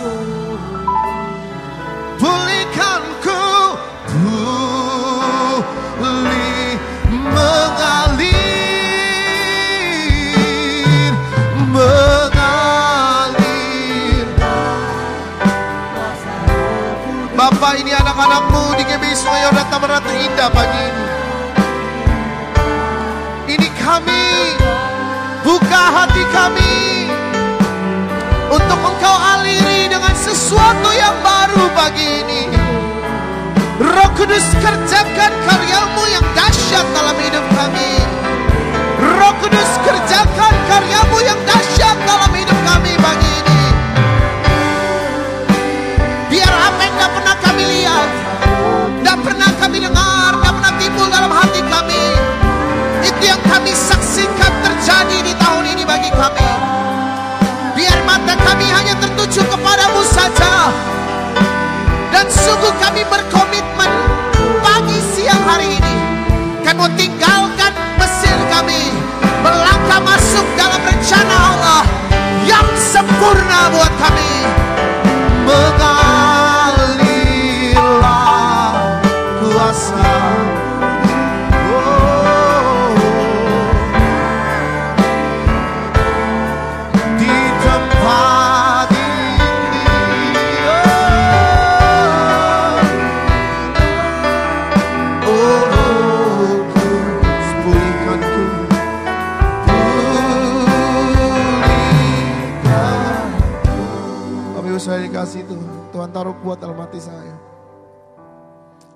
anak-anakmu 18.35 18.75
di 18.75 18.83
GBI 18.91 19.15
Sungai 19.15 19.47
Yordan 19.47 19.67
Taman 19.71 19.89
Ratu 19.95 20.11
Indah 20.11 20.51
pagi 20.51 20.83
ini 20.83 21.07
ini 23.55 23.69
kami 23.79 24.27
buka 25.47 25.83
hati 25.95 26.25
kami 26.35 26.75
untuk 28.51 28.81
engkau 28.83 29.17
aliri 29.39 29.87
dengan 29.87 30.15
sesuatu 30.19 30.91
yang 30.99 31.15
baru 31.23 31.67
pagi 31.79 32.07
ini. 32.27 32.43
Roh 33.79 34.11
Kudus 34.19 34.47
kerjakan 34.63 35.33
karyamu 35.47 36.03
yang 36.11 36.27
dahsyat 36.35 36.87
dalam 36.95 37.17
hidup 37.19 37.45
kami. 37.55 37.91
Roh 38.99 39.35
Kudus 39.43 39.71
kerjakan 39.87 40.24
sungguh 62.45 62.75
kami 62.77 63.03
berkomitmen 63.09 63.91
pagi 64.61 65.01
siang 65.17 65.41
hari 65.49 65.81
ini. 65.81 65.95
Kami 66.61 66.85
tinggalkan 67.01 67.73
Mesir 67.97 68.37
kami. 68.53 68.93
Melangkah 69.41 70.01
masuk 70.05 70.45
dalam 70.57 70.81
rencana 70.85 71.35
Allah 71.37 71.83
yang 72.45 72.69
sempurna 72.77 73.73
buat 73.73 73.93
kami. 74.01 74.33
Mengalirlah 75.45 75.94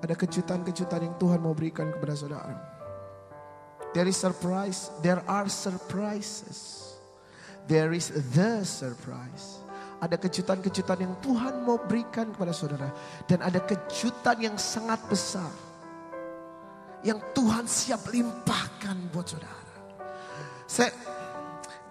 Ada 0.09 0.25
kejutan-kejutan 0.25 1.05
yang 1.05 1.15
Tuhan 1.21 1.37
mau 1.37 1.53
berikan 1.53 1.93
kepada 1.93 2.17
saudara. 2.17 2.57
There 3.93 4.09
is 4.09 4.17
surprise, 4.17 4.89
there 5.05 5.21
are 5.29 5.45
surprises. 5.45 6.89
There 7.69 7.93
is 7.93 8.09
the 8.33 8.65
surprise. 8.65 9.61
Ada 10.01 10.17
kejutan-kejutan 10.17 11.05
yang 11.05 11.13
Tuhan 11.21 11.61
mau 11.61 11.77
berikan 11.77 12.33
kepada 12.33 12.57
saudara. 12.57 12.89
Dan 13.29 13.45
ada 13.45 13.61
kejutan 13.61 14.41
yang 14.41 14.57
sangat 14.57 14.97
besar. 15.05 15.53
Yang 17.05 17.21
Tuhan 17.37 17.69
siap 17.69 18.09
limpahkan 18.09 19.13
buat 19.13 19.29
saudara. 19.29 19.73
Saya 20.65 20.89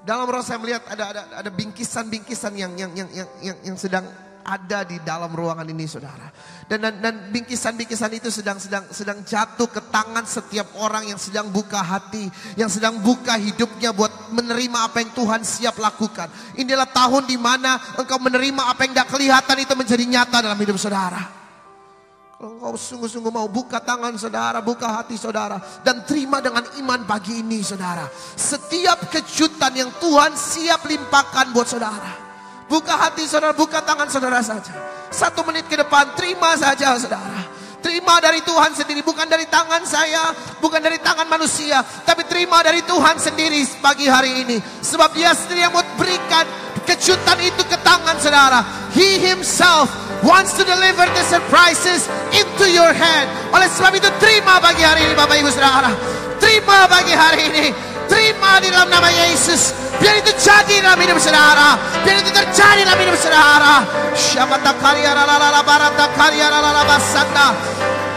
dalam 0.03 0.27
roh 0.27 0.43
saya 0.43 0.59
melihat 0.59 0.83
ada 0.91 1.05
ada 1.15 1.23
ada 1.39 1.51
bingkisan-bingkisan 1.55 2.51
yang 2.59 2.75
yang 2.75 2.91
yang 2.99 3.11
yang 3.15 3.29
yang, 3.39 3.59
yang 3.63 3.77
sedang 3.79 4.11
ada 4.49 4.83
di 4.89 4.97
dalam 5.05 5.31
ruangan 5.31 5.69
ini 5.69 5.85
saudara. 5.85 6.33
Dan 6.69 6.85
dan, 6.85 6.95
dan 7.01 7.15
bingkisan-bingkisan 7.33 8.13
itu 8.13 8.29
sedang 8.29 8.61
sedang 8.61 8.85
sedang 8.93 9.25
jatuh 9.25 9.73
ke 9.73 9.81
tangan 9.89 10.29
setiap 10.29 10.69
orang 10.77 11.09
yang 11.09 11.17
sedang 11.17 11.49
buka 11.49 11.81
hati, 11.81 12.29
yang 12.61 12.69
sedang 12.69 13.01
buka 13.01 13.41
hidupnya 13.41 13.97
buat 13.97 14.13
menerima 14.37 14.93
apa 14.93 15.01
yang 15.01 15.17
Tuhan 15.17 15.41
siap 15.49 15.81
lakukan. 15.81 16.29
Inilah 16.61 16.93
tahun 16.93 17.25
di 17.25 17.41
mana 17.41 17.81
engkau 17.97 18.21
menerima 18.21 18.69
apa 18.69 18.85
yang 18.85 18.93
tidak 18.93 19.09
kelihatan 19.17 19.57
itu 19.65 19.73
menjadi 19.73 20.05
nyata 20.05 20.45
dalam 20.45 20.61
hidup 20.61 20.77
saudara. 20.77 21.41
Kalau 22.37 22.55
engkau 22.61 22.77
sungguh-sungguh 22.77 23.33
mau 23.33 23.49
buka 23.49 23.81
tangan 23.81 24.15
saudara, 24.21 24.61
buka 24.61 24.93
hati 24.93 25.17
saudara. 25.17 25.57
Dan 25.81 26.05
terima 26.05 26.39
dengan 26.45 26.69
iman 26.79 27.03
pagi 27.09 27.41
ini 27.41 27.65
saudara. 27.65 28.07
Setiap 28.37 29.09
kejutan 29.09 29.73
yang 29.73 29.91
Tuhan 29.97 30.37
siap 30.37 30.85
limpahkan 30.85 31.51
buat 31.51 31.67
saudara. 31.67 32.28
Buka 32.69 32.95
hati 33.01 33.25
saudara, 33.25 33.57
buka 33.57 33.81
tangan 33.81 34.13
saudara 34.13 34.45
saja. 34.45 34.77
Satu 35.09 35.41
menit 35.49 35.65
ke 35.67 35.77
depan, 35.81 36.13
terima 36.13 36.53
saja 36.61 37.01
saudara. 37.01 37.49
Terima 37.81 38.21
dari 38.21 38.45
Tuhan 38.45 38.77
sendiri, 38.77 39.01
bukan 39.01 39.25
dari 39.25 39.49
tangan 39.49 39.81
saya, 39.89 40.37
bukan 40.61 40.83
dari 40.83 41.01
tangan 41.01 41.31
manusia, 41.31 41.81
tapi 42.05 42.27
terima 42.29 42.61
dari 42.61 42.85
Tuhan 42.85 43.17
sendiri 43.17 43.65
pagi 43.81 44.05
hari 44.11 44.45
ini. 44.45 44.59
Sebab 44.85 45.15
dia 45.17 45.33
sendiri 45.33 45.65
yang 45.65 45.73
mau 45.73 45.87
berikan 45.97 46.45
kejutan 46.85 47.39
itu 47.41 47.63
ke 47.65 47.79
tangan 47.81 48.19
saudara. 48.21 48.61
He 48.93 49.23
himself 49.23 49.89
wants 50.27 50.59
to 50.59 50.67
deliver 50.67 51.07
the 51.07 51.25
surprises 51.25 52.11
into 52.35 52.67
your 52.69 52.91
hand. 52.91 53.31
Oleh 53.55 53.71
sebab 53.71 53.97
itu 53.97 54.11
terima 54.19 54.59
pagi 54.59 54.83
hari 54.85 55.09
ini 55.09 55.15
Bapak 55.15 55.39
Ibu 55.39 55.51
Saudara. 55.55 55.89
Terima 56.43 56.85
pagi 56.91 57.15
hari 57.15 57.41
ini. 57.49 57.65
Terima 58.09 58.57
di 58.59 58.73
dalam 58.73 58.89
nama 58.89 59.13
Yesus. 59.13 59.77
Biar 60.01 60.17
itu 60.19 60.33
jadi 60.41 60.81
dalam 60.81 60.99
hidup 60.99 61.21
saudara. 61.21 61.77
Biar 62.03 62.25
itu 62.25 62.33
terjadi 62.33 62.83
dalam 62.89 63.01
hidup 63.05 63.17
saudara. 63.21 63.85
Syamata 64.17 64.73
karya 64.81 65.13
la 65.13 65.29
la 65.29 65.37
la 65.37 65.63
barata 65.63 66.09
karya 66.17 66.49
la 66.49 66.59
la 66.65 66.71
la 66.73 66.83
basanda. 66.89 67.47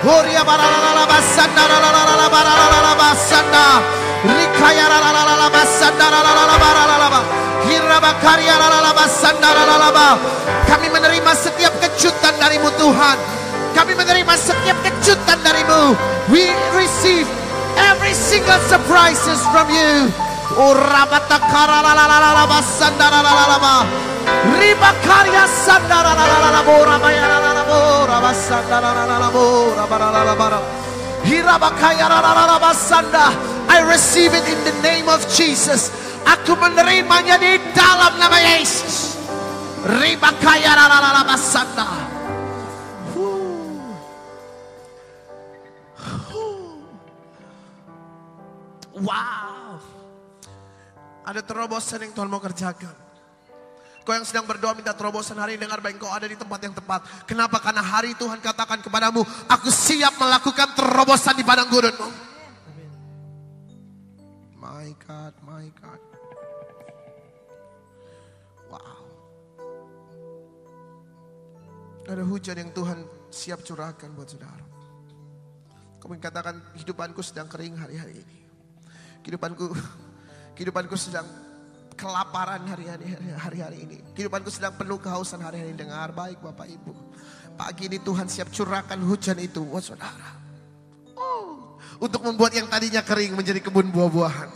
Horia 0.01 0.41
bara 0.47 0.65
la 0.65 0.79
la 0.79 0.91
la 0.97 1.05
basanda 1.05 1.63
la 1.67 1.77
la 1.77 1.89
la 1.91 2.13
la 2.15 2.27
bara 2.31 2.53
la 2.55 2.65
la 2.71 2.79
la 2.81 2.93
basanda. 2.95 3.65
Rikaya 4.21 4.85
la 4.87 4.97
la 5.01 5.11
la 5.11 5.23
la 5.27 5.35
la 5.35 5.47
basanda 5.49 6.05
la 6.07 6.19
la 6.23 6.31
la 6.31 6.43
la 6.47 6.55
bara 6.57 6.83
la 6.87 6.95
la 6.97 7.07
la. 7.11 7.21
Hiraba 7.67 8.11
karya 8.23 8.55
la 8.57 8.91
basanda 8.95 9.49
la 9.51 9.63
la 9.67 9.75
la 9.77 9.89
la. 9.91 10.09
Kami 10.69 10.87
menerima 10.87 11.31
setiap 11.35 11.73
kejutan 11.83 12.33
darimu 12.39 12.69
Tuhan. 12.79 13.17
Kami 13.75 13.93
menerima 13.97 14.33
setiap 14.37 14.77
kejutan 14.85 15.37
darimu. 15.43 15.97
We 16.29 16.47
receive 16.77 17.27
every 17.89 18.13
single 18.13 18.59
surprises 18.69 19.41
from 19.49 19.69
you. 19.69 20.11
Urabata 20.51 21.39
karala 21.47 21.95
la 21.95 22.05
la 22.05 22.17
la 22.19 22.31
la 22.35 22.45
basandara 22.45 23.23
la 23.23 23.31
la 23.31 23.45
la 23.47 23.57
la. 23.57 23.75
Riba 24.59 24.91
karya 25.05 25.47
sandara 25.47 26.11
la 26.13 26.25
la 26.27 26.37
la 26.43 26.49
la 26.51 26.61
bora 26.61 26.99
baya 26.99 27.25
la 27.25 27.37
la 27.39 27.51
la 27.55 27.63
bora 27.63 28.17
basandara 28.19 28.91
la 28.93 29.05
la 29.05 29.17
la 29.17 29.29
bora 29.31 29.87
bara 29.87 30.11
la 30.11 30.21
la 30.23 30.35
bara. 30.35 30.59
Hirabakaya 31.23 32.09
la 32.09 32.19
la 32.19 32.45
la 32.51 32.57
basanda. 32.59 33.31
I 33.69 33.79
receive 33.87 34.33
it 34.33 34.43
in 34.49 34.59
the 34.67 34.75
name 34.83 35.07
of 35.07 35.23
Jesus. 35.31 35.87
Aku 36.27 36.59
menerimanya 36.59 37.39
di 37.39 37.55
dalam 37.71 38.19
nama 38.19 38.37
Yesus. 38.37 39.15
Ribakaya 39.87 40.75
la 40.75 40.85
la 40.91 40.97
la 40.99 41.11
la 41.15 41.23
basanda. 41.23 42.10
Wow. 49.01 49.81
Ada 51.25 51.41
terobosan 51.45 52.01
yang 52.05 52.13
Tuhan 52.13 52.29
mau 52.29 52.41
kerjakan. 52.41 53.11
Kau 54.01 54.17
yang 54.17 54.25
sedang 54.25 54.49
berdoa 54.49 54.73
minta 54.73 54.97
terobosan 54.97 55.37
hari 55.37 55.61
ini 55.61 55.69
dengar 55.69 55.77
baik 55.77 56.01
kau 56.01 56.09
ada 56.09 56.25
di 56.25 56.33
tempat 56.33 56.57
yang 56.65 56.73
tepat. 56.73 57.05
Kenapa? 57.29 57.61
Karena 57.61 57.85
hari 57.85 58.17
Tuhan 58.17 58.41
katakan 58.41 58.81
kepadamu, 58.81 59.21
aku 59.45 59.69
siap 59.69 60.17
melakukan 60.17 60.73
terobosan 60.73 61.37
di 61.37 61.45
padang 61.45 61.69
gurunmu. 61.69 62.09
My 64.57 64.89
God, 65.05 65.33
my 65.45 65.69
God. 65.77 66.01
Wow. 68.73 69.01
Ada 72.09 72.25
hujan 72.25 72.57
yang 72.57 72.73
Tuhan 72.73 73.05
siap 73.29 73.61
curahkan 73.61 74.09
buat 74.17 74.33
saudara. 74.33 74.65
Kau 76.01 76.09
katakan 76.09 76.57
hidupanku 76.73 77.21
sedang 77.21 77.45
kering 77.45 77.77
hari-hari 77.77 78.25
ini. 78.25 78.40
Kehidupanku 79.21 79.69
kehidupanku 80.57 80.97
sedang 80.97 81.25
kelaparan 81.93 82.65
hari-hari 82.65 83.13
hari-hari 83.37 83.77
ini. 83.85 83.97
Kehidupanku 84.17 84.49
sedang 84.49 84.73
penuh 84.73 84.97
kehausan 84.97 85.41
hari-hari 85.41 85.73
ini. 85.73 85.79
Dengar 85.79 86.09
baik 86.13 86.41
Bapak 86.41 86.65
Ibu. 86.65 86.93
Pagi 87.53 87.85
ini 87.85 88.01
Tuhan 88.01 88.25
siap 88.25 88.49
curahkan 88.49 88.97
hujan 89.05 89.37
itu 89.37 89.61
buat 89.61 89.85
saudara. 89.85 90.41
Oh, 91.13 91.77
untuk 92.01 92.25
membuat 92.25 92.57
yang 92.57 92.65
tadinya 92.65 93.05
kering 93.05 93.37
menjadi 93.37 93.61
kebun 93.61 93.93
buah-buahan. 93.93 94.49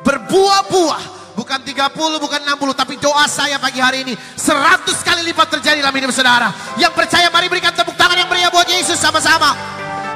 Berbuah-buah. 0.00 1.28
Bukan 1.36 1.60
30, 1.68 2.16
bukan 2.16 2.40
60. 2.40 2.72
Tapi 2.72 2.96
doa 2.96 3.28
saya 3.28 3.60
pagi 3.60 3.76
hari 3.76 4.08
ini. 4.08 4.16
100 4.16 4.88
kali 5.04 5.20
lipat 5.28 5.60
terjadi 5.60 5.84
dalam 5.84 5.92
hidup 5.92 6.08
saudara. 6.08 6.48
Yang 6.80 6.96
percaya 6.96 7.28
mari 7.28 7.52
berikan 7.52 7.76
tepuk 7.76 7.92
tangan 7.92 8.16
yang 8.16 8.28
meriah 8.32 8.48
buat 8.48 8.64
Yesus 8.64 8.96
sama-sama. 8.96 9.52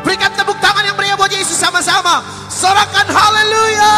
Berikan 0.01 0.33
tepuk 0.33 0.57
tangan 0.59 0.85
yang 0.85 0.97
meriah 0.97 1.17
buat 1.17 1.31
Yesus 1.33 1.57
sama-sama. 1.57 2.25
Sorakan 2.49 3.07
haleluya. 3.09 3.97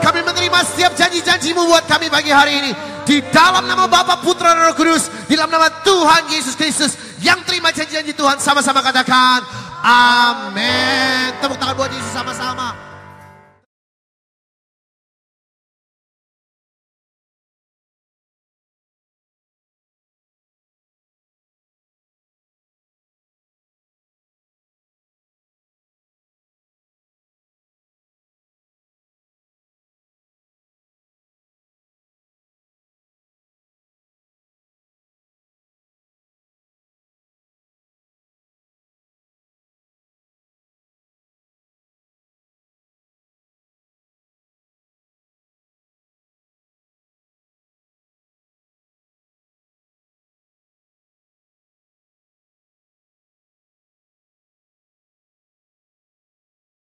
Kami 0.00 0.20
menerima 0.24 0.58
setiap 0.64 0.92
janji-janjimu 0.96 1.60
buat 1.64 1.84
kami 1.88 2.08
pagi 2.12 2.32
hari 2.32 2.60
ini. 2.64 2.72
Di 3.04 3.24
dalam 3.32 3.66
nama 3.66 3.88
Bapa, 3.90 4.20
Putra, 4.20 4.54
dan 4.54 4.70
Roh 4.70 4.76
Kudus. 4.76 5.08
Di 5.26 5.34
dalam 5.34 5.50
nama 5.50 5.68
Tuhan 5.82 6.30
Yesus 6.30 6.54
Kristus. 6.56 6.96
Yang 7.20 7.48
terima 7.48 7.72
janji-janji 7.72 8.16
Tuhan 8.16 8.40
sama-sama 8.40 8.80
katakan. 8.80 9.44
Amin. 9.80 11.36
Tepuk 11.40 11.56
tangan 11.56 11.76
buat 11.76 11.92
Yesus 11.92 12.12
sama-sama. 12.12 12.89